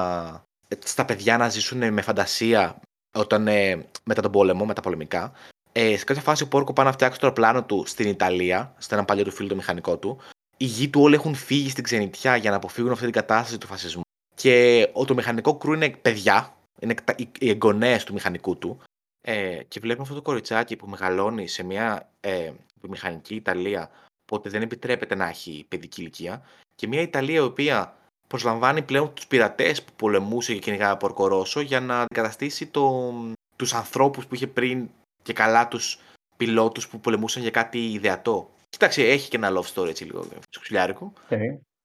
ε, 0.67 0.75
στα 0.83 1.05
παιδιά 1.05 1.37
να 1.37 1.49
ζήσουν 1.49 1.93
με 1.93 2.01
φαντασία 2.01 2.79
όταν, 3.17 3.47
ε, 3.47 3.85
μετά 4.03 4.21
τον 4.21 4.31
πόλεμο, 4.31 4.65
με 4.65 4.73
τα 4.73 4.81
πολεμικά. 4.81 5.31
Ε, 5.71 5.97
σε 5.97 6.03
κάποια 6.03 6.21
φάση 6.21 6.43
ο 6.43 6.47
Πόρκο 6.47 6.73
πάει 6.73 6.85
να 6.85 6.91
φτιάξει 6.91 7.19
το 7.19 7.25
αεροπλάνο 7.27 7.63
του 7.63 7.83
στην 7.87 8.07
Ιταλία, 8.07 8.73
σε 8.77 8.93
έναν 8.93 9.05
παλιό 9.05 9.23
του 9.23 9.31
φίλο 9.31 9.47
το 9.47 9.55
μηχανικό 9.55 9.97
του. 9.97 10.17
Οι 10.57 10.65
γη 10.65 10.89
του 10.89 11.01
όλοι 11.01 11.15
έχουν 11.15 11.35
φύγει 11.35 11.69
στην 11.69 11.83
ξενιτιά 11.83 12.35
για 12.35 12.49
να 12.49 12.55
αποφύγουν 12.55 12.91
αυτή 12.91 13.03
την 13.03 13.13
κατάσταση 13.13 13.57
του 13.57 13.67
φασισμού. 13.67 14.01
Και 14.35 14.87
ο, 14.93 15.05
το 15.05 15.13
μηχανικό 15.13 15.55
κρού 15.55 15.73
είναι 15.73 15.89
παιδιά, 15.89 16.53
είναι 16.81 16.93
τα- 16.93 17.15
οι, 17.17 17.29
οι 17.39 17.49
εγγονές 17.49 18.03
του 18.03 18.13
μηχανικού 18.13 18.57
του. 18.57 18.79
Ε, 19.21 19.63
και 19.67 19.79
βλέπουμε 19.79 20.03
αυτό 20.03 20.15
το 20.15 20.21
κοριτσάκι 20.21 20.75
που 20.75 20.87
μεγαλώνει 20.87 21.47
σε 21.47 21.63
μια 21.63 22.09
ε, 22.19 22.51
μηχανική 22.89 23.35
Ιταλία, 23.35 23.89
οπότε 24.31 24.49
δεν 24.49 24.61
επιτρέπεται 24.61 25.15
να 25.15 25.27
έχει 25.27 25.65
παιδική 25.67 26.01
ηλικία. 26.01 26.41
Και 26.75 26.87
μια 26.87 27.01
Ιταλία 27.01 27.35
η 27.35 27.39
οποία 27.39 27.95
προσλαμβάνει 28.27 28.81
πλέον 28.81 29.13
τους 29.13 29.27
πειρατές 29.27 29.83
που 29.83 29.91
πολεμούσε 29.95 30.53
και 30.53 30.59
κυνηγά 30.59 30.97
Porco 30.97 31.28
Rosso 31.28 31.59
για 31.61 31.79
να 31.79 32.01
αντικαταστήσει 32.01 32.67
το, 32.67 33.13
τους 33.55 33.73
ανθρώπους 33.73 34.25
που 34.27 34.35
είχε 34.35 34.47
πριν 34.47 34.89
και 35.23 35.33
καλά 35.33 35.67
τους 35.67 35.99
πιλότους 36.37 36.87
που 36.87 36.99
πολεμούσαν 36.99 37.41
για 37.41 37.51
κάτι 37.51 37.91
ιδεατό. 37.91 38.49
Κοίταξε, 38.69 39.01
έχει 39.03 39.29
και 39.29 39.37
ένα 39.37 39.49
love 39.53 39.73
story 39.73 39.87
έτσι 39.87 40.03
λίγο 40.03 40.27
σκουτσουλιάρικο. 40.49 41.13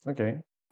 Οκ, 0.04 0.18
οκ. 0.18 0.18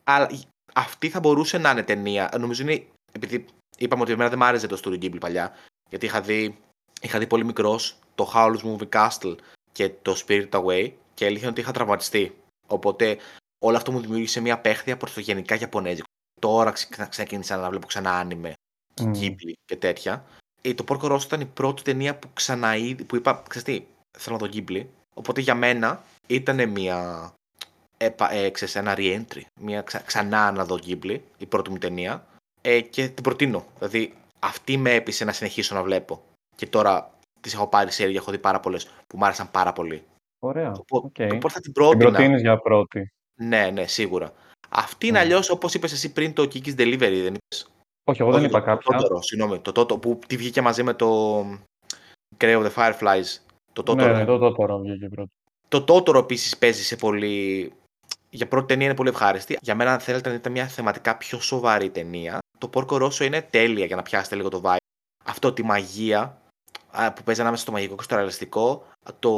Αλλά 0.05 0.29
η- 0.31 0.43
αυτή 0.75 1.09
θα 1.09 1.21
μπορούσε 1.21 1.59
να 1.59 1.71
είναι 1.71 1.83
ταινία. 1.83 2.31
Νομίζω 2.39 2.63
είναι. 2.63 2.85
Επειδή 3.13 3.45
είπαμε 3.79 4.03
ότι 4.03 4.13
εμένα 4.13 4.29
δεν 4.31 4.39
μ' 4.39 4.43
άρεσε 4.43 4.67
το 4.67 4.81
Studio 4.85 5.03
Ghibli 5.03 5.21
παλιά. 5.21 5.53
Γιατί 5.89 6.07
είχα 6.07 6.21
δει, 6.21 6.59
είχα 7.01 7.19
δει 7.19 7.27
πολύ 7.27 7.45
μικρός 7.45 7.99
το 8.15 8.33
Howl's 8.35 8.59
Moving 8.63 8.89
Castle 8.89 9.37
και 9.73 9.91
το 10.03 10.17
Spirit 10.27 10.49
Away. 10.51 10.93
Και 11.15 11.25
αλήθεια 11.25 11.43
είναι 11.43 11.51
ότι 11.51 11.61
είχα 11.61 11.73
τραυματιστεί. 11.73 12.37
Οπότε 12.67 13.19
όλο 13.59 13.77
αυτό 13.77 13.93
μου 13.93 14.01
δημιούργησε 14.01 14.41
μια 14.41 14.59
παίχθεια 14.59 14.97
προς 14.97 15.13
το 15.13 15.21
γενικά 15.21 15.55
Ιαπωνέζικο. 15.59 16.07
Τώρα 16.41 16.71
ξε- 16.71 17.09
ξεκίνησα 17.09 17.57
να 17.57 17.71
βλέπω 17.71 17.87
ξανά 17.87 18.13
άνιμε 18.13 18.53
και 18.95 19.05
Μμ. 19.05 19.13
Ghibli 19.15 19.53
και 19.65 19.77
τέτοια. 19.77 20.25
Ε, 20.63 20.75
το 20.75 20.85
Porco 20.89 21.13
Rosso 21.13 21.23
ήταν 21.25 21.41
η 21.41 21.47
πρώτη 21.47 21.83
ταινία 21.83 22.17
που 22.17 22.29
ξαναείδη, 22.33 23.05
που 23.05 23.17
είπα, 23.17 23.43
ξέρεις 23.49 23.65
τι, 23.65 23.87
θέλω 24.19 24.37
να 24.37 24.47
δω 24.47 24.53
Ghibli. 24.53 24.87
Οπότε 25.15 25.41
για 25.41 25.55
μένα 25.55 26.05
ήταν 26.27 26.69
μια 26.71 27.31
επα, 27.97 28.33
ε, 28.33 28.51
ξέρεις, 28.51 28.75
ένα 28.75 28.95
re-entry. 28.97 29.43
Μια 29.61 29.83
ξα, 29.83 29.99
ξανά 29.99 30.53
να 30.53 30.65
δω 30.65 30.79
Ghibli, 30.87 31.21
η 31.39 31.47
πρώτη 31.47 31.71
μου 31.71 31.79
ταινία. 31.79 32.27
Ε, 32.67 32.81
και 32.81 33.09
την 33.09 33.23
προτείνω. 33.23 33.65
Δηλαδή, 33.79 34.15
αυτή 34.39 34.77
με 34.77 34.91
έπεισε 34.95 35.25
να 35.25 35.33
συνεχίσω 35.33 35.75
να 35.75 35.83
βλέπω. 35.83 36.23
Και 36.57 36.67
τώρα 36.67 37.11
τις 37.41 37.55
έχω 37.55 37.67
πάρει 37.67 37.91
σερί, 37.91 38.17
έχω 38.21 38.31
δει 38.31 38.39
πάρα 38.39 38.61
πολλές 38.61 38.87
που 39.07 39.17
μου 39.19 39.25
άρεσαν 39.25 39.51
πάρα 39.51 39.73
πολύ. 39.73 40.03
Ωραία. 40.39 40.73
Οπό- 40.73 41.05
οκ. 41.05 41.17
Οπότε 41.19 41.49
θα 41.55 41.61
την 41.61 41.63
Την 41.63 41.73
πρότεινα. 41.73 42.11
προτείνεις 42.11 42.41
για 42.41 42.59
πρώτη. 42.59 43.13
Ναι, 43.41 43.71
ναι, 43.71 43.87
σίγουρα. 43.87 44.33
Αυτή 44.69 45.07
είναι 45.07 45.19
Mm. 45.19 45.23
αλλιώς 45.23 45.51
όπως 45.51 45.75
είπες 45.75 45.93
εσύ 45.93 46.13
πριν 46.13 46.33
το 46.33 46.43
Kiki's 46.43 46.75
Delivery, 46.79 47.21
δεν 47.23 47.35
είπες; 47.35 47.69
Όχι, 48.05 48.21
εγώ 48.23 48.31
δεν 48.31 48.41
Όχι, 48.41 48.49
είπα 48.49 48.59
το- 48.59 48.65
κάποια. 48.65 48.99
Το 48.99 49.05
Totoro, 49.07 49.19
συγγνώμη. 49.25 49.59
Το 49.59 49.73
Totoro 49.81 50.01
που 50.01 50.19
τη 50.27 50.37
βγήκε 50.37 50.61
μαζί 50.61 50.83
με 50.83 50.95
το 50.95 51.41
Grave 52.39 52.63
of 52.63 52.71
the 52.71 52.73
Fireflies. 52.75 53.25
Το 53.73 53.83
Totoro. 53.87 53.97
Ναι, 53.97 54.13
ναι, 54.13 54.25
το 54.25 54.47
Totoro 54.47 54.81
βγήκε 54.83 55.09
πρώτο. 55.09 55.31
Το 55.69 55.85
Totoro 55.89 56.15
επίσης 56.19 56.59
παίζει 56.59 56.83
σε 56.83 56.97
πολύ. 56.97 57.73
Για 58.31 58.49
πρώτη 58.49 58.67
ταινία 58.67 58.87
είναι 58.87 58.95
πολύ 58.95 59.09
ευχάριστη. 59.09 59.59
Για 59.61 59.75
μένα, 59.75 59.93
αν 59.93 60.01
θέλετε 60.01 60.29
να 60.29 60.35
δείτε 60.35 60.49
μια 60.51 60.67
θεματικά 60.67 61.17
πιο 61.17 61.41
σοβαρή 61.41 61.91
ταινία, 61.91 62.39
το 62.69 62.87
Porco 62.89 63.03
Rosso 63.03 63.21
είναι 63.21 63.43
τέλεια 63.43 63.85
για 63.85 63.97
να 63.97 64.03
πιάσετε 64.03 64.37
λίγο 64.37 64.49
το 64.49 64.61
vibe. 64.65 64.77
Αυτό 65.25 65.53
τη 65.53 65.63
μαγεία 65.63 66.43
α, 66.91 67.13
που 67.13 67.23
παίζει 67.23 67.41
ανάμεσα 67.41 67.63
στο 67.63 67.73
μαγικό 67.73 67.97
και 67.97 68.03
στο 68.03 68.15
ρεαλιστικό, 68.15 68.87
το, 69.19 69.35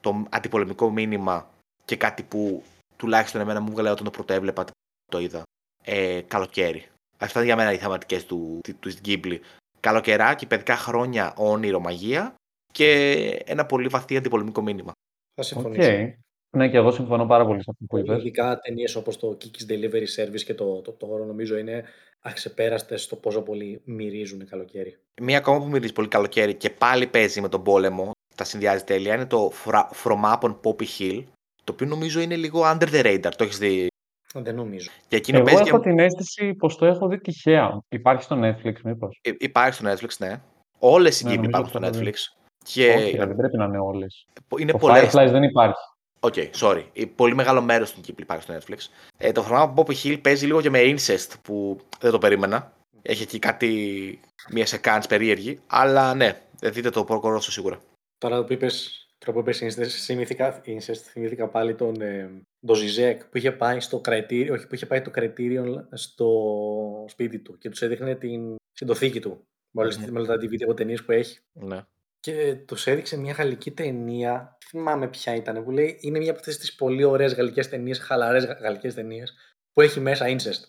το 0.00 0.26
αντιπολεμικό 0.30 0.90
μήνυμα 0.90 1.50
και 1.84 1.96
κάτι 1.96 2.22
που 2.22 2.62
τουλάχιστον 2.96 3.40
εμένα 3.40 3.60
μου 3.60 3.70
βγάλε 3.70 3.90
όταν 3.90 4.04
το 4.04 4.10
πρώτο 4.10 4.32
έβλεπα, 4.32 4.64
το 5.10 5.18
είδα. 5.18 5.42
Ε, 5.84 6.20
καλοκαίρι. 6.20 6.88
Αυτά 7.18 7.44
για 7.44 7.56
μένα 7.56 7.72
οι 7.72 7.78
θεματικές 7.78 8.26
του, 8.26 8.60
του 8.80 8.92
Ghibli. 9.04 9.38
Καλοκαιράκι, 9.80 10.46
παιδικά 10.46 10.76
χρόνια, 10.76 11.34
όνειρο, 11.36 11.80
μαγεία 11.80 12.34
και 12.72 13.02
ένα 13.44 13.66
πολύ 13.66 13.88
βαθύ 13.88 14.16
αντιπολεμικό 14.16 14.62
μήνυμα. 14.62 14.92
Θα 15.34 15.42
Οκ. 15.42 15.44
συμφωνήσω. 15.44 16.14
Ναι, 16.50 16.68
και 16.68 16.76
εγώ 16.76 16.90
συμφωνώ 16.90 17.26
πάρα 17.26 17.46
πολύ 17.46 17.62
σε 17.62 17.70
αυτό 17.70 17.84
που 17.88 17.98
είπες. 17.98 18.18
Ειδικά 18.18 18.58
ταινίες 18.58 18.94
όπως 18.96 19.18
το 19.18 19.36
Kiki's 19.40 19.70
Delivery 19.72 20.06
Service 20.16 20.40
και 20.44 20.54
το, 20.54 20.80
το, 20.80 20.92
το 20.92 21.06
Totoro 21.14 21.26
νομίζω 21.26 21.56
είναι 21.56 21.84
αξεπέραστες 22.20 23.02
στο 23.02 23.16
πόσο 23.16 23.42
πολύ 23.42 23.80
μυρίζουν 23.84 24.46
καλοκαίρι. 24.46 24.98
Μία 25.22 25.38
ακόμα 25.38 25.58
που 25.58 25.68
μυρίζει 25.68 25.92
πολύ 25.92 26.08
καλοκαίρι 26.08 26.54
και 26.54 26.70
πάλι 26.70 27.06
παίζει 27.06 27.40
με 27.40 27.48
τον 27.48 27.62
πόλεμο, 27.62 28.10
τα 28.34 28.44
συνδυάζει 28.44 28.84
τέλεια, 28.84 29.14
είναι 29.14 29.26
το 29.26 29.52
Fra- 29.64 29.88
From 30.04 30.20
Up 30.34 30.38
on 30.40 30.56
Poppy 30.62 30.86
Hill, 30.98 31.24
το 31.64 31.72
οποίο 31.72 31.86
νομίζω 31.86 32.20
είναι 32.20 32.36
λίγο 32.36 32.60
under 32.64 32.88
the 32.92 33.04
radar. 33.04 33.32
Το 33.36 33.44
έχεις 33.44 33.58
δει; 33.58 33.86
Δεν 34.34 34.54
νομίζω. 34.54 34.90
Και 35.08 35.16
εκείνο 35.16 35.38
Εγώ 35.38 35.46
παίζει 35.46 35.62
έχω 35.66 35.80
και... 35.80 35.88
την 35.88 35.98
αίσθηση 35.98 36.54
πως 36.54 36.76
το 36.76 36.86
έχω 36.86 37.08
δει 37.08 37.20
τυχαία. 37.20 37.78
Υπάρχει 37.88 38.22
στο 38.22 38.36
Netflix 38.42 38.74
μήπως; 38.84 39.20
Υ- 39.22 39.42
Υπάρχει 39.42 39.74
στο 39.74 39.90
Netflix, 39.92 40.16
ναι. 40.18 40.40
Όλες 40.78 41.20
οι 41.20 41.24
Ναι, 41.24 41.30
Ghibli 41.30 41.34
νομίζω 41.36 41.50
υπάρχουν 41.50 41.70
στο 41.70 41.78
το 41.80 41.86
έχω 41.86 41.98
δει. 41.98 42.10
Netflix. 42.10 42.14
Και 42.64 42.94
Όχι, 42.96 43.16
ρε, 43.16 43.26
δεν 43.26 43.36
πρέπει 43.36 43.56
να 43.56 43.64
είναι 43.64 43.78
όλες. 43.78 44.26
είναι 44.58 44.72
το 44.72 44.78
πολλές. 44.78 45.04
Fireflies 45.14 45.28
δεν 45.30 45.42
υπάρχει. 45.42 45.80
Οκ, 46.20 46.34
sorry. 46.60 46.84
Ε, 46.92 47.04
Πολύ 47.04 47.34
μεγάλο 47.34 47.62
μέρος 47.62 47.92
του 47.92 48.00
Ghibli 48.00 48.20
υπάρχει 48.20 48.42
στο 48.42 48.54
Netflix. 48.58 48.78
Ε, 49.16 49.32
το 49.32 49.46
From 49.50 49.62
Up 49.62 49.74
on 49.74 49.84
Poppy 49.84 49.94
Hill 50.04 50.20
παίζει 50.22 50.46
λίγο 50.46 50.60
και 50.60 50.70
με 50.70 50.80
incest 50.82 51.32
που 51.42 51.80
δεν 52.00 52.10
το 52.10 52.18
περίμενα. 52.18 52.72
Έχει 53.02 53.22
εκεί 53.22 53.38
κάτι, 53.38 54.20
μια 54.50 54.66
σεκάνς 54.66 55.06
περίεργη. 55.06 55.60
Αλλά 55.66 56.14
ναι, 56.14 56.40
ε, 56.60 56.70
δείτε 56.70 56.90
το 56.90 57.04
Porco 57.04 57.27
Rosso 57.27 57.50
σίγουρα. 57.50 57.80
Τώρα 58.18 58.44
που 58.44 58.52
είπες 58.52 59.02
τρόπο 59.18 59.42
που 59.42 59.50
είπες 59.50 59.76
incest, 59.78 59.86
θυμήθηκα, 59.86 60.62
incest, 60.66 60.94
θυμήθηκα 60.94 61.48
πάλι 61.48 61.74
τον, 61.74 62.00
ε, 62.00 62.30
τον 62.66 62.76
Ζιζέκ 62.76 63.24
που 63.24 63.36
είχε 63.36 63.52
πάει 63.52 63.80
στο 63.80 64.00
Criterion, 64.00 64.54
όχι 64.54 64.66
που 64.66 64.74
είχε 64.74 64.86
πάει 64.86 65.02
το 65.02 65.10
Criterion 65.10 65.88
στο 65.92 66.28
σπίτι 67.08 67.38
του 67.38 67.58
και 67.58 67.68
τους 67.68 67.82
έδειχνε 67.82 68.14
την 68.14 68.56
συντοθήκη 68.72 69.20
του. 69.20 69.46
Μόλις 69.70 69.98
Μμμ. 69.98 70.12
με 70.12 70.18
όλα 70.18 70.26
τα 70.26 70.34
DVD 70.34 70.62
από 70.62 70.74
ταινίες 70.74 71.04
που 71.04 71.12
έχει. 71.12 71.38
Ναι. 71.52 71.80
Και 72.20 72.54
τους 72.66 72.86
έδειξε 72.86 73.16
μια 73.16 73.32
γαλλική 73.32 73.70
ταινία. 73.70 74.57
Δεν 74.72 74.80
θυμάμαι 74.82 75.08
ποια 75.08 75.34
ήταν. 75.34 75.64
Που 75.64 75.70
λέει 75.70 75.98
είναι 76.00 76.18
μια 76.18 76.30
από 76.30 76.38
αυτές 76.38 76.58
τις 76.58 76.74
πολύ 76.74 77.04
ωραίες 77.04 77.34
γαλλικές 77.34 77.68
ταινίες, 77.68 77.98
χαλαρές 77.98 78.44
γαλλικές 78.44 78.94
ταινίες, 78.94 79.34
που 79.72 79.80
έχει 79.80 80.00
μέσα 80.00 80.26
incest. 80.28 80.62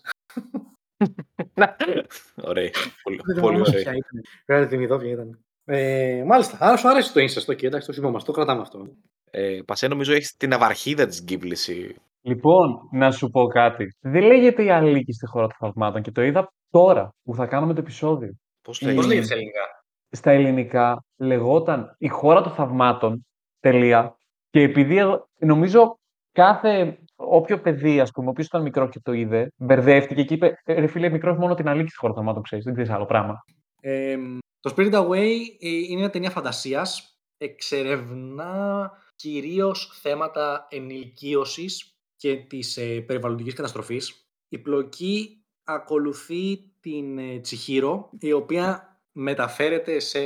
Ωραία. 2.50 2.70
Πολύ, 3.04 3.20
Δεν 3.26 3.41
πολύ 3.41 3.56
θυμάμαι 3.56 3.60
ωραία. 3.60 3.82
ποια 3.82 3.91
ήταν. 3.91 4.22
Πρέπει 4.45 4.62
να 4.64 4.68
θυμηθώ 4.70 4.97
ποια 4.97 5.10
ήταν. 5.12 5.39
Ε, 5.66 6.24
μάλιστα. 6.26 6.58
Άρα 6.60 6.78
σου 6.78 6.89
άρεσε 6.89 7.14
το 7.14 7.20
incest. 7.22 7.52
Okay, 7.54 7.64
εντάξει, 7.64 7.88
το 7.88 7.93
θυμόμαστε. 7.93 8.28
Το 8.32 8.36
κρατάμε 8.38 8.62
αυτό. 8.62 8.88
Ε, 9.32 9.60
Πασέ, 9.66 9.88
νομίζω 9.88 10.14
έχεις 10.14 10.36
την 10.36 10.50
ναυαρχίδα 10.50 11.06
της 11.06 11.24
Ghibli. 11.28 11.52
εσύ. 11.52 11.95
Λοιπόν, 12.22 12.80
να 12.91 13.12
σου 13.12 13.30
πω 13.30 13.47
κάτι. 13.47 13.88
Δεν 14.00 14.22
λέγεται 14.24 14.64
η 14.64 14.70
Αλίκη 14.72 15.14
στη 15.14 15.26
χώρα 15.28 15.47
των 15.47 15.56
θαυμάτων 15.60 16.02
και 16.02 16.12
το 16.12 16.22
είδα 16.22 16.47
τώρα 16.70 17.10
που 17.24 17.36
θα 17.36 17.45
κάνουμε 17.45 17.74
το 17.74 17.80
επεισόδιο. 17.80 18.32
Πώς 18.62 18.82
Η- 18.82 18.86
Πώς 18.86 19.08
λέγεται. 19.08 19.08
λέγεται 19.08 19.26
στα 19.26 19.36
ελληνικά; 19.36 19.62
Στα 20.10 20.32
ελληνικά 20.32 21.04
λεγόταν 21.18 21.95
η 21.97 22.08
χώρα 22.08 22.41
των 22.41 22.52
θαυμάτων, 22.54 23.26
τελεία. 23.60 24.18
Και 24.49 24.62
επειδή 24.62 24.97
εγώ- 24.97 25.30
νομίζω 25.39 25.99
κάθε 26.32 26.99
όποιο 27.16 27.60
παιδί, 27.60 27.99
ας 27.99 28.12
πούμε, 28.12 28.28
ο 28.28 28.30
οποίος 28.30 28.47
ήταν 28.47 28.62
μικρό 28.62 28.89
και 28.89 28.99
το 29.03 29.12
είδε, 29.12 29.51
μπερδεύτηκε 29.57 30.24
και 30.24 30.34
είπε 30.34 30.62
«Ε, 30.64 30.74
«Ρε 30.74 30.88
φίλε, 30.88 31.10
μικρός 31.10 31.38
μόνο 31.38 31.55
την 31.55 31.68
Αλίκη 31.68 31.89
στη 31.89 31.97
χώρας 31.97 32.16
των 32.16 32.24
θαυμάτων 32.24 32.43
ξέρεις, 32.43 32.66
δεν 32.66 32.74
ξέρεις 32.74 32.91
άλλο 32.91 33.05
πράγμα». 33.05 33.43
Ε, 33.82 34.18
το 34.60 34.74
Spirit 34.76 34.93
Away 34.93 35.38
ε, 35.60 35.70
είναι 35.70 35.99
μια 35.99 36.10
ταινία 36.10 36.30
φαντασίας. 36.30 37.14
Εξερευνά 37.38 38.91
κυρίως 39.16 39.99
θέματα 40.01 40.68
ενηλικίωσης 40.70 41.93
και 42.16 42.36
της 42.36 42.78
ε, 42.78 43.01
περιβαλλοντικής 43.01 43.53
καταστροφής. 43.53 44.28
Η 44.49 44.57
πλοκή 44.57 45.43
ακολουθεί 45.64 46.57
την 46.80 47.18
ε, 47.18 47.39
Τσιχύρο, 47.39 48.10
η 48.20 48.32
οποία 48.32 48.99
μεταφέρεται 49.12 49.99
σε 49.99 50.20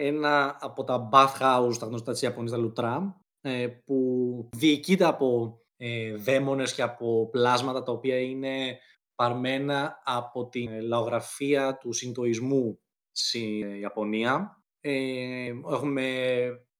ένα 0.00 0.56
από 0.60 0.84
τα 0.84 1.08
bathhouse, 1.12 1.76
τα 1.78 1.86
γνωστά 1.86 2.12
της 2.12 2.22
Ιαπωνίας, 2.22 2.52
τα 2.52 2.58
λουτρά, 2.58 3.20
ε, 3.40 3.66
που 3.66 4.48
διοικείται 4.56 5.04
από 5.04 5.58
ε, 5.76 6.14
δαίμονες 6.14 6.74
και 6.74 6.82
από 6.82 7.28
πλάσματα 7.30 7.82
τα 7.82 7.92
οποία 7.92 8.20
είναι 8.20 8.78
παρμένα 9.14 10.02
από 10.04 10.48
την 10.48 10.72
ε, 10.72 10.80
λαογραφία 10.80 11.76
του 11.76 11.92
συντοισμού 11.92 12.80
στην 13.12 13.80
Ιαπωνία. 13.80 14.62
Ε, 14.80 15.52
έχουμε 15.70 16.12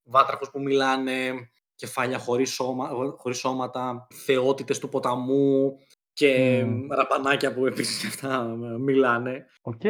βάτραχους 0.03 0.51
που 0.51 0.61
μιλάνε, 0.61 1.51
κεφάλια 1.75 2.19
χωρίς, 2.19 2.51
σώμα, 2.51 2.89
χωρίς 3.17 3.39
σώματα, 3.39 4.07
θεότητες 4.15 4.79
του 4.79 4.89
ποταμού 4.89 5.77
και 6.13 6.63
Μμμ. 6.65 6.93
ραπανάκια 6.93 7.55
που 7.55 7.67
επίσης 7.67 8.01
και 8.01 8.07
αυτά 8.07 8.45
μιλάνε. 8.79 9.47
Οκ, 9.63 9.85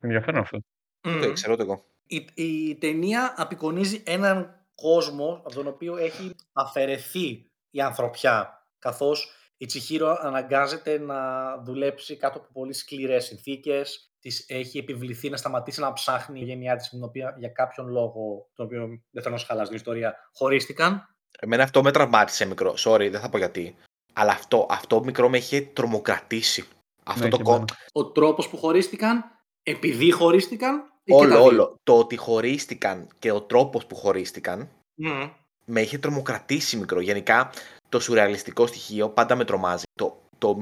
ενδιαφέρον 0.00 0.40
αυτό. 0.40 0.58
Το 1.00 1.32
ξέρω 1.32 1.56
το 1.56 1.62
εγώ. 1.62 1.84
Η, 2.06 2.28
η 2.34 2.74
ταινία 2.74 3.34
απεικονίζει 3.36 4.02
έναν 4.06 4.66
κόσμο 4.74 5.42
από 5.44 5.54
τον 5.54 5.66
οποίο 5.66 5.96
έχει 5.96 6.34
αφαιρεθεί 6.52 7.50
η 7.70 7.80
ανθρωπιά, 7.80 8.66
καθώς 8.78 9.30
η 9.56 9.66
Τσιχίρο 9.66 10.18
αναγκάζεται 10.20 10.98
να 10.98 11.16
δουλέψει 11.62 12.16
κάτω 12.16 12.38
από 12.38 12.48
πολύ 12.52 12.72
σκληρές 12.72 13.24
συνθήκες, 13.24 14.10
της 14.18 14.44
έχει 14.48 14.78
επιβληθεί 14.78 15.30
να 15.30 15.36
σταματήσει 15.36 15.80
να 15.80 15.92
ψάχνει 15.92 16.40
την 16.40 16.44
οικογένειά 16.44 16.76
της, 16.76 16.88
την 16.88 17.02
οποία 17.02 17.34
για 17.38 17.48
κάποιον 17.48 17.88
λόγο, 17.88 18.50
τον 18.54 18.66
οποίο 18.66 18.86
δεν 19.10 19.22
θέλω 19.22 19.34
να 19.34 19.40
σου 19.40 19.46
χαλάσω 19.46 19.68
την 19.68 19.76
ιστορία, 19.76 20.14
χωρίστηκαν. 20.32 21.16
Εμένα 21.38 21.62
αυτό 21.62 21.82
με 21.82 21.90
τραυμάτισε 21.90 22.44
μικρό. 22.44 22.74
Sorry, 22.78 23.08
δεν 23.10 23.20
θα 23.20 23.28
πω 23.28 23.38
γιατί. 23.38 23.76
Αλλά 24.12 24.32
αυτό, 24.32 24.66
αυτό 24.70 25.04
μικρό 25.04 25.28
με 25.28 25.36
είχε 25.36 25.60
τρομοκρατήσει. 25.60 26.64
Αυτό 27.04 27.24
Ναι, 27.24 27.30
το 27.30 27.36
και 27.36 27.42
κο... 27.42 27.50
εμένα. 27.50 27.76
Ο 27.92 28.10
τρόπος 28.10 28.48
που 28.48 28.56
χωρίστηκαν, 28.56 29.24
επειδή 29.62 30.10
χωρίστηκαν, 30.10 30.74
ή 30.80 30.80
και 30.80 30.86
τα 30.86 30.95
Όλο, 31.08 31.28
δύο. 31.28 31.42
όλο. 31.42 31.74
Το 31.82 31.98
ότι 31.98 32.16
χωρίστηκαν 32.16 33.08
και 33.18 33.30
ο 33.30 33.40
τρόπος 33.42 33.86
που 33.86 33.94
χωρίστηκαν 33.94 34.68
Μμμ. 34.94 35.30
με 35.64 35.80
είχε 35.80 35.98
τρομοκρατήσει 35.98 36.76
μικρό. 36.76 37.00
Γενικά 37.00 37.50
το 37.88 38.00
σουρεαλιστικό 38.00 38.66
στοιχείο 38.66 39.08
πάντα 39.08 39.34
με 39.34 39.44
τρομάζει. 39.44 39.84
Το, 39.94 40.22
το, 40.38 40.56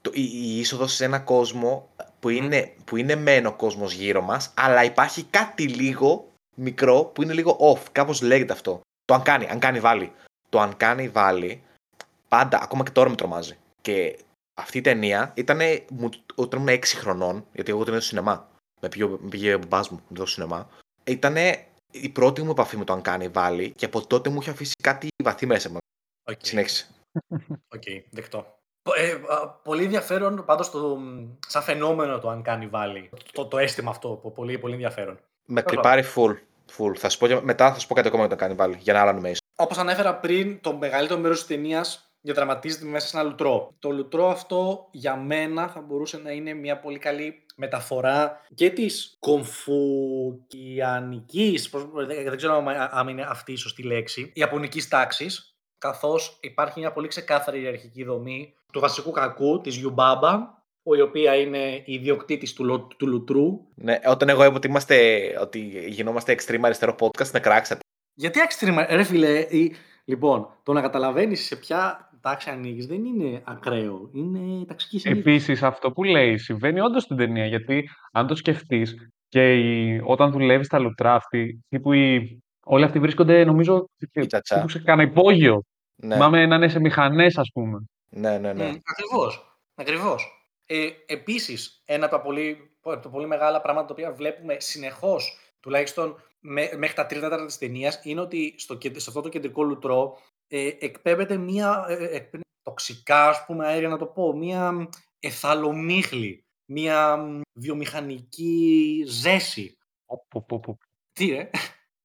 το, 0.00 0.10
η, 0.14 0.22
η 0.22 0.58
είσοδος 0.58 0.92
σε 0.92 1.04
ένα 1.04 1.18
κόσμο 1.18 1.88
που 2.20 2.28
είναι, 2.28 2.74
που 2.84 2.96
είναι 2.96 3.14
μεν 3.14 3.46
ο 3.46 3.52
κόσμος 3.52 3.92
γύρω 3.92 4.22
μας, 4.22 4.52
αλλά 4.56 4.84
υπάρχει 4.84 5.22
κάτι 5.22 5.68
λίγο 5.68 6.28
μικρό 6.54 7.04
που 7.04 7.22
είναι 7.22 7.32
λίγο 7.32 7.58
off. 7.60 7.82
Κάπως 7.92 8.22
λέγεται 8.22 8.52
αυτό. 8.52 8.80
Το 9.04 9.14
αν 9.14 9.22
κάνει, 9.22 9.46
αν 9.46 9.58
κάνει 9.58 9.80
βάλει. 9.80 10.12
Το 10.48 10.60
uncanny 10.60 11.08
valley, 11.08 11.62
πάντα, 12.28 12.60
ακόμα 12.62 12.84
και 12.84 12.90
τώρα 12.90 13.08
με 13.08 13.16
τρομάζει. 13.16 13.58
Και 13.82 14.18
αυτή 14.54 14.78
η 14.78 14.80
ταινία 14.80 15.32
ήταν 15.34 15.60
όταν 16.34 16.60
ήμουν 16.60 16.78
6 16.78 16.84
χρονών, 16.84 17.46
γιατί 17.52 17.70
εγώ 17.70 17.82
την 17.84 17.92
είδα 17.92 18.00
στο 18.00 18.08
σινεμά. 18.08 18.48
Με 18.80 18.88
πήγε, 18.88 19.06
με 19.06 19.28
πήγε 19.28 19.54
ο 19.54 19.58
μπαμπάς 19.58 19.88
μου, 19.88 19.96
την 19.96 20.16
είδα 20.16 20.24
στο 20.26 20.34
σινεμά. 20.34 20.68
Ήταν 21.04 21.36
η 21.90 22.08
πρώτη 22.08 22.42
μου 22.42 22.50
επαφή 22.50 22.76
με 22.76 22.84
το 22.84 22.92
uncanny 22.92 23.28
valley 23.28 23.70
και 23.76 23.84
από 23.84 24.06
τότε 24.06 24.30
μου 24.30 24.40
είχε 24.40 24.50
αφήσει 24.50 24.72
κάτι 24.82 25.08
βαθύ 25.22 25.46
μέσα 25.46 25.70
μου. 25.70 25.76
Οκ. 26.30 26.38
Συνέχισε. 26.42 26.86
Οκ, 27.76 27.82
δεκτό. 28.10 28.54
Πο- 28.82 28.94
Ε, 28.94 29.12
α, 29.34 29.48
πολύ 29.48 29.84
ενδιαφέρον 29.84 30.44
πάντως 30.44 30.70
το, 30.70 30.96
μ, 30.96 31.28
σαν 31.46 31.62
φαινόμενο 31.62 32.18
το 32.18 32.28
uncanny 32.28 32.66
valley. 32.66 33.10
Το, 33.32 33.46
το 33.46 33.58
αίσθημα 33.58 33.90
αυτό, 33.90 34.08
πο- 34.08 34.30
πολύ, 34.30 34.58
πολύ 34.58 34.72
ενδιαφέρον. 34.74 35.18
Με 35.46 35.62
Τέλος 35.62 35.70
κλιπάρει 35.82 36.04
full. 36.14 36.36
full. 36.76 36.96
Θα 36.96 37.08
σου 37.08 37.18
πω, 37.18 37.26
και- 37.26 37.40
μετά 37.40 37.72
θα 37.72 37.78
σου 37.78 37.86
πω 37.86 37.94
κάτι 37.94 38.08
ακόμα 38.08 38.22
για 38.26 38.36
το 38.36 38.40
κάνει 38.40 38.54
βάλει. 38.54 38.76
Για 38.80 38.94
ένα 38.94 39.02
άλλο 39.10 39.20
animation. 39.20 39.36
Όπως 39.56 39.78
ανέφερα 39.78 40.14
πριν, 40.16 40.60
το 40.60 40.76
μεγαλύτερο 40.76 41.20
μέρος 41.20 41.38
της 41.38 41.46
ταινίας 41.46 42.10
διαδραματίζεται 42.20 42.84
μέσα 42.84 43.06
σε 43.06 43.16
ένα 43.18 43.28
λουτρό. 43.28 43.74
Το 43.78 43.90
λουτρό 43.90 44.28
αυτό 44.28 44.88
για 44.90 45.16
μένα 45.16 45.68
θα 45.68 45.80
μπορούσε 45.80 46.18
να 46.18 46.30
είναι 46.30 46.54
μια 46.54 46.78
πολύ 46.80 46.98
καλή 46.98 47.45
μεταφορά 47.60 48.40
και 48.54 48.70
της 48.70 49.16
κομφουκιανικής, 49.18 51.70
πώς- 51.70 51.88
δεν 51.94 52.24
δεν 52.24 52.36
ξέρω 52.36 52.54
αν- 52.56 52.88
αν 52.90 53.08
είναι 53.08 53.22
αυτή 53.28 53.52
η 53.52 53.56
σωστή 53.56 53.82
λέξη, 53.82 54.30
ιαπωνικής 54.34 54.88
τάξης, 54.88 55.54
καθώς 55.78 56.38
υπάρχει 56.40 56.80
μια 56.80 56.92
πολύ 56.92 57.08
ξεκάθαρη 57.08 57.60
ιεραρχική 57.60 58.04
δομή 58.04 58.54
του 58.72 58.80
βασικού 58.80 59.10
κακού, 59.10 59.60
της 59.60 59.76
Γιουμπάμπα, 59.76 60.54
η 60.96 61.00
οποία 61.00 61.34
είναι 61.36 61.82
η 61.84 61.94
ιδιοκτήτης 61.94 62.52
του, 62.52 62.64
λο- 62.64 62.88
του 62.96 63.06
λουτρού. 63.06 63.60
Ναι, 63.74 63.98
όταν 64.06 64.28
εγώ 64.28 64.44
είπα 64.44 64.54
ότι, 64.54 64.66
είμαστε, 64.66 65.24
ότι 65.40 65.58
γινόμαστε 65.88 66.34
extreme 66.38 66.60
αριστερό 66.62 66.94
podcast, 67.00 67.30
να 67.30 67.40
κράξατε. 67.40 67.80
Γιατί 68.14 68.40
extreme, 68.48 68.86
ρε 68.90 69.02
φίλε, 69.02 69.38
η- 69.38 69.76
λοιπόν, 70.04 70.48
το 70.62 70.72
να 70.72 70.80
καταλαβαίνεις 70.80 71.44
σε 71.46 71.56
ποια 71.56 72.05
τάξη 72.30 72.50
ανήκεις 72.50 72.86
δεν 72.86 73.04
είναι 73.04 73.42
ακραίο, 73.44 74.10
είναι 74.12 74.64
ταξική 74.64 74.98
συνήθεια. 74.98 75.20
Επίσης, 75.32 75.62
αυτό 75.62 75.92
που 75.92 76.04
λέει 76.04 76.38
συμβαίνει 76.38 76.80
όντως 76.80 77.02
στην 77.02 77.16
ταινία, 77.16 77.46
γιατί 77.46 77.90
αν 78.12 78.26
το 78.26 78.34
σκεφτείς 78.34 79.10
και 79.28 79.54
η... 79.54 80.00
όταν 80.04 80.30
δουλεύεις 80.30 80.66
στα 80.66 80.78
λουτρά 80.78 81.14
αυτή, 81.14 81.64
τύπου 81.68 81.92
οι... 81.92 82.38
όλοι 82.64 82.84
αυτοί 82.84 82.98
βρίσκονται, 82.98 83.44
νομίζω, 83.44 83.88
Η 84.12 84.26
τσατσά. 84.26 84.54
τύπου 84.54 84.68
σε 84.68 84.78
κανένα 84.78 85.10
υπόγειο. 85.10 85.62
Ναι, 85.96 86.14
Θυμάμαι 86.14 86.46
να 86.46 86.54
είναι 86.56 86.68
σε 86.68 86.80
μηχανές, 86.80 87.38
ας 87.38 87.50
πούμε. 87.54 87.78
ναι, 88.10 88.38
ναι. 88.38 88.52
ναι. 88.52 88.64
Μμ, 88.64 88.74
ακριβώς, 88.84 89.58
ακριβώς. 89.74 90.48
Ε, 90.66 90.86
επίσης, 91.06 91.82
ένα 91.84 92.06
από 92.06 92.16
τα, 92.16 92.22
πολύ, 92.22 92.70
από 92.82 93.00
τα 93.02 93.08
πολύ 93.08 93.26
μεγάλα 93.26 93.60
πράγματα 93.60 93.86
τα 93.86 93.92
οποία 93.92 94.12
βλέπουμε 94.12 94.56
συνεχώς, 94.58 95.38
τουλάχιστον 95.60 96.16
με- 96.40 96.70
μέχρι 96.76 96.94
τα 96.96 97.06
τρίτα 97.06 97.22
τέταρτα 97.24 97.46
της 97.46 97.58
ταινίας, 97.58 98.00
είναι 98.04 98.20
ότι 98.20 98.54
στο, 98.58 98.74
κεν- 98.76 99.00
σε 99.00 99.04
αυτό 99.08 99.20
το 99.20 99.28
κεντρικό 99.28 99.62
λουτρό 99.62 100.18
ε, 100.48 100.70
εκπέμπεται 100.78 101.36
μία, 101.36 101.84
ε, 101.88 101.94
εκπέμπεται 101.94 102.50
τοξικά, 102.62 103.28
ας 103.28 103.44
πούμε, 103.46 103.66
αέρια 103.66 103.88
να 103.88 103.98
το 103.98 104.06
πω, 104.06 104.36
μία 104.36 104.88
αιθαλομίχλη, 105.20 106.44
μια 106.70 107.16
μ, 107.16 107.40
βιομηχανική 107.52 109.04
ζέση. 109.06 109.76
Πω, 110.06 110.24
πω, 110.28 110.44
πω, 110.48 110.60
πω. 110.60 110.78
Τι 111.12 111.26
ρε. 111.26 111.50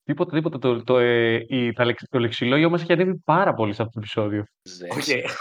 Τίποτα, 0.03 0.31
τίποτα. 0.31 0.59
Το, 0.59 0.83
το, 0.83 0.97
ε, 0.97 1.45
η, 1.49 1.73
τα, 1.73 1.85
λεξ- 1.85 2.09
το 2.09 2.19
λεξιλόγιο 2.19 2.69
μας 2.69 2.81
έχει 2.81 2.93
ανέβει 2.93 3.15
πάρα 3.15 3.53
πολύ 3.53 3.73
σε 3.73 3.81
αυτό 3.81 3.93
το 3.93 3.99
επεισόδιο. 3.99 4.45
Ζέση. 4.61 5.23
Οκ. 5.23 5.31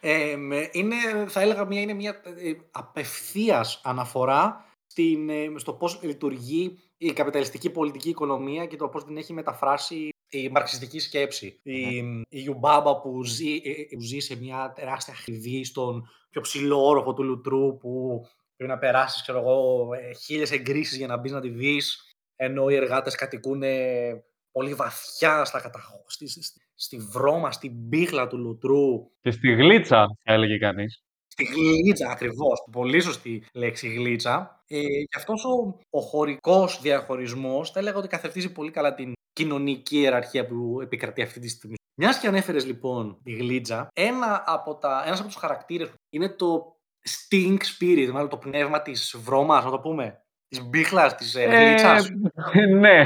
Ε, 0.00 0.36
με- 0.36 0.68
είναι, 0.72 0.96
θα 1.28 1.40
έλεγα, 1.40 1.64
μια, 1.64 1.80
είναι 1.80 1.94
μια 1.94 2.22
ε, 2.24 2.52
απευθείας 2.70 3.80
αναφορά 3.84 4.66
στην, 4.86 5.28
ε, 5.28 5.52
στο 5.56 5.72
πώς 5.72 6.02
λειτουργεί 6.02 6.78
η 6.96 7.12
καπιταλιστική 7.12 7.70
πολιτική 7.70 8.08
οικονομία 8.08 8.66
και 8.66 8.76
το 8.76 8.88
πώς 8.88 9.04
την 9.04 9.16
έχει 9.16 9.32
μεταφράσει 9.32 10.08
η 10.28 10.48
μαρξιστική 10.48 10.98
σκέψη. 10.98 11.60
Η, 11.62 11.96
η 12.28 12.42
Ιουμπάμπα 12.44 13.00
που 13.00 13.24
ζει, 13.24 13.54
ε, 13.54 13.70
ε, 13.70 13.96
που 13.96 14.00
ζει 14.00 14.18
σε 14.18 14.36
μια 14.36 14.72
τεράστια 14.76 15.14
χριβή 15.14 15.64
στον 15.64 16.08
πιο 16.30 16.40
ψηλό 16.40 16.86
όροφο 16.86 17.14
του 17.14 17.22
Λουτρού 17.22 17.76
που 17.76 18.22
πρέπει 18.56 18.72
να 18.72 18.78
περάσεις, 18.78 19.22
ξέρω 19.22 19.38
εγώ, 19.38 19.88
ε, 19.94 20.12
χίλιες 20.12 20.50
εγκρίσεις 20.50 20.96
για 20.96 21.06
να 21.06 21.16
μπεις 21.16 21.32
να 21.32 21.40
τη 21.40 21.48
δεις, 21.48 22.16
ενώ 22.36 22.68
οι 22.68 22.74
εργάτες 22.74 23.14
κατοικούν 23.14 23.62
ε, 23.62 24.24
πολύ 24.52 24.74
βαθιά 24.74 25.44
στα 25.44 25.60
καταχώ... 25.60 26.04
στη, 26.06 26.28
στη, 26.28 26.60
στη 26.74 26.96
βρώμα, 26.96 27.52
στην 27.52 27.88
πίχλα 27.88 28.26
του 28.26 28.38
Λουτρού, 28.38 29.10
Και 29.20 29.30
στη 29.30 29.52
γλίτσα, 29.52 30.06
θα 30.24 30.32
έλεγε 30.32 30.58
κανείς. 30.58 31.02
Στη 31.26 31.44
γλίτσα, 31.44 32.10
ακριβώς. 32.10 32.68
Πολύ 32.70 33.00
σωστή 33.00 33.44
λέξη 33.52 33.88
γλίτσα. 33.88 34.62
Ε, 34.66 34.80
και 34.80 35.16
αυτός 35.16 35.44
ο, 35.44 35.78
ο 35.90 36.00
χωρικός 36.00 36.80
διαχωρισμός 36.80 37.70
θα 37.70 37.78
έλεγα 37.78 37.96
ότι 37.96 38.08
καθευτίζει 38.08 38.52
πολύ 38.52 38.70
καλά 38.70 38.94
την 38.94 39.12
κοινωνική 39.38 39.98
ιεραρχία 39.98 40.46
που 40.46 40.78
επικρατεί 40.82 41.22
αυτή 41.22 41.40
τη 41.40 41.48
στιγμή. 41.48 41.76
Μιας 42.00 42.18
και 42.18 42.26
ανέφερες 42.26 42.66
λοιπόν 42.66 43.18
τη 43.22 43.32
γλίτσα, 43.32 43.88
ένα 43.92 44.42
από 44.46 44.74
τα, 44.74 45.02
ένας 45.06 45.18
από 45.18 45.28
τους 45.28 45.36
χαρακτήρες 45.36 45.92
είναι 46.10 46.28
το 46.28 46.76
stink 47.08 47.56
spirit, 47.56 48.10
μάλλον 48.12 48.28
το 48.28 48.36
πνεύμα 48.36 48.82
της 48.82 49.16
βρώμας, 49.18 49.64
να 49.64 49.70
το 49.70 49.78
πούμε. 49.80 50.22
Της 50.48 50.64
μπίχλας, 50.64 51.14
της 51.14 51.34
ε, 51.34 51.44
γλίτσας. 51.44 52.08
Ε, 52.52 52.66
ναι, 52.82 53.04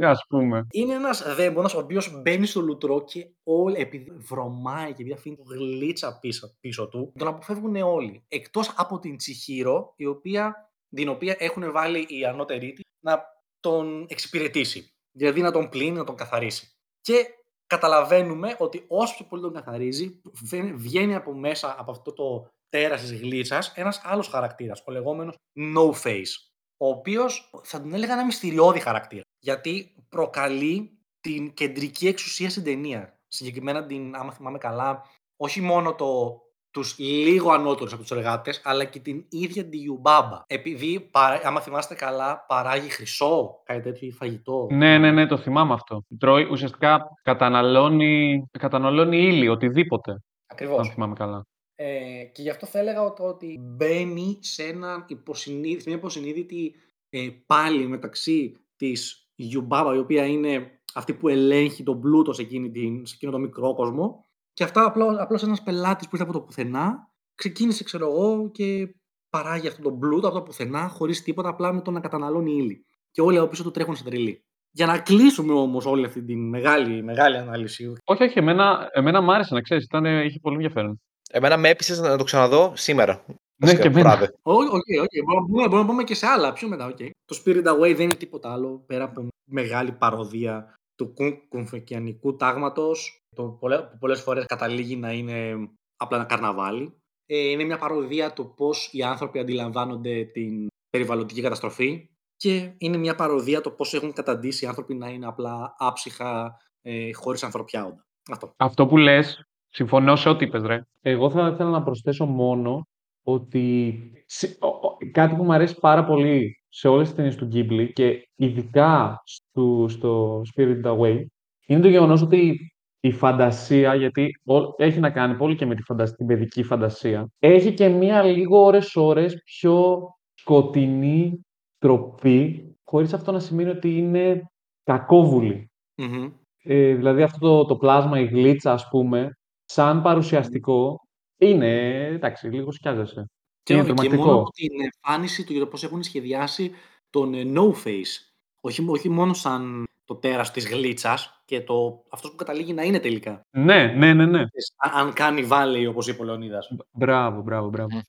ας 0.00 0.24
πούμε. 0.28 0.66
Είναι 0.70 0.94
ένας 0.94 1.34
δαίμονας 1.36 1.74
ο 1.74 1.78
οποίος 1.78 2.20
μπαίνει 2.22 2.46
στο 2.46 2.60
λουτρό 2.60 3.04
και 3.04 3.26
όλοι, 3.42 3.76
επειδή 3.78 4.10
βρωμάει 4.16 4.86
και 4.86 4.92
επειδή 4.92 5.12
αφήνει 5.12 5.36
γλίτσα 5.48 6.18
πίσω, 6.20 6.56
πίσω 6.60 6.88
του, 6.88 7.12
τον 7.18 7.28
αποφεύγουν 7.28 7.76
όλοι. 7.76 8.24
Εκτός 8.28 8.72
από 8.76 8.98
την 8.98 9.16
Τσιχύρο, 9.16 9.92
η 9.96 10.06
οποία, 10.06 10.72
την 10.94 11.08
οποία 11.08 11.36
έχουν 11.38 11.72
βάλει 11.72 12.06
οι 12.08 12.24
ανώτεροι 12.24 12.72
της 12.72 12.84
να 13.00 13.22
τον 13.60 14.06
εξυπηρετήσει. 14.08 14.93
Δηλαδή 15.16 15.40
να 15.40 15.50
τον 15.50 15.68
πλύνει, 15.68 15.96
να 15.96 16.04
τον 16.04 16.16
καθαρίσει. 16.16 16.68
Και 17.00 17.26
καταλαβαίνουμε 17.66 18.56
ότι 18.58 18.84
όσο 18.88 19.14
πιο 19.14 19.24
πολύ 19.24 19.42
τον 19.42 19.52
καθαρίζει, 19.52 20.20
βγαίνει- 20.42 20.74
βγαίνει 20.76 21.14
από 21.14 21.32
μέσα 21.34 21.74
από 21.78 21.90
αυτό 21.90 22.12
το 22.12 22.48
τέρας 22.68 23.00
της 23.00 23.12
γλίτσας 23.12 23.72
ένας 23.76 24.00
άλλος 24.04 24.28
χαρακτήρας, 24.28 24.82
ο 24.86 24.92
λεγόμενος 24.92 25.34
no 25.58 25.92
face 26.02 26.52
ο 26.76 26.88
οποίος 26.88 27.50
θα 27.62 27.80
τον 27.80 27.94
έλεγα 27.94 28.12
ένα 28.12 28.24
μυστηριώδη 28.24 28.80
χαρακτήρα. 28.80 29.22
Γιατί 29.38 29.94
προκαλεί 30.08 30.98
την 31.20 31.54
κεντρική 31.54 32.06
εξουσία 32.08 32.50
στην 32.50 32.64
ταινία. 32.64 33.18
Συγκεκριμένα 33.28 33.86
την, 33.86 34.14
άμα 34.16 34.32
θυμάμαι 34.32 34.58
καλά, 34.58 35.02
όχι 35.36 35.60
μόνο 35.60 35.94
το, 35.94 36.40
τους 36.74 36.98
λίγο 36.98 37.50
ανώτερους 37.52 37.92
από 37.92 38.02
τους 38.02 38.10
εργάτες, 38.10 38.60
αλλά 38.64 38.84
και 38.84 38.98
την 38.98 39.24
ίδια 39.30 39.68
τη 39.68 39.82
Ιουμπάμπα. 39.82 40.42
Επειδή, 40.46 41.00
παρά- 41.00 41.46
άμα 41.46 41.60
θυμάστε 41.60 41.94
καλά, 41.94 42.44
παράγει 42.48 42.88
χρυσό, 42.88 43.60
κάτι 43.64 43.80
τέτοιο 43.80 44.08
ή 44.08 44.12
φαγητό. 44.12 44.66
Ναι, 44.70 44.98
ναι, 44.98 45.10
ναι, 45.12 45.26
το 45.26 45.36
θυμάμαι 45.36 45.72
αυτό. 45.72 46.04
Τρώει, 46.18 46.44
ουσιαστικά 46.50 47.06
καταναλώνει, 47.22 48.44
καταναλώνει 48.58 49.16
ύλη, 49.16 49.48
οτιδήποτε, 49.48 50.22
Ακριβώς. 50.46 50.78
αν 50.78 50.84
θυμάμαι 50.94 51.14
καλά. 51.14 51.46
Ε, 51.74 52.24
και 52.32 52.42
γι' 52.42 52.50
αυτό 52.50 52.66
θα 52.66 52.78
έλεγα 52.78 53.02
ότι, 53.02 53.22
ότι 53.22 53.58
μπαίνει 53.60 54.38
σε, 54.40 54.62
ένα 54.62 55.04
υποσυνείδη- 55.08 55.80
σε 55.80 55.88
μια 55.88 55.98
υποσυνείδητη 55.98 56.74
ε, 57.10 57.28
πάλι 57.46 57.86
μεταξύ 57.86 58.56
της 58.76 59.28
Γιουμπάμπα, 59.34 59.94
η 59.94 59.98
οποία 59.98 60.26
είναι 60.26 60.80
αυτή 60.94 61.14
που 61.14 61.28
ελέγχει 61.28 61.82
τον 61.82 62.00
πλούτο 62.00 62.32
σε, 62.32 62.42
εκείνη 62.42 62.70
την, 62.70 63.06
σε 63.06 63.14
εκείνο 63.14 63.32
το 63.32 63.38
μικρό 63.38 63.74
κόσμο, 63.74 64.23
και 64.54 64.64
αυτά 64.64 64.84
απλώς, 64.84 65.16
απλώς 65.18 65.42
ένας 65.42 65.62
πελάτης 65.62 66.08
που 66.08 66.16
ήρθε 66.16 66.28
από 66.28 66.38
το 66.38 66.44
πουθενά, 66.44 67.08
ξεκίνησε, 67.34 67.84
ξέρω 67.84 68.06
εγώ, 68.10 68.50
και 68.50 68.94
παράγει 69.30 69.66
αυτόν 69.68 69.82
τον 69.84 69.98
πλούτο 69.98 70.26
από 70.28 70.36
το 70.36 70.42
πουθενά, 70.42 70.88
χωρίς 70.88 71.22
τίποτα, 71.22 71.48
απλά 71.48 71.72
με 71.72 71.80
το 71.80 71.90
να 71.90 72.00
καταναλώνει 72.00 72.52
ύλη. 72.56 72.86
Και 73.10 73.20
όλοι 73.20 73.38
από 73.38 73.46
πίσω 73.48 73.62
του 73.62 73.70
τρέχουν 73.70 73.96
σε 73.96 74.04
τρελή. 74.04 74.44
Για 74.70 74.86
να 74.86 74.98
κλείσουμε 74.98 75.52
όμως 75.52 75.86
όλη 75.86 76.04
αυτή 76.04 76.22
τη 76.24 76.36
μεγάλη, 76.36 77.02
μεγάλη 77.02 77.36
ανάλυση, 77.36 77.92
Όχι, 78.04 78.22
όχι, 78.22 78.38
εμένα, 78.38 78.88
εμένα 78.92 79.20
μ' 79.20 79.30
άρεσε 79.30 79.54
να 79.54 79.60
ξέρεις, 79.60 79.84
ήταν, 79.84 80.04
είχε 80.04 80.38
πολύ 80.40 80.54
ενδιαφέρον. 80.54 81.00
Εμένα 81.30 81.56
με 81.56 81.68
έπεισε 81.68 82.00
να 82.00 82.16
το 82.16 82.24
ξαναδώ 82.24 82.72
σήμερα. 82.76 83.24
Ναι, 83.26 83.34
Βασικά, 83.56 83.82
και 83.82 83.88
εμένα. 83.88 84.08
βράδυ. 84.16 84.32
Όχι, 84.42 84.68
OK, 84.68 84.74
OK. 84.74 85.24
Μπορούμε, 85.24 85.46
μπορούμε- 85.48 85.68
μπορούμε 85.68 85.78
να 85.80 85.86
πούμε 85.86 86.04
και 86.04 86.14
σε 86.14 86.26
άλλα 86.26 86.52
πιο 86.52 86.68
μετά. 86.68 86.86
οκ. 86.86 86.96
Το 87.24 87.40
Spirited 87.44 87.64
Away 87.66 87.94
δεν 87.94 88.00
είναι 88.00 88.14
τίποτα 88.14 88.52
άλλο 88.52 88.84
πέρα 88.86 89.04
από 89.04 89.28
μεγάλη 89.50 89.92
παρωδία 89.92 90.74
του 90.96 91.12
κομ- 91.14 91.48
κομφουκιανικού 91.48 92.36
τάγματος 92.36 93.26
το 93.36 93.48
πολλέ- 93.48 93.80
που 93.82 93.98
πολλές 93.98 94.20
φορές 94.20 94.46
καταλήγει 94.46 94.96
να 94.96 95.12
είναι 95.12 95.54
απλά 95.96 96.16
ένα 96.16 96.26
καρναβάλι. 96.26 96.98
Ε, 97.26 97.38
είναι 97.50 97.64
μια 97.64 97.78
παρωδία 97.78 98.32
του 98.32 98.54
πώς 98.56 98.88
οι 98.92 99.02
άνθρωποι 99.02 99.38
αντιλαμβάνονται 99.38 100.24
την 100.24 100.66
περιβαλλοντική 100.90 101.40
καταστροφή 101.40 102.08
και 102.36 102.74
είναι 102.78 102.96
μια 102.96 103.14
παροδία 103.14 103.60
το 103.60 103.70
πώς 103.70 103.94
έχουν 103.94 104.12
καταντήσει 104.12 104.64
οι 104.64 104.68
άνθρωποι 104.68 104.94
να 104.94 105.08
είναι 105.08 105.26
απλά 105.26 105.74
άψυχα 105.78 106.56
ε, 106.82 107.12
χωρίς 107.12 107.42
ανθρωπιά 107.42 107.84
όντα. 107.84 108.06
Αυτό. 108.30 108.50
Αυτό 108.56 108.86
που 108.86 108.96
λες, 108.96 109.42
συμφωνώ 109.68 110.16
σε 110.16 110.28
ό,τι 110.28 110.44
είπες, 110.44 110.62
ρε. 110.62 110.82
Εγώ 111.00 111.30
θα 111.30 111.48
ήθελα 111.48 111.70
να 111.70 111.82
προσθέσω 111.82 112.26
μόνο 112.26 112.82
ότι 113.26 113.94
σε- 114.26 114.56
ο- 114.60 114.66
ο- 114.66 114.96
κάτι 115.12 115.34
που 115.34 115.44
μου 115.44 115.52
αρέσει 115.52 115.78
πάρα 115.80 116.04
πολύ 116.04 116.54
σε 116.68 116.88
όλες 116.88 117.06
τις 117.06 117.16
ταινίες 117.16 117.36
του 117.36 117.48
Ghibli 117.52 117.92
και 117.92 118.28
ειδικά 118.34 119.22
στο, 119.54 119.86
στο 119.88 120.42
Spirited 120.54 120.82
Away 120.82 121.24
είναι 121.66 121.80
το 121.80 121.88
γεγονός 121.88 122.22
ότι 122.22 122.68
η 123.00 123.12
φαντασία, 123.12 123.94
γιατί 123.94 124.30
ό- 124.44 124.74
έχει 124.76 125.00
να 125.00 125.10
κάνει 125.10 125.36
πολύ 125.36 125.56
και 125.56 125.66
με 125.66 125.74
τη 125.74 125.82
φαντασ- 125.82 126.16
την 126.16 126.26
παιδική 126.26 126.62
φαντασία, 126.62 127.28
έχει 127.38 127.74
και 127.74 127.88
μία 127.88 128.22
λίγο 128.22 128.64
ώρες-ώρες 128.64 129.42
πιο 129.44 130.08
σκοτεινή 130.34 131.40
τροπή, 131.78 132.74
χωρίς 132.84 133.12
αυτό 133.12 133.32
να 133.32 133.38
σημαίνει 133.38 133.70
ότι 133.70 133.96
είναι 133.98 134.42
κακόβουλη. 134.82 135.70
Μμμ. 135.94 136.30
Ε, 136.62 136.94
δηλαδή 136.94 137.22
αυτό 137.22 137.38
το, 137.38 137.64
το 137.64 137.76
πλάσμα, 137.76 138.20
η 138.20 138.24
γλίτσα, 138.24 138.72
ας 138.72 138.88
πούμε, 138.88 139.38
σαν 139.64 140.02
παρουσιαστικό, 140.02 140.98
είναι, 141.40 142.04
εντάξει, 142.06 142.48
λίγο 142.48 142.72
σκιάζεσαι. 142.72 143.24
Και, 143.62 143.74
είναι 143.74 143.82
και 143.82 143.92
μόνο 143.92 144.08
τρομακτικό. 144.08 144.40
από 144.40 144.50
την 144.50 144.70
εμφάνιση 144.80 145.44
του 145.44 145.52
για 145.52 145.60
το 145.60 145.66
πώς 145.66 145.84
έχουν 145.84 146.02
σχεδιάσει 146.02 146.70
τον 147.10 147.34
ε, 147.34 147.42
No 147.54 147.70
Face. 147.84 148.33
Όχι, 148.66 148.84
όχι 148.88 149.08
μόνο 149.08 149.34
σαν 149.34 149.84
το 150.04 150.14
τέρας 150.14 150.50
της 150.50 150.68
γλίτσας 150.68 151.42
και 151.44 151.60
το, 151.60 152.04
αυτός 152.10 152.30
που 152.30 152.36
καταλήγει 152.36 152.72
να 152.72 152.82
είναι 152.82 153.00
τελικά. 153.00 153.40
Ναι, 153.50 153.84
ναι, 153.86 154.14
ναι, 154.14 154.26
ναι. 154.26 154.40
Αν, 154.76 154.90
αν 155.06 155.12
κάνει 155.12 155.42
βάλει, 155.42 155.86
όπως 155.86 156.06
είπε 156.08 156.22
ο 156.22 156.24
Λεωνίδας. 156.24 156.68
Μπράβο, 156.90 157.42
μπράβο, 157.42 157.68
μπράβο. 157.68 158.00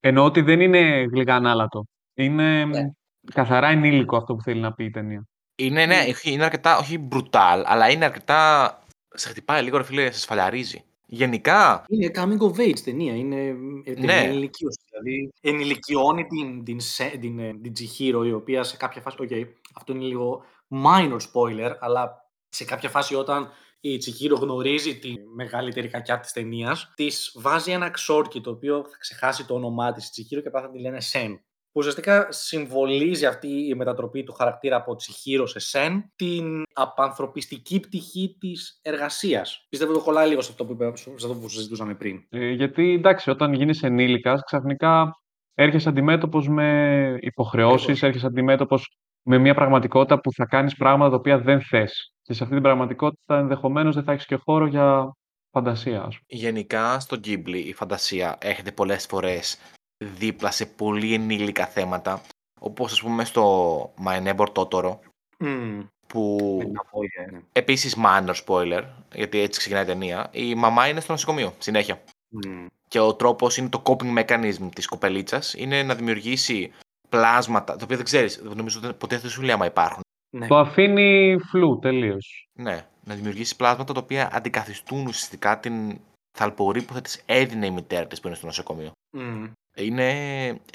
Εννοώ 0.00 0.24
ότι 0.24 0.40
δεν 0.40 0.60
είναι 0.60 1.02
γλυκανάλατο. 1.12 1.84
Είναι 2.14 2.64
Ναι. 2.64 2.82
μ, 2.82 2.88
καθαρά 3.34 3.68
ενήλικο 3.68 4.16
αυτό 4.16 4.34
που 4.34 4.42
θέλει 4.42 4.60
να 4.60 4.72
πει 4.72 4.84
η 4.84 4.90
ταινία. 4.90 5.26
Είναι, 5.56 5.86
ναι, 5.86 6.04
όχι, 6.08 6.32
είναι 6.32 6.44
αρκετά, 6.44 6.78
όχι 6.78 7.08
brutal, 7.12 7.62
αλλά 7.64 7.90
είναι 7.90 8.04
αρκετά. 8.04 8.70
Σε 9.14 9.28
χτυπάει 9.28 9.62
λίγο, 9.62 9.76
ρε 9.76 9.82
φίλε, 9.82 10.10
σε 10.10 10.20
σφαλιαρίζει. 10.20 10.84
Γενικά, 11.08 11.84
Είναι 11.88 12.10
coming 12.14 12.38
of 12.38 12.58
age 12.60 12.78
ταινία, 12.84 13.14
είναι 13.16 13.40
ε, 13.84 13.94
ταινία 13.94 14.14
Ναι. 14.14 14.20
ενηλικίωσης. 14.22 14.84
Δηλαδή 14.90 15.32
ενηλικιώνει 15.40 16.24
την, 16.26 16.64
την, 16.64 16.80
σε- 16.80 17.16
την, 17.20 17.38
ε, 17.38 17.58
την 17.62 17.72
Τσιχίρο, 17.72 18.24
η 18.24 18.32
οποία 18.32 18.62
σε 18.62 18.76
κάποια 18.76 19.00
φάση, 19.02 19.16
οκ, 19.20 19.30
αυτό 19.74 19.92
είναι 19.92 20.04
λίγο 20.04 20.42
minor 20.84 21.18
spoiler, 21.32 21.74
αλλά 21.80 22.30
σε 22.48 22.64
κάποια 22.64 22.88
φάση 22.88 23.14
όταν 23.14 23.48
η 23.80 23.96
Τσιχύρο 23.96 24.36
γνωρίζει 24.36 24.98
τη 24.98 25.14
μεγαλύτερη 25.34 25.88
κακιά 25.88 26.20
της 26.20 26.32
ταινίας, 26.32 26.92
της 26.96 27.32
βάζει 27.40 27.70
ένα 27.72 27.90
ξόρκι 27.90 28.40
το 28.40 28.50
οποίο 28.50 28.84
θα 28.90 28.96
ξεχάσει 28.98 29.46
το 29.46 29.54
όνομά 29.54 29.92
της 29.92 30.10
Τσιχύρο 30.10 30.40
και 30.40 30.48
απλά 30.48 30.60
θα 30.60 30.70
τη 30.70 30.78
λένε 30.80 31.00
Σεν. 31.00 31.40
Που 31.76 31.82
ουσιαστικά 31.82 32.26
συμβολίζει 32.32 33.26
αυτή 33.26 33.48
η 33.68 33.74
μετατροπή 33.74 34.24
του 34.24 34.32
χαρακτήρα 34.32 34.76
από 34.76 34.94
Τσιχύρο 34.94 35.46
σε 35.46 35.58
Σεν 35.58 36.12
την 36.16 36.62
απανθρωπιστική 36.72 37.80
πτυχή 37.80 38.36
της 38.40 38.78
εργασίας. 38.82 39.66
Πιστεύω 39.68 39.92
το 39.92 40.00
κολλάει 40.00 40.28
λίγο 40.28 40.40
σε 40.40 40.50
αυτό 40.50 40.64
που, 40.64 40.72
είπε, 40.72 40.96
σε 40.96 41.10
αυτό 41.10 41.34
που 41.34 41.48
συζητούσαμε 41.48 41.94
πριν. 41.94 42.26
Ε, 42.30 42.50
γιατί, 42.50 42.92
εντάξει, 42.92 43.30
όταν 43.30 43.52
γίνεις 43.52 43.82
ενήλικας, 43.82 44.42
ξαφνικά 44.44 45.10
έρχεσαι 45.54 45.88
αντιμέτωπος 45.88 46.48
με 46.48 47.18
υποχρεώσεις, 47.20 47.80
Ακριβώς. 47.80 48.02
έρχεσαι 48.02 48.26
αντιμέτωπος 48.26 48.96
με 49.22 49.38
μια 49.38 49.54
πραγματικότητα 49.54 50.20
που 50.20 50.32
θα 50.32 50.46
κάνεις 50.46 50.76
πράγματα 50.76 51.10
τα 51.10 51.16
οποία 51.16 51.38
δεν 51.38 51.60
θες. 51.60 52.12
Και 52.22 52.32
σε 52.32 52.42
αυτή 52.42 52.54
την 52.54 52.64
πραγματικότητα 52.64 53.38
ενδεχομένως 53.38 53.94
δεν 53.94 54.04
θα 54.04 54.12
έχεις 54.12 54.26
και 54.26 54.36
χώρο 54.36 54.66
για 54.66 55.12
φαντασία, 55.50 55.98
ας 55.98 56.18
πούμε. 56.18 56.24
γενικά 56.26 57.00
στο 57.00 57.16
Ghibli 57.24 57.62
η 57.64 57.72
φαντασία 57.72 58.36
έρχεται 58.40 58.72
πολλές 58.72 59.06
φορές 59.06 59.58
δίπλα 60.04 60.50
σε 60.50 60.66
πολύ 60.66 61.14
ενήλικα 61.14 61.66
θέματα. 61.66 62.22
Όπως 62.60 62.92
ας 62.92 63.02
πούμε 63.02 63.24
στο 63.24 63.94
My 64.04 64.26
Neighbor 64.26 64.46
Totoro, 64.52 64.98
Mm. 65.38 65.86
που 66.06 66.56
Με 66.58 66.64
τα 66.64 66.84
βόλια, 66.92 67.28
ναι. 67.32 67.40
επίσης 67.52 67.96
minor 68.04 68.34
spoiler, 68.44 68.82
γιατί 69.14 69.38
έτσι 69.38 69.58
ξεκινάει 69.58 69.82
η 69.82 69.86
ταινία, 69.86 70.28
η 70.32 70.54
μαμά 70.54 70.88
είναι 70.88 71.00
στο 71.00 71.12
νοσοκομείο, 71.12 71.54
συνέχεια. 71.58 72.02
Mm. 72.44 72.66
Και 72.88 73.00
ο 73.00 73.14
τρόπος 73.14 73.56
είναι 73.56 73.68
το 73.68 73.82
coping 73.84 74.18
mechanism 74.18 74.68
της 74.74 74.86
κοπελίτσας. 74.86 75.54
Είναι 75.54 75.82
να 75.82 75.94
δημιουργήσει 75.94 76.72
πλάσματα, 77.08 77.76
τα 77.76 77.84
οποία 77.84 77.96
δεν 77.96 78.04
ξέρεις, 78.04 78.42
νομίζω 78.54 78.80
ότι 78.84 78.92
ποτέ 78.92 79.18
δεν 79.18 79.30
σου 79.30 79.42
λέει 79.42 79.54
άμα 79.54 79.66
υπάρχουν. 79.66 80.00
Ναι. 80.36 80.46
Το 80.46 80.56
αφήνει 80.56 81.36
φλού 81.50 81.78
τελείως. 81.78 82.48
Ναι, 82.52 82.86
να 83.04 83.14
δημιουργήσει 83.14 83.56
πλάσματα 83.56 83.92
τα 83.92 84.00
οποία 84.00 84.30
αντικαθιστούν 84.32 85.06
ουσιαστικά 85.06 85.60
την 85.60 86.00
θαλπορή 86.38 86.82
που 86.82 86.92
θα 86.92 87.00
τη 87.00 87.18
έδινε 87.26 87.66
η 87.66 87.70
μητέρα 87.70 88.06
της 88.06 88.20
που 88.20 88.26
είναι 88.26 88.36
στο 88.36 88.46
νοσοκομείο. 88.46 88.90
Μμ. 89.10 89.44
Είναι, 89.76 90.12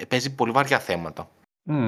παίζει 0.08 0.36
πολύ 0.36 0.52
βαριά 0.52 0.80
θέματα 0.80 1.30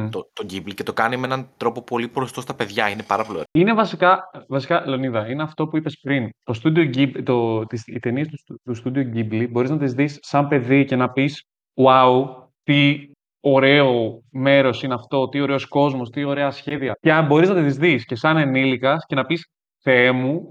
το, 0.09 0.30
το 0.34 0.45
Ghibli 0.49 0.74
και 0.74 0.84
το 0.84 0.93
κάνει 0.93 1.18
με 1.18 1.26
έναν 1.26 1.49
τρόπο 1.57 1.82
πολύ 1.82 2.07
προστό 2.07 2.41
στα 2.41 2.53
παιδιά. 2.55 2.89
Είναι 2.89 3.03
πάρα 3.03 3.24
πολύ 3.24 3.34
ωραίο. 3.38 3.45
Είναι 3.51 3.74
βασικά, 3.74 4.30
βασικά, 4.47 4.88
Λεωνίδα, 4.88 5.30
είναι 5.30 5.43
αυτό 5.43 5.68
που 5.68 5.78
είπες 5.78 5.99
πριν. 6.01 6.30
Το 6.43 6.59
Studio 6.64 6.95
Ghibli, 6.95 7.24
το, 7.24 7.66
τις, 7.66 7.88
οι 7.88 7.99
ταινίες 7.99 8.28
του, 8.28 8.38
στου- 8.38 8.61
του 8.64 8.76
Studio 8.84 9.16
Ghibli 9.16 9.47
μπορείς 9.49 9.70
να 9.70 9.78
τις 9.78 9.93
δεις 9.93 10.18
σαν 10.22 10.47
παιδί 10.47 10.86
και 10.86 10.95
να 10.95 11.11
πεις 11.11 11.43
«Wow, 11.82 12.26
τι 12.64 13.09
ωραίο 13.39 14.22
μέρος 14.32 14.84
είναι 14.84 14.93
αυτό, 14.93 15.30
τι 15.30 15.39
ωραίος 15.41 15.68
κόσμος, 15.68 16.09
τι 16.09 16.24
ωραία 16.24 16.51
σχέδια». 16.51 16.95
Και 16.99 17.14
αν 17.14 17.26
μπορείς 17.26 17.49
να 17.49 17.64
τις 17.64 17.78
δεις 17.78 18.05
και 18.05 18.16
σαν 18.16 18.38
ενήλικας 18.38 19.05
και 19.05 19.16
να 19.16 19.26
πεις 19.26 19.47
«Θεέ 19.82 20.11
μου, 20.11 20.49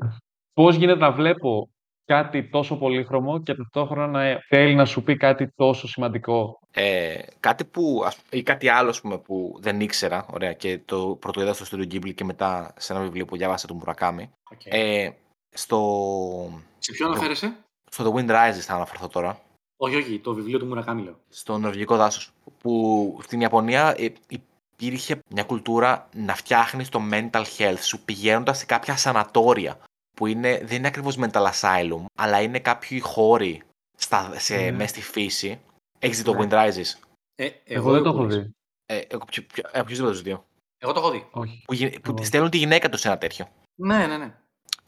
πώς 0.53 0.77
γίνεται 0.77 0.99
να 0.99 1.13
βλέπω 1.13 1.69
κάτι 2.05 2.49
τόσο 2.49 2.77
πολύχρωμο 2.77 3.43
και 3.43 3.55
ταυτόχρονα 3.55 4.07
να 4.07 4.41
θέλει 4.49 4.75
να 4.75 4.85
σου 4.85 5.03
πει 5.03 5.17
κάτι 5.17 5.53
τόσο 5.57 5.89
σημαντικό». 5.89 6.59
Ε, 6.75 7.15
κάτι 7.41 7.65
που, 7.65 8.03
ας- 8.07 8.19
ή 8.31 8.43
κάτι 8.43 8.69
άλλο 8.69 8.89
ας 8.91 9.01
πούμε, 9.01 9.19
που 9.19 9.57
δεν 9.61 9.81
ήξερα, 9.81 10.27
ωραία, 10.33 10.53
και 10.53 10.81
το 10.85 11.17
πρώτο 11.21 11.41
είδα 11.43 11.53
στο 11.53 11.65
Studio 11.71 11.93
Ghibli 11.93 12.15
και 12.15 12.25
μετά 12.25 12.75
σε 12.79 12.93
ένα 12.93 13.03
βιβλίο 13.03 13.25
που 13.25 13.37
διάβασα 13.37 13.67
του 13.67 13.83
Murakami. 13.85 14.29
OK. 14.53 14.61
Ε, 14.65 15.11
στο, 15.55 16.61
Σε 16.79 16.93
ποιο 16.93 17.07
αναφέρεσαι; 17.07 17.57
στο 17.91 18.05
The 18.05 18.19
Wind 18.19 18.31
Rises 18.31 18.61
θα 18.61 18.75
αναφερθώ 18.75 19.09
τώρα. 19.09 19.41
Όχι, 19.77 19.97
όχι, 19.97 20.19
το 20.19 20.35
βιβλίο 20.35 20.59
του 20.59 20.67
Μουρακάμι 20.67 21.03
λέω. 21.03 21.17
στο 21.29 21.59
νορβηγικό 21.59 21.97
δάσος. 21.97 22.31
Που 22.59 23.19
στην 23.23 23.41
Ιαπωνία 23.41 23.95
ε, 23.99 24.13
υπήρχε 24.29 25.19
μια 25.29 25.45
κουλτούρα 25.45 26.09
να 26.15 26.35
φτιάχνεις 26.35 26.89
το 26.89 27.01
mental 27.13 27.45
health 27.59 27.79
σου 27.81 28.05
πηγαίνοντας 28.05 28.59
σε 28.59 28.65
κάποια 28.67 28.97
σανατόρια. 28.97 29.79
Που 30.17 30.27
είναι, 30.27 30.61
δεν 30.65 30.77
είναι 30.77 30.87
ακριβώς 30.87 31.17
mental 31.19 31.51
asylum, 31.53 32.05
αλλά 32.19 32.41
είναι 32.43 32.59
κάποιοι 32.61 33.01
χώροι 33.01 33.63
στα, 33.97 34.39
σε, 34.39 34.57
Ναι. 34.57 34.71
μέσα 34.71 34.89
στη 34.89 35.03
φύση. 35.03 35.61
Έχεις 35.99 36.17
δει 36.19 36.25
το 36.25 36.35
Ναι. 36.35 36.47
Wind 36.51 36.53
Rises; 36.53 36.99
Ε, 37.35 37.49
Εγώ, 37.65 37.93
δεν 37.93 38.03
το 38.03 38.09
έχω 38.09 38.27
δει. 38.27 38.51
Ε, 38.87 38.99
εγώ, 39.09 39.25
ποιο, 39.25 39.43
ποιο, 39.43 39.63
ε, 39.73 39.83
ποιος 39.83 39.99
δεν 39.99 40.07
το 40.07 40.13
δύο. 40.13 40.45
Εγώ 40.79 40.93
το 40.93 41.01
έχω 41.01 41.11
δει. 41.11 41.29
Όχι. 41.31 41.63
Που, 41.67 41.73
γι- 41.75 42.01
που 42.01 42.11
Εγώ. 42.17 42.25
στέλνουν 42.25 42.51
τη 42.51 42.57
γυναίκα 42.59 42.89
τους 42.89 43.01
σε 43.01 43.09
ένα 43.09 43.19
τέτοιο. 43.19 43.49
Ναι, 43.81 44.07
ναι, 44.07 44.17
ναι. 44.17 44.35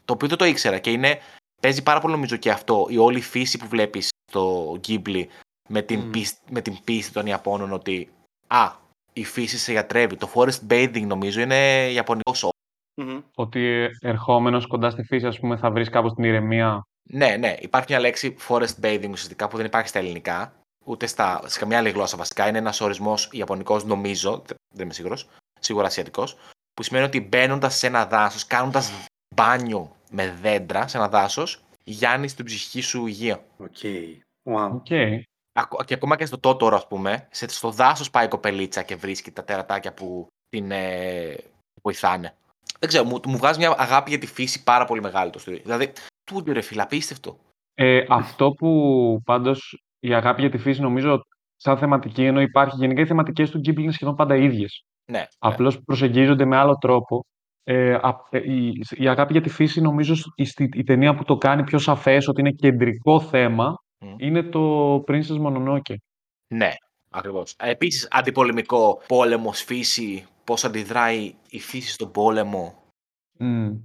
Το 0.05 0.13
οποίο 0.13 0.27
δεν 0.27 0.37
το 0.37 0.45
ήξερα 0.45 0.79
και 0.79 0.91
είναι. 0.91 1.19
Παίζει 1.61 1.83
πάρα 1.83 1.99
πολύ 1.99 2.13
νομίζω 2.13 2.35
και 2.35 2.51
αυτό. 2.51 2.87
Η 2.89 2.97
όλη 2.97 3.21
φύση 3.21 3.57
που 3.57 3.67
βλέπεις 3.67 4.09
στο 4.31 4.71
Ghibli 4.87 5.25
με 5.69 5.81
την, 5.81 5.99
Μμ. 5.99 6.09
πίστη, 6.11 6.39
με 6.51 6.61
την 6.61 6.83
πίστη 6.83 7.13
των 7.13 7.25
Ιαπώνων 7.25 7.71
ότι. 7.71 8.09
Α, 8.47 8.71
η 9.13 9.23
φύση 9.23 9.57
σε 9.57 9.71
γιατρεύει. 9.71 10.15
Το 10.15 10.31
forest 10.33 10.59
bathing 10.69 11.05
νομίζω 11.05 11.41
είναι 11.41 11.89
ιαπωνικός 11.91 12.49
σώμα. 13.01 13.11
Μμμ. 13.13 13.21
Ότι 13.35 13.89
ερχόμενος 14.01 14.67
κοντά 14.67 14.89
στη 14.89 15.03
φύση, 15.03 15.25
ας 15.25 15.39
πούμε, 15.39 15.57
θα 15.57 15.71
βρεις 15.71 15.89
κάπως 15.89 16.13
την 16.13 16.23
ηρεμία. 16.23 16.81
Ναι, 17.09 17.35
ναι. 17.39 17.55
Υπάρχει 17.59 17.87
μια 17.89 17.99
λέξη 17.99 18.35
forest 18.47 18.79
bathing 18.81 19.09
ουσιαστικά 19.11 19.47
που 19.47 19.57
δεν 19.57 19.65
υπάρχει 19.65 19.87
στα 19.87 19.99
ελληνικά. 19.99 20.53
Ούτε 20.85 21.05
στα, 21.07 21.41
σε 21.45 21.59
καμιά 21.59 21.77
άλλη 21.77 21.89
γλώσσα 21.89 22.17
βασικά. 22.17 22.47
Είναι 22.47 22.57
ένας 22.57 22.81
ορισμός 22.81 23.29
ιαπωνικός, 23.31 23.83
νομίζω. 23.83 24.31
Δεν 24.45 24.55
δεν 24.73 24.83
είμαι 24.83 24.93
σίγουρος. 24.93 25.27
Σίγουρα 25.59 25.85
ασιατικός. 25.87 26.37
Που 26.73 26.83
σημαίνει 26.83 27.05
ότι 27.05 27.21
μπαίνοντας 27.21 27.75
σε 27.75 27.87
ένα 27.87 28.05
δάσος, 28.05 28.47
κάνοντας 28.47 28.91
μπάνιο 29.35 29.95
με 30.09 30.37
δέντρα 30.41 30.87
σε 30.87 30.97
ένα 30.97 31.09
δάσος, 31.09 31.61
γιάνει 31.83 32.31
την 32.31 32.45
ψυχική 32.45 32.81
σου 32.81 33.05
υγεία. 33.07 33.43
OK. 33.57 33.77
Wow. 34.49 34.71
OK. 34.73 34.87
Ακο- 35.53 35.83
Και 35.83 35.93
ακόμα 35.93 36.15
και 36.15 36.25
στο 36.25 36.39
Τότορο, 36.39 36.75
ας 36.75 36.87
πούμε, 36.87 37.27
σε, 37.31 37.47
στο 37.47 37.71
δάσος 37.71 38.09
πάει 38.09 38.25
η 38.25 38.29
κοπελίτσα 38.29 38.83
και 38.83 38.95
βρίσκει 38.95 39.31
τα 39.31 39.43
τερατάκια 39.43 39.93
που 39.93 40.27
την 40.47 40.71
ε, 40.71 41.35
βοηθάνε. 41.81 42.35
Δεν 42.79 42.89
ξέρω, 42.89 43.03
μου, 43.03 43.19
μου 43.27 43.37
βγάζει 43.37 43.59
μια 43.59 43.75
αγάπη 43.77 44.09
για 44.09 44.19
τη 44.19 44.27
φύση 44.27 44.63
πάρα 44.63 44.85
πολύ 44.85 45.01
μεγάλη 45.01 45.31
το 45.31 45.39
στούντιο. 45.39 45.61
Δηλαδή, 45.63 45.91
τούτο 46.23 46.53
ρε 46.53 46.61
φίλε, 46.61 46.81
απίστευτο. 46.81 47.37
Ε, 47.73 48.05
αυτό 48.09 48.51
που 48.51 48.69
πάντως 49.25 49.83
η 49.99 50.13
αγάπη 50.13 50.41
για 50.41 50.49
τη 50.49 50.57
φύση 50.57 50.81
νομίζω 50.81 51.21
σαν 51.55 51.77
θεματική, 51.77 52.23
ενώ 52.23 52.41
υπάρχει 52.41 52.75
γενικά 52.75 53.01
οι 53.01 53.05
θεματικές 53.05 53.49
του 53.49 53.57
Ghibli 53.59 53.79
είναι 53.79 53.91
σχεδόν 53.91 54.15
πάντα 54.15 54.35
ίδιες. 54.35 54.83
Ναι. 55.11 55.17
ναι. 55.17 55.25
Απλώς 55.39 55.81
προσεγγίζονται 55.83 56.45
με 56.45 56.55
άλλο 56.57 56.75
τρόπο. 56.75 57.25
Ε, 57.63 57.93
α- 57.93 58.15
ε, 58.29 58.51
η, 58.53 58.71
η 58.89 59.07
αγάπη 59.07 59.31
για 59.31 59.41
τη 59.41 59.49
φύση 59.49 59.81
νομίζω 59.81 60.15
σ- 60.15 60.27
η, 60.35 60.45
στη- 60.45 60.69
η 60.73 60.83
ταινία 60.83 61.15
που 61.15 61.23
το 61.23 61.37
κάνει 61.37 61.63
πιο 61.63 61.77
σαφές 61.77 62.27
ότι 62.27 62.41
είναι 62.41 62.51
κεντρικό 62.51 63.19
θέμα 63.19 63.75
Μμ. 63.99 64.13
είναι 64.17 64.43
το 64.43 64.95
Princess 65.07 65.41
Mononoke. 65.45 65.95
Ναι, 66.53 66.71
ακριβώς. 67.17 67.55
Επίσης, 67.59 68.07
αντιπολεμικό 68.11 69.01
πόλεμο, 69.07 69.51
φύση, 69.51 70.25
πώς 70.43 70.63
αντιδράει 70.63 71.35
η 71.49 71.59
φύση 71.59 71.89
στον 71.89 72.11
πόλεμο. 72.11 72.83
Μμ. 73.37 73.75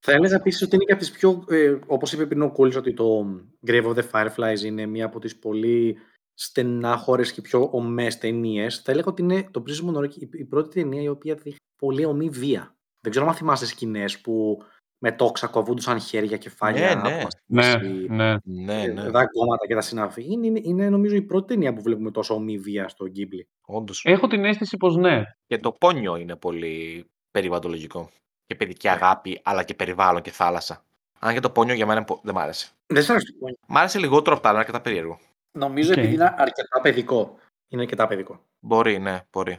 Θα 0.00 0.12
έλεγα 0.12 0.34
επίσης 0.34 0.62
ότι 0.62 0.74
είναι 0.74 0.84
και 0.84 0.92
από 0.92 1.00
τις 1.00 1.10
πιο. 1.10 1.44
Ε, 1.48 1.78
Όπως 1.86 2.12
είπε 2.12 2.26
πριν 2.26 2.42
ο 2.42 2.50
Κούλης, 2.50 2.76
ότι 2.76 2.94
το 2.94 3.26
Grave 3.66 3.84
of 3.84 3.94
the 3.94 4.10
Fireflies 4.10 4.60
είναι 4.64 4.86
μία 4.86 5.04
από 5.04 5.18
τις 5.18 5.38
πολύ 5.38 5.96
στενάχωρε 6.34 7.22
και 7.22 7.40
πιο 7.40 7.68
ομές 7.72 8.18
ταινίες. 8.18 8.80
Θα 8.80 8.92
έλεγα 8.92 9.08
ότι 9.08 9.22
είναι 9.22 9.48
το 9.50 9.62
Prison 9.66 9.90
Mononoke 9.90 10.14
η, 10.14 10.28
η 10.32 10.44
πρώτη 10.44 10.80
ταινία 10.80 11.02
η 11.02 11.08
οποία 11.08 11.34
δείχνει 11.34 11.56
πολύ 11.76 12.04
ομή 12.04 12.28
βία. 12.28 12.76
Δεν 13.00 13.10
ξέρω 13.10 13.26
αν 13.26 13.34
θυμάστε 13.34 13.66
σκηνές 13.66 14.20
που 14.20 14.62
με 14.98 15.12
τόξα 15.12 15.46
κοβούντουσαν 15.46 16.00
χέρια, 16.00 16.36
κεφάλια, 16.36 16.94
Ναι, 16.94 16.94
ναι. 16.94 17.14
άτομα 17.14 17.30
στη 17.30 17.42
Ναι, 17.46 17.62
μέση, 17.78 18.06
ναι. 18.08 18.36
Ναι, 18.44 18.82
ε, 18.82 18.86
ναι, 18.86 19.02
δαγκώματα 19.02 19.66
και 19.66 19.74
τα 19.74 19.80
συναφή. 19.80 20.24
Είναι, 20.32 20.46
είναι, 20.46 20.60
είναι, 20.62 20.88
νομίζω 20.88 21.14
η 21.14 21.22
πρώτη 21.22 21.46
ταινία 21.46 21.72
που 21.74 21.82
βλέπουμε 21.82 22.10
τόσο 22.10 22.34
ομή 22.34 22.58
βία 22.58 22.88
στο 22.88 23.06
Ghibli. 23.06 23.42
όντως. 23.66 24.02
Έχω 24.04 24.26
την 24.26 24.44
αίσθηση 24.44 24.76
πως 24.76 24.96
ναι. 24.96 25.22
Και 25.46 25.58
το 25.58 25.72
πόνιο 25.72 26.16
είναι 26.16 26.36
πολύ 26.36 27.06
περιβαλλοντολογικό. 27.30 28.10
Και 28.46 28.54
παιδική 28.54 28.88
αγάπη, 28.88 29.40
αλλά 29.44 29.62
και 29.62 29.74
περιβάλλον 29.74 30.22
και 30.22 30.30
θάλασσα. 30.30 30.84
Αν 31.18 31.34
και 31.34 31.40
το 31.40 31.50
Πόνιο 31.50 31.74
για 31.74 31.86
μένα 31.86 32.04
πο- 32.04 32.20
δεν 32.22 32.34
μ' 32.34 32.38
άρεσε. 32.38 32.68
Δεν 32.86 33.02
σ' 33.02 33.10
αρέσει 33.10 33.26
το 33.32 33.38
Πόνιο. 33.40 33.56
Μ' 33.68 33.76
άρεσε 33.76 33.98
λιγότερο 33.98 34.34
από 34.34 34.42
τα 34.42 34.48
άλλα, 34.48 34.58
είναι 34.58 34.66
αρκετά 34.68 34.84
περίεργο. 34.90 35.18
Νομίζω 35.52 35.90
Οκ. 35.90 35.96
επειδή 35.96 36.14
είναι 36.14 36.34
αρκετά 36.36 36.80
παιδικό. 36.82 37.36
Είναι 37.68 37.82
αρκετά 37.82 38.06
παιδικό. 38.06 38.40
Μπορεί, 38.60 38.98
ναι, 38.98 39.20
μπορεί. 39.32 39.58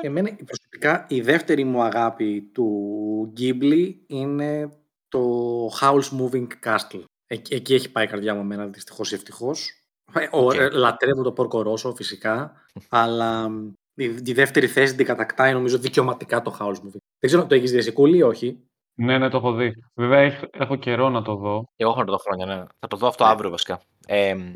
Εμένα 0.00 0.36
προσωπικά 0.44 1.06
η 1.08 1.20
δεύτερη 1.20 1.64
μου 1.64 1.82
αγάπη 1.82 2.40
του 2.52 3.32
Ghibli 3.38 3.94
είναι 4.06 4.68
το 5.10 5.20
Howl's 5.80 6.08
Moving 6.20 6.46
Castle. 6.64 7.02
Εκεί, 7.26 7.54
εκεί 7.54 7.74
έχει 7.74 7.90
πάει 7.92 8.04
η 8.04 8.08
καρδιά 8.08 8.34
μου 8.34 8.40
εμένα 8.40 8.66
δυστυχώς 8.66 9.12
ή 9.12 9.14
ευτυχώς. 9.14 9.70
Ε, 10.12 10.28
ο- 10.32 10.44
Οκ. 10.46 10.54
ε, 10.54 10.68
Λατρεύω 10.70 11.22
το 11.22 11.32
Πόρκο 11.32 11.62
Ρόσο 11.62 11.94
φυσικά, 11.94 12.52
αλλά 12.88 13.48
μ, 13.48 13.66
η, 13.94 14.04
η 14.24 14.32
δεύτερη 14.32 14.66
θέση 14.66 14.94
την 14.94 15.06
κατακτάει 15.06 15.52
νομίζω 15.52 15.78
δικαιωματικά 15.78 16.42
το 16.42 16.56
Howl's 16.60 16.74
Moving. 16.74 17.00
Δεν 17.18 17.26
ξέρω, 17.30 17.46
το 17.46 17.54
έχεις 17.54 17.70
δει 17.70 17.76
εσύ 17.78 17.92
Κούλη 17.92 18.16
ή 18.16 18.22
όχι; 18.22 18.64
Ναι, 18.94 19.18
ναι, 19.18 19.28
το 19.28 19.36
έχω 19.36 19.52
δει. 19.52 19.72
Βέβαια 19.94 20.18
έχ- 20.20 20.44
έχω 20.52 20.76
καιρό 20.76 21.08
να 21.08 21.22
το 21.22 21.34
δω. 21.34 21.62
Και 21.76 21.82
εγώ 21.82 21.90
έχω 21.90 22.00
να 22.00 22.06
το 22.06 22.12
δω 22.12 22.18
χρόνια, 22.18 22.46
ναι. 22.46 22.64
Θα 22.78 22.86
το 22.88 22.96
δω 22.96 23.06
αυτό 23.06 23.24
Ναι. 23.24 23.30
αύριο 23.30 23.50
βασικά. 23.50 23.80
Ε, 24.06 24.34
Μμ. 24.34 24.52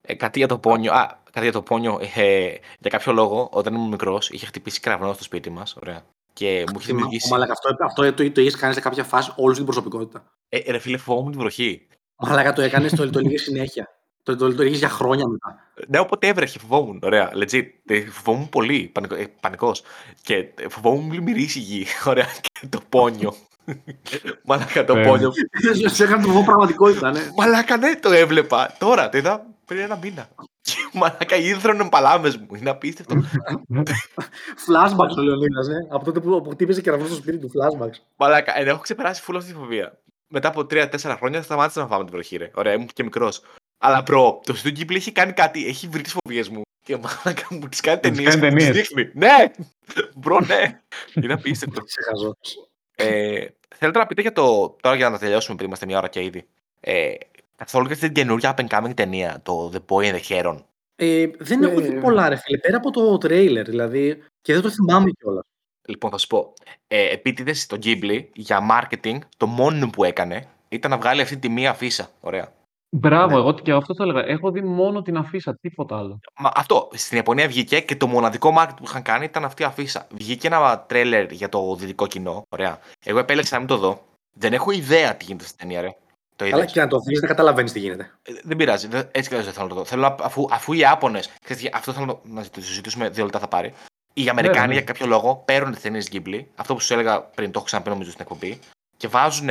ε, 0.00 0.14
κάτι 0.14 0.38
για 0.38 0.48
το 0.48 0.58
πόνιο. 0.58 0.92
Α, 0.92 1.18
κάτι 1.24 1.40
για 1.42 1.52
το 1.52 1.62
πόνιο. 1.62 1.98
Ε, 2.16 2.54
για 2.78 2.90
κάποιο 2.90 3.12
λόγο, 3.12 3.48
όταν 3.52 3.74
ήμουν 3.74 3.88
μικρός, 3.88 4.30
είχε 4.30 4.46
χτυπήσει 4.46 4.80
κραυνό 4.80 5.12
στο 5.12 5.22
σπίτι 5.22 5.50
μας. 5.50 5.76
Ωραία. 5.76 6.02
Και 6.38 6.46
μου 6.46 6.50
είχε 6.54 6.64
Θυμάμαι, 6.66 6.78
δημιουργήσει. 6.86 7.28
Μαλάκα, 7.30 7.52
αυτό, 7.52 7.84
αυτό 7.84 8.12
το, 8.12 8.30
το 8.32 8.40
έχεις 8.40 8.56
κάνει 8.56 8.74
σε 8.74 8.80
κάποια 8.80 9.04
φάση 9.04 9.32
όλη 9.36 9.54
την 9.54 9.64
προσωπικότητα. 9.64 10.24
Ε, 10.48 10.70
ρε 10.70 10.78
φίλε, 10.78 10.96
φοβόμουν 10.96 11.30
την 11.30 11.40
βροχή. 11.40 11.86
Μαλάκα 12.16 12.52
το 12.52 12.62
έκανες, 12.62 12.94
το, 12.94 13.10
το 13.10 13.18
έλεγες 13.18 13.42
συνέχεια. 13.42 13.88
Το, 14.22 14.36
το, 14.36 14.54
το 14.54 14.62
έλεγες 14.62 14.78
για 14.78 14.88
χρόνια 14.88 15.26
μετά. 15.28 15.56
Ναι, 15.88 15.98
όποτε 15.98 16.26
έβρεχε, 16.26 16.58
φοβόμουν. 16.58 17.00
Ωραία, 17.02 17.30
legit. 17.34 17.64
Ε, 17.86 18.00
Φοβόμουν 18.00 18.48
πολύ. 18.48 18.90
Πανικό, 18.94 19.14
ε, 19.14 19.26
πανικός. 19.40 19.82
Και 20.22 20.34
ε, 20.34 20.68
φοβόμουν 20.68 21.06
μην 21.06 21.22
μυρίσει 21.22 21.58
η 21.58 21.62
γη. 21.62 21.86
Ωραία. 22.10 22.26
Και 22.42 22.66
το 22.68 22.80
πόνιο. 22.88 23.34
Μαλάκα 24.44 24.84
το 24.84 24.94
Ναι. 24.94 25.06
πόνιο. 25.06 25.32
Σε 25.84 26.04
έκανε 26.04 26.22
το 26.22 26.28
φοβό 26.28 26.44
πραγματικότητα, 26.44 27.10
ναι. 27.10 27.20
Μαλάκα 27.36 27.76
ναι, 27.76 27.96
το 27.96 28.12
έβλεπα. 28.12 28.74
Τώρα, 28.78 29.08
το 29.08 29.18
είδα 29.18 29.46
πριν 29.68 29.80
ένα 29.80 29.96
μήνα. 30.02 30.28
Και 30.60 30.74
μαλάκα 30.92 31.36
ίδρωνε 31.36 31.88
παλάμες 31.88 32.36
μου. 32.36 32.54
Είναι 32.54 32.70
απίστευτο. 32.70 33.14
Flashbacks 34.66 35.16
ο 35.18 35.22
Λεωνίδας, 35.22 35.66
ναι. 35.68 35.76
Από 35.90 36.04
τότε 36.04 36.20
που, 36.20 36.42
που 36.42 36.50
χτύπησε 36.50 36.80
κεραυνό 36.80 37.06
στο 37.06 37.14
σπίτι 37.14 37.38
του, 37.38 37.50
flashbacks. 37.50 37.98
Μαλάκα, 38.16 38.58
ε, 38.58 38.64
έχω 38.64 38.80
ξεπεράσει 38.80 39.22
φούλα 39.22 39.38
αυτή 39.38 39.52
τη 39.52 39.58
φοβία. 39.58 39.98
Μετά 40.28 40.48
από 40.48 40.60
3-4 40.60 41.14
χρόνια 41.16 41.42
σταμάτησα 41.42 41.80
να 41.80 41.86
φάμε 41.86 42.04
την 42.04 42.12
βροχή, 42.12 42.36
ρε. 42.36 42.50
Ωραία, 42.54 42.72
ήμουν 42.72 42.86
και 42.92 43.02
μικρός. 43.02 43.40
Αλλά 43.78 44.02
προ, 44.02 44.40
το 44.44 44.54
Studio 44.64 44.78
Ghibli 44.78 44.94
έχει 44.94 45.12
κάνει 45.12 45.32
κάτι, 45.32 45.66
έχει 45.66 45.86
βρει 45.88 46.02
τις 46.02 46.12
φοβίες 46.22 46.48
μου. 46.48 46.62
Και 46.84 46.96
μαλάκα 46.96 47.46
μου 47.50 47.68
τις 47.68 47.80
κάνει 47.80 48.00
Μου 48.04 48.10
τις 48.10 48.24
ταινίες. 48.24 48.34
κάνει 48.36 48.50
Μου 48.50 48.56
τις 48.56 48.66
ταινίες. 48.66 48.88
δείχνει. 48.88 49.10
Ναι! 49.14 49.34
Μπρο, 50.16 50.40
ναι! 50.40 50.80
Είναι 51.14 51.32
απίστευτο. 51.32 51.80
Σε 51.94 52.00
χαζό. 52.08 52.36
ε, 52.96 53.46
θέλετε 53.76 53.98
να 53.98 54.06
πείτε 54.06 54.20
για 54.22 54.32
το. 54.32 54.76
Τώρα 54.82 54.96
για 54.96 55.10
να 55.10 55.18
τελειώσουμε, 55.18 55.52
επειδή 55.52 55.66
είμαστε 55.66 55.86
μια 55.86 55.98
ώρα 55.98 56.08
και 56.08 56.22
ήδη. 56.22 56.46
Ε, 56.80 57.12
καθόλου 57.58 57.84
για 57.86 57.94
αυτή 57.94 58.06
την 58.06 58.14
καινούργια 58.14 58.54
up 58.56 58.60
and 58.60 58.68
coming 58.68 58.94
ταινία, 58.94 59.40
το 59.42 59.72
The 59.74 59.78
Boy 59.88 60.12
and 60.12 60.14
the 60.14 60.20
Heron. 60.28 60.56
Ε, 60.96 61.26
δεν 61.38 61.62
έχω 61.62 61.80
δει 61.80 61.96
Ε, 61.96 62.00
πολλά, 62.00 62.28
ρε 62.28 62.36
φίλε. 62.36 62.58
Πέρα 62.58 62.76
από 62.76 62.90
το 62.90 63.18
τρέιλερ, 63.18 63.64
δηλαδή. 63.64 64.22
Και 64.40 64.52
δεν 64.52 64.62
το 64.62 64.70
θυμάμαι 64.70 65.10
κιόλας. 65.10 65.44
Λοιπόν, 65.88 66.10
θα 66.10 66.18
σου 66.18 66.26
πω. 66.26 66.52
Ε, 66.86 67.08
Επίτηδες 67.12 67.66
το 67.66 67.78
Ghibli 67.82 68.24
για 68.34 68.60
marketing, 68.70 69.18
το 69.36 69.46
μόνο 69.46 69.90
που 69.90 70.04
έκανε 70.04 70.44
ήταν 70.68 70.90
να 70.90 70.96
βγάλει 70.98 71.20
αυτή 71.20 71.36
τη 71.36 71.48
μία 71.48 71.74
φύσα. 71.74 72.08
Ωραία. 72.20 72.52
Μπράβο, 72.96 73.34
Ναι. 73.34 73.40
εγώ 73.40 73.54
και 73.54 73.72
αυτό 73.72 73.94
το 73.94 74.02
έλεγα. 74.02 74.24
Έχω 74.26 74.50
δει 74.50 74.60
μόνο 74.60 75.02
την 75.02 75.16
αφίσα, 75.16 75.56
τίποτα 75.60 75.98
άλλο. 75.98 76.20
Μα 76.38 76.50
αυτό. 76.54 76.88
Στην 76.92 77.16
Ιαπωνία 77.16 77.48
βγήκε 77.48 77.80
και 77.80 77.96
το 77.96 78.06
μοναδικό 78.06 78.54
market 78.58 78.72
που 78.76 78.84
είχαν 78.86 79.02
κάνει 79.02 79.24
ήταν 79.24 79.44
αυτή 79.44 79.62
η 79.62 79.64
αφίσα. 79.64 80.06
Βγήκε 80.10 80.46
ένα 80.46 80.80
τρέλερ 80.88 81.32
για 81.32 81.48
το 81.48 81.74
δυτικό 81.74 82.06
κοινό. 82.06 82.42
Ωραία. 82.48 82.78
Εγώ 83.04 83.18
επέλεξα 83.18 83.52
να 83.54 83.58
μην 83.58 83.68
το 83.68 83.76
δω. 83.76 84.04
Δεν 84.36 84.52
έχω 84.52 84.70
ιδέα 84.70 85.16
τι 85.16 85.24
γίνεται 85.24 85.44
στην 85.44 85.58
ταινία, 85.58 85.80
ρε. 85.80 85.96
Το 86.38 86.44
Αλλά 86.44 86.56
είδες. 86.56 86.72
και 86.72 86.80
να 86.80 86.86
το 86.86 86.98
δεις, 86.98 87.18
δεν 87.20 87.28
καταλαβαίνεις 87.28 87.72
τι 87.72 87.78
γίνεται. 87.78 88.10
Ε, 88.22 88.32
Δεν 88.42 88.56
πειράζει. 88.56 88.86
Δεν- 88.86 89.08
Έτσι 89.12 89.28
κι 89.28 89.34
αλλιώς 89.34 89.44
δεν 89.44 89.52
θέλω 89.54 89.66
να 89.66 89.74
το 89.74 89.74
δω. 89.80 89.84
Θέλω 89.84 90.02
να, 90.02 90.16
αφού, 90.24 90.46
αφού 90.50 90.72
οι 90.72 90.78
Ιάπωνε. 90.78 91.20
Αυτό 91.72 91.92
θέλω 91.92 92.06
να, 92.06 92.12
το- 92.12 92.20
να 92.24 92.42
το 92.44 92.60
συζητήσουμε 92.60 93.08
δύο 93.08 93.24
λεπτά 93.24 93.38
θα 93.38 93.48
πάρει. 93.48 93.74
Οι 94.12 94.28
Αμερικάνοι 94.28 94.66
ναι. 94.66 94.72
για 94.72 94.82
κάποιο 94.82 95.06
λόγο 95.06 95.42
παίρνουν 95.44 95.74
τι 95.74 95.80
ταινίε 95.80 96.02
Ghibli. 96.12 96.44
Αυτό 96.56 96.74
που 96.74 96.80
σου 96.80 96.92
έλεγα 96.92 97.22
πριν, 97.22 97.46
το 97.50 97.58
έχω 97.58 97.66
ξαναπεί 97.66 97.88
νομίζω 97.88 98.10
στην 98.10 98.22
εκπομπή. 98.22 98.58
Και 98.96 99.08
βάζουν 99.08 99.48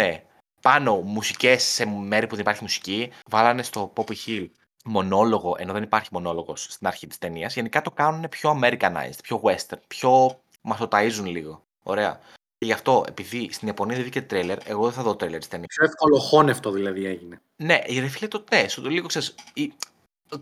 πάνω 0.62 0.96
μουσικές 0.96 1.64
σε 1.64 1.86
μέρη 1.86 2.28
που 2.28 2.32
δεν 2.32 2.42
υπάρχει 2.44 2.64
μουσική. 2.64 3.12
Βάλανε 3.30 3.64
στο 3.64 3.94
Poppy 3.96 4.14
Hill 4.28 4.48
μονόλογο, 4.86 5.56
ενώ 5.60 5.74
δεν 5.74 5.84
υπάρχει 5.84 6.10
μονόλογος 6.12 6.64
στην 6.70 6.88
αρχή 6.88 7.08
της 7.08 7.18
ταινίας. 7.18 7.54
Γενικά 7.54 7.82
το 7.82 7.92
κάνουν 7.92 8.30
πιο 8.30 8.60
Americanized, 8.62 9.20
πιο 9.24 9.42
western, 9.44 9.80
πιο. 9.88 10.40
μα 10.62 10.76
το 10.76 10.88
ταΐζουν 10.92 11.24
λίγο. 11.26 11.64
Ωραία. 11.84 12.20
Και 12.58 12.66
γι' 12.66 12.72
αυτό, 12.72 13.06
επειδή 13.08 13.50
στην 13.52 13.68
Ιαπωνία 13.68 13.94
δεν 13.96 14.04
βγήκε 14.04 14.22
τρέλερ, 14.22 14.58
εγώ 14.70 14.84
δεν 14.84 14.94
θα 14.94 15.02
δω 15.04 15.16
τρέλερ 15.16 15.42
τη 15.42 15.48
ταινία. 15.48 15.68
Πιο 15.68 15.86
εύκολο 15.86 16.20
χώνευτο 16.20 16.72
δηλαδή 16.72 17.06
έγινε. 17.06 17.42
Ναι, 17.56 17.80
ρε 18.00 18.08
φίλε 18.08 18.28
το 18.28 18.44
ναι, 18.52 18.68
σου 18.68 18.82
το 18.82 18.90
λίγο 18.90 19.08
ξέρεις, 19.08 19.36
ή- 19.54 19.74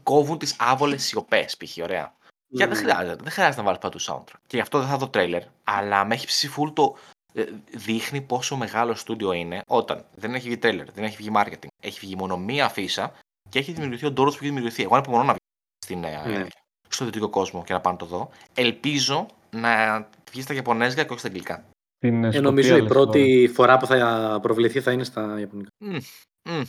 κόβουν 0.04 0.38
τις 0.38 0.56
άβολες 0.60 1.04
σιωπές, 1.04 1.58
π.χ. 1.58 1.78
Ωραία. 1.84 2.14
Και 2.58 2.68
δεν 2.68 2.68
Μμμ. 2.68 2.76
χρειάζεται, 2.76 3.24
δεν 3.24 3.32
χρειάζεται 3.32 3.58
να 3.58 3.64
βάλεις 3.64 3.80
παντού 3.80 4.02
soundtrack. 4.02 4.40
Και 4.48 4.56
γι' 4.56 4.60
αυτό 4.60 4.80
δεν 4.80 4.88
θα 4.88 4.98
δω 4.98 5.08
τρέλερ. 5.10 5.44
Αλλά 5.64 6.06
με 6.06 6.14
έχει 6.16 6.26
ψήσει 6.26 6.54
full 6.58 6.72
το. 6.74 6.96
ε, 7.34 7.44
Δείχνει 7.72 8.22
πόσο 8.22 8.56
μεγάλο 8.58 8.96
στούντιο 8.96 9.32
είναι 9.32 9.62
όταν 9.68 10.06
δεν 10.16 10.34
έχει 10.36 10.48
βγει 10.48 10.58
τρέλερ, 10.58 10.92
δεν 10.92 11.04
έχει 11.04 11.16
βγει 11.16 11.30
marketing, 11.36 11.68
έχει 11.84 12.00
βγει 12.00 12.16
μόνο 12.16 12.38
μία 12.38 12.66
αφίσα 12.66 13.14
και 13.50 13.60
έχει 13.60 13.72
δημιουργηθεί 13.72 14.06
ο 14.06 14.12
ντόρος 14.12 14.34
που 14.34 14.40
έχει 14.44 14.54
δημιουργηθεί. 14.54 14.84
Εγώ 14.84 14.96
ανυπομονώ 14.96 15.24
να 15.24 15.32
βγει 15.34 15.40
στην, 15.86 16.04
ε, 16.04 16.28
Ναι. 16.38 16.48
στο 16.90 17.06
δυτικό 17.06 17.30
κόσμο 17.30 17.64
και 17.64 17.74
να 17.74 17.82
πάω 17.82 17.92
να 17.94 18.00
το 18.00 18.06
δω. 18.06 18.30
Ελπίζω 18.54 19.26
να 19.50 20.08
βγει 20.32 20.42
στα 20.42 20.54
Ιαπωνέζικα 20.54 21.04
και 21.04 21.10
όχι 21.10 21.20
στα 21.20 21.28
αγγλικά. 21.28 21.66
Την 22.00 22.24
Ε, 22.24 22.28
Σκωτία, 22.32 22.42
νομίζω 22.50 22.78
η 22.78 22.82
λες 22.82 22.90
πρώτη 22.92 23.50
φορά 23.54 23.78
που 23.78 23.86
θα 23.86 24.40
προβληθεί 24.42 24.82
θα 24.82 24.92
είναι 24.92 25.04
στα 25.04 25.40
Ιαπωνικά. 25.40 25.70
Μμ, 25.78 25.98
μμ, 26.50 26.62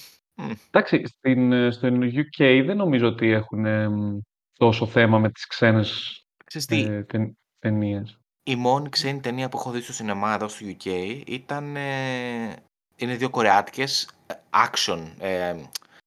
μμ. 0.42 0.50
Εντάξει, 0.70 1.02
στην, 1.06 1.52
ε, 1.52 1.70
στο 1.70 1.88
UK 1.88 2.62
δεν 2.66 2.76
νομίζω 2.76 3.06
ότι 3.06 3.30
έχουν 3.30 3.64
εμ, 3.64 4.18
τόσο 4.58 4.86
θέμα 4.86 5.18
με 5.18 5.30
τις 5.30 5.46
ξένες 5.46 6.20
Ξέρεις 6.44 6.66
τι, 6.66 6.80
ε, 6.80 7.02
ται- 7.04 7.32
ταινίες. 7.58 8.18
Η 8.42 8.56
μόνη 8.56 8.88
ξένη 8.88 9.20
ταινία 9.20 9.48
που 9.48 9.56
έχω 9.58 9.70
δει 9.70 9.80
στο 9.80 9.92
σινεμά 9.92 10.34
εδώ 10.34 10.48
στο 10.48 10.66
UK 10.66 11.22
ήταν. 11.26 11.76
ε, 11.76 12.56
είναι 12.96 13.16
δύο 13.16 13.30
κορεάτικες 13.30 14.10
ε, 14.26 14.34
action, 14.50 15.06
ε, 15.18 15.54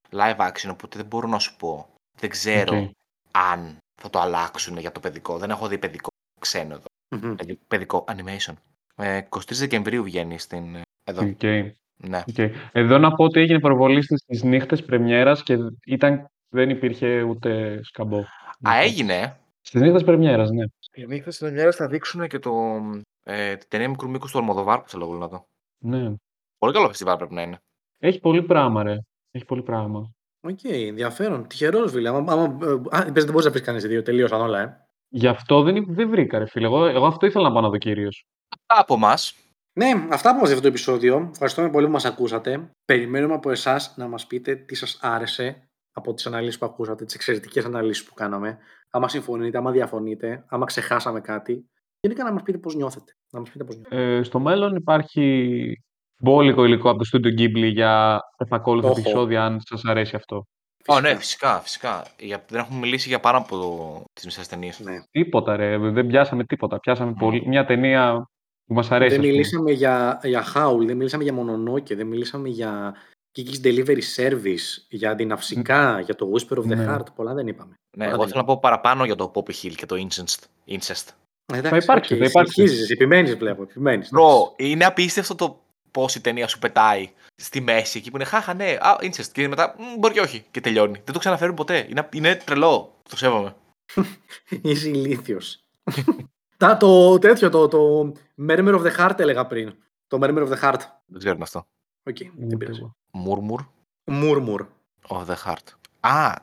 live 0.09 0.37
action, 0.37 0.69
οπότε 0.71 0.97
δεν 0.97 1.05
μπορώ 1.05 1.27
να 1.27 1.39
σου 1.39 1.55
πω. 1.55 1.89
Δεν 2.19 2.29
ξέρω 2.29 2.77
Οκ. 2.77 2.91
αν 3.31 3.77
θα 4.01 4.09
το 4.09 4.19
αλλάξουν 4.19 4.77
για 4.77 4.91
το 4.91 4.99
παιδικό. 4.99 5.37
Δεν 5.37 5.49
έχω 5.49 5.67
δει 5.67 5.77
παιδικό 5.77 6.07
ξένο 6.39 6.73
εδώ. 6.73 6.85
Μμμ. 7.15 7.35
Δηλαδή, 7.35 7.59
παιδικό 7.67 8.05
animation. 8.07 8.53
Ε, 8.99 9.21
23 9.29 9.39
Δεκεμβρίου 9.51 10.03
βγαίνει 10.03 10.39
στην. 10.39 10.75
ε, 10.75 10.81
Εδώ. 11.03 11.21
στο 11.21 11.33
UK. 11.39 11.71
Ναι. 11.95 12.21
Οκ. 12.27 12.51
Εδώ 12.71 12.97
να 12.97 13.11
πω 13.11 13.23
ότι 13.23 13.39
έγινε 13.39 13.59
προβολή 13.59 14.01
στις, 14.01 14.19
στις 14.21 14.43
Νύχτες 14.43 14.83
Πρεμιέρας 14.85 15.43
και 15.43 15.57
ήταν, 15.85 16.25
δεν 16.49 16.69
υπήρχε 16.69 17.21
ούτε 17.21 17.79
σκαμπό. 17.83 18.19
Α, 18.69 18.79
έγινε. 18.81 19.39
Στις 19.61 19.81
Νύχτες 19.81 20.03
Πρεμιέρας, 20.03 20.49
ναι. 20.49 20.63
Οι 20.93 21.05
Νύχτες 21.05 21.37
Πρεμιέρας 21.37 21.71
θα 21.71 21.87
δείξουν 21.87 22.27
και 22.27 22.39
το. 22.39 22.51
Ε, 23.23 23.55
την 23.55 23.69
ταινία 23.69 23.89
μικρού 23.89 24.09
μήκου 24.09 24.27
του 24.31 24.37
Αλμοδοβάρ 24.37 24.79
που 24.81 24.89
θέλω 24.89 25.03
εγώ 25.03 25.15
να 25.15 25.27
δω. 25.27 25.47
ναι. 25.77 26.13
Πολύ 26.57 26.73
καλό 26.73 26.87
φεστιβάλ 26.87 27.17
πρέπει 27.17 27.33
να 27.33 27.41
είναι. 27.41 27.59
Έχει 27.97 28.19
πολύ 28.19 28.43
πράγμα, 28.43 28.83
ρε. 28.83 28.97
Έχει 29.31 29.45
πολύ 29.45 29.63
πράγμα. 29.63 30.11
Οκ, 30.41 30.63
ενδιαφέρον. 30.63 31.47
Τυχερός, 31.47 31.91
φίλε. 31.91 32.09
Άμα, 32.09 32.33
άμα, 32.33 32.57
ε, 32.65 32.97
α, 32.97 33.05
είπες, 33.07 33.23
δεν 33.23 33.31
μπορείς 33.31 33.45
να 33.45 33.51
πεις 33.51 33.61
κανείς 33.61 33.83
δύο. 33.83 34.01
Τελείωσαν 34.01 34.41
όλα, 34.41 34.59
ε. 34.61 34.87
Γι' 35.09 35.27
αυτό 35.27 35.61
δεν, 35.61 35.85
δεν 35.87 36.09
βρήκα, 36.09 36.37
ρε 36.37 36.45
φίλε. 36.47 36.65
Εγώ, 36.65 36.85
εγώ 36.85 37.05
αυτό 37.05 37.25
ήθελα 37.25 37.47
να 37.47 37.53
πάω 37.53 37.61
να 37.61 37.69
δω 37.69 37.77
κυρίως. 37.77 38.25
Αυτά 38.49 38.81
από 38.81 38.93
εμάς. 38.93 39.35
Ναι, 39.73 40.07
αυτά 40.11 40.29
από 40.29 40.39
μας 40.39 40.47
για 40.47 40.57
αυτό 40.57 40.61
το 40.61 40.67
επεισόδιο. 40.67 41.27
Ευχαριστούμε 41.31 41.69
πολύ 41.69 41.85
που 41.85 41.91
μας 41.91 42.05
ακούσατε. 42.05 42.71
Περιμένουμε 42.85 43.33
από 43.33 43.51
εσάς 43.51 43.93
να 43.97 44.07
μας 44.07 44.27
πείτε 44.27 44.55
τι 44.55 44.75
σας 44.75 44.99
άρεσε 45.01 45.69
από 45.91 46.13
τις 46.13 46.27
αναλύσεις 46.27 46.57
που 46.57 46.65
ακούσατε, 46.65 47.05
τις 47.05 47.15
εξαιρετικές 47.15 47.65
αναλύσεις 47.65 48.03
που 48.05 48.13
κάναμε. 48.13 48.57
Άμα 48.89 49.09
συμφωνείτε, 49.09 49.57
άμα 49.57 49.71
διαφωνείτε, 49.71 50.45
άμα 50.47 50.65
ξεχάσαμε 50.65 51.21
κάτι. 51.21 51.69
Γενικά 51.99 52.23
να 52.23 52.31
μας 52.31 52.43
πείτε 52.43 52.57
πώς 52.57 52.75
νιώθετε. 52.75 53.11
Να 53.31 53.39
μας 53.39 53.49
πείτε 53.49 53.63
πώς 53.63 53.75
νιώθετε. 53.75 54.17
Ε, 54.17 54.23
στο 54.23 54.39
μέλλον 54.39 54.75
υπάρχει 54.75 55.73
μπόλικο 56.21 56.65
υλικό 56.65 56.89
από 56.89 57.03
το 57.03 57.09
Studio 57.13 57.39
Ghibli 57.39 57.71
για 57.71 58.19
επακόλουθα 58.37 58.89
Όχο. 58.89 58.99
επεισόδια, 58.99 59.45
αν 59.45 59.59
σας 59.61 59.85
αρέσει 59.85 60.15
αυτό. 60.15 60.43
Ω, 60.85 60.99
ναι, 60.99 61.15
φυσικά, 61.15 61.59
φυσικά. 61.59 62.05
Για, 62.19 62.45
δεν 62.49 62.59
έχουμε 62.59 62.79
μιλήσει 62.79 63.07
για 63.07 63.19
πάνω 63.19 63.37
από 63.37 64.03
τις 64.13 64.25
μισές 64.25 64.47
ταινίες. 64.47 64.79
Ναι. 64.79 65.03
Τίποτα, 65.11 65.55
ρε. 65.55 65.77
Δεν 65.77 66.07
πιάσαμε 66.07 66.43
τίποτα. 66.43 66.79
Πιάσαμε 66.79 67.13
πολύ... 67.13 67.47
μια 67.47 67.65
ταινία 67.65 68.29
που 68.65 68.73
μας 68.73 68.91
αρέσει. 68.91 69.09
Δεν 69.09 69.19
ας 69.19 69.25
πούμε. 69.25 69.37
μιλήσαμε 69.37 69.71
για, 69.71 70.19
για 70.23 70.43
Howl, 70.55 70.85
δεν 70.85 70.97
μιλήσαμε 70.97 71.23
για 71.23 71.33
Mononoke, 71.35 71.95
δεν 71.95 72.07
μιλήσαμε 72.07 72.49
για 72.49 72.95
Kiki's 73.37 73.65
Delivery 73.65 74.01
Service, 74.15 74.85
για 74.89 75.15
την 75.15 75.31
Αυσικά, 75.31 75.99
για 75.99 76.15
το 76.15 76.31
Whisper 76.33 76.57
of 76.57 76.61
the 76.61 76.65
Ναι. 76.65 76.85
Heart. 76.89 77.05
Πολλά 77.15 77.33
δεν 77.33 77.47
είπαμε. 77.47 77.73
Ναι, 77.73 78.03
Πολλά 78.03 78.09
εγώ 78.09 78.17
δεν 78.17 78.27
θέλω 78.27 78.41
να 78.41 78.47
πω 78.47 78.59
παραπάνω 78.59 79.05
για 79.05 79.15
το 79.15 79.31
Poppy 79.35 79.51
Hill 79.63 79.73
και 79.75 79.85
το 79.85 79.95
Incest. 79.95 80.43
Incest. 80.67 81.07
είπαμε. 81.45 81.67
Εντάξει, 81.67 81.83
υπάρξει, 81.83 82.13
οκ, 82.13 82.19
θα 82.19 82.25
υπάρξει. 82.25 82.53
συνεχίζεις, 82.53 82.89
επιμένεις 82.89 83.35
βλέπω, 83.35 83.63
επιμένεις. 83.63 84.09
Bro, 84.13 84.59
είναι 84.61 84.85
απίστευτο 84.85 85.35
το 85.35 85.59
πώς 85.91 86.05
η 86.15 86.19
ταινία 86.19 86.47
σου 86.47 86.59
πετάει 86.59 87.09
στη 87.35 87.61
μέση 87.61 87.97
εκεί 87.97 88.09
που 88.09 88.15
είναι 88.15 88.25
χάχα, 88.25 88.53
ναι, 88.53 88.77
α, 88.79 88.95
Incest. 89.01 89.25
Και 89.31 89.47
μετά, 89.47 89.75
«Μ, 89.77 89.83
μπορεί 89.99 90.13
και 90.13 90.21
όχι. 90.21 90.45
Και 90.51 90.61
τελειώνει. 90.61 91.01
Δεν 91.03 91.13
το 91.13 91.19
ξαναφέρουν 91.19 91.55
ποτέ. 91.55 91.85
Είναι, 91.89 92.09
είναι 92.13 92.35
τρελό. 92.35 92.95
Το 93.09 93.17
σέβομαι. 93.17 93.55
Είσαι 94.61 94.89
ηλίθιος. 94.89 95.63
Τα, 96.57 96.77
το 96.77 97.19
τέτοιο, 97.19 97.49
το, 97.49 97.67
το 97.67 98.13
Murmur 98.47 98.79
of 98.79 98.81
the 98.83 98.95
Heart 98.97 99.19
έλεγα 99.19 99.47
πριν. 99.47 99.75
Το 100.07 100.17
Murmur 100.21 100.47
of 100.47 100.51
the 100.51 100.59
Heart. 100.61 100.79
Δεν 101.05 101.19
ξέρω 101.19 101.35
τι 101.35 101.35
είναι 101.35 101.43
αυτό. 101.43 101.65
Οκ, 102.03 102.15
Ούτε 102.19 102.31
δεν 102.47 102.57
πειράζει. 102.57 102.79
εγώ. 102.79 102.95
Murmur 103.25 103.65
Murmur. 104.11 104.59
of 105.07 105.25
the 105.25 105.35
Heart. 105.45 105.73
Α, 105.99 106.33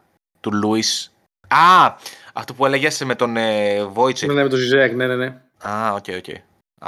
του 0.41 0.53
Λούις. 0.53 1.13
Α, 1.49 1.95
αυτό 2.35 2.55
που 2.55 2.67
έλεγες 2.67 3.05
με 3.05 3.15
τον 3.15 3.37
ε, 3.37 3.75
Ναι, 3.83 3.91
Wojciech. 3.95 4.27
ναι, 4.27 4.43
με 4.43 4.49
το 4.49 4.57
Zizek, 4.57 4.95
ναι, 4.95 5.07
ναι, 5.07 5.17
ναι. 5.17 5.43
Α, 5.69 5.93
οκ, 5.93 6.05
οκ. 6.17 6.35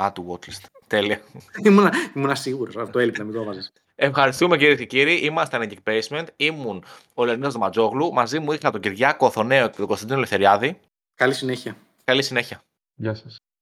Α, 0.03 0.13
του 0.13 0.27
Watchlist. 0.41 0.65
Τέλεια. 0.89 1.21
ήμουνα, 1.65 1.93
ήμουνα 2.15 2.35
σίγουρος, 2.35 2.77
αυτό 2.77 2.99
έλειπε 2.99 3.19
να 3.19 3.25
μην 3.25 3.35
το 3.35 3.41
έβαζες. 3.41 3.73
Ευχαριστούμε 3.95 4.57
κύριε 4.57 4.75
και 4.75 4.85
κύριοι. 4.85 5.15
Ήμασταν 5.15 5.63
η 5.63 5.69
Geek 5.71 5.93
Basement. 5.93 6.25
Ήμουν 6.37 6.85
ο 7.15 7.25
Λεωνίδας 7.25 7.53
Δωματζόγλου. 7.53 8.13
Μαζί 8.13 8.39
μου 8.39 8.53
είχα 8.53 8.71
τον 8.71 8.81
Κυριάκο 8.81 9.27
Οθονέο 9.27 9.69
και 9.69 9.77
τον 9.77 9.87
Κωνσταντίνο 9.87 10.17
Ελευθεριάδη. 10.17 10.79
Καλή 11.15 11.35
συνέχεια. 11.35 11.77
Καλή 12.05 12.23
συνέχεια. 12.23 12.63
Γεια 12.95 13.15
σας. 13.15 13.37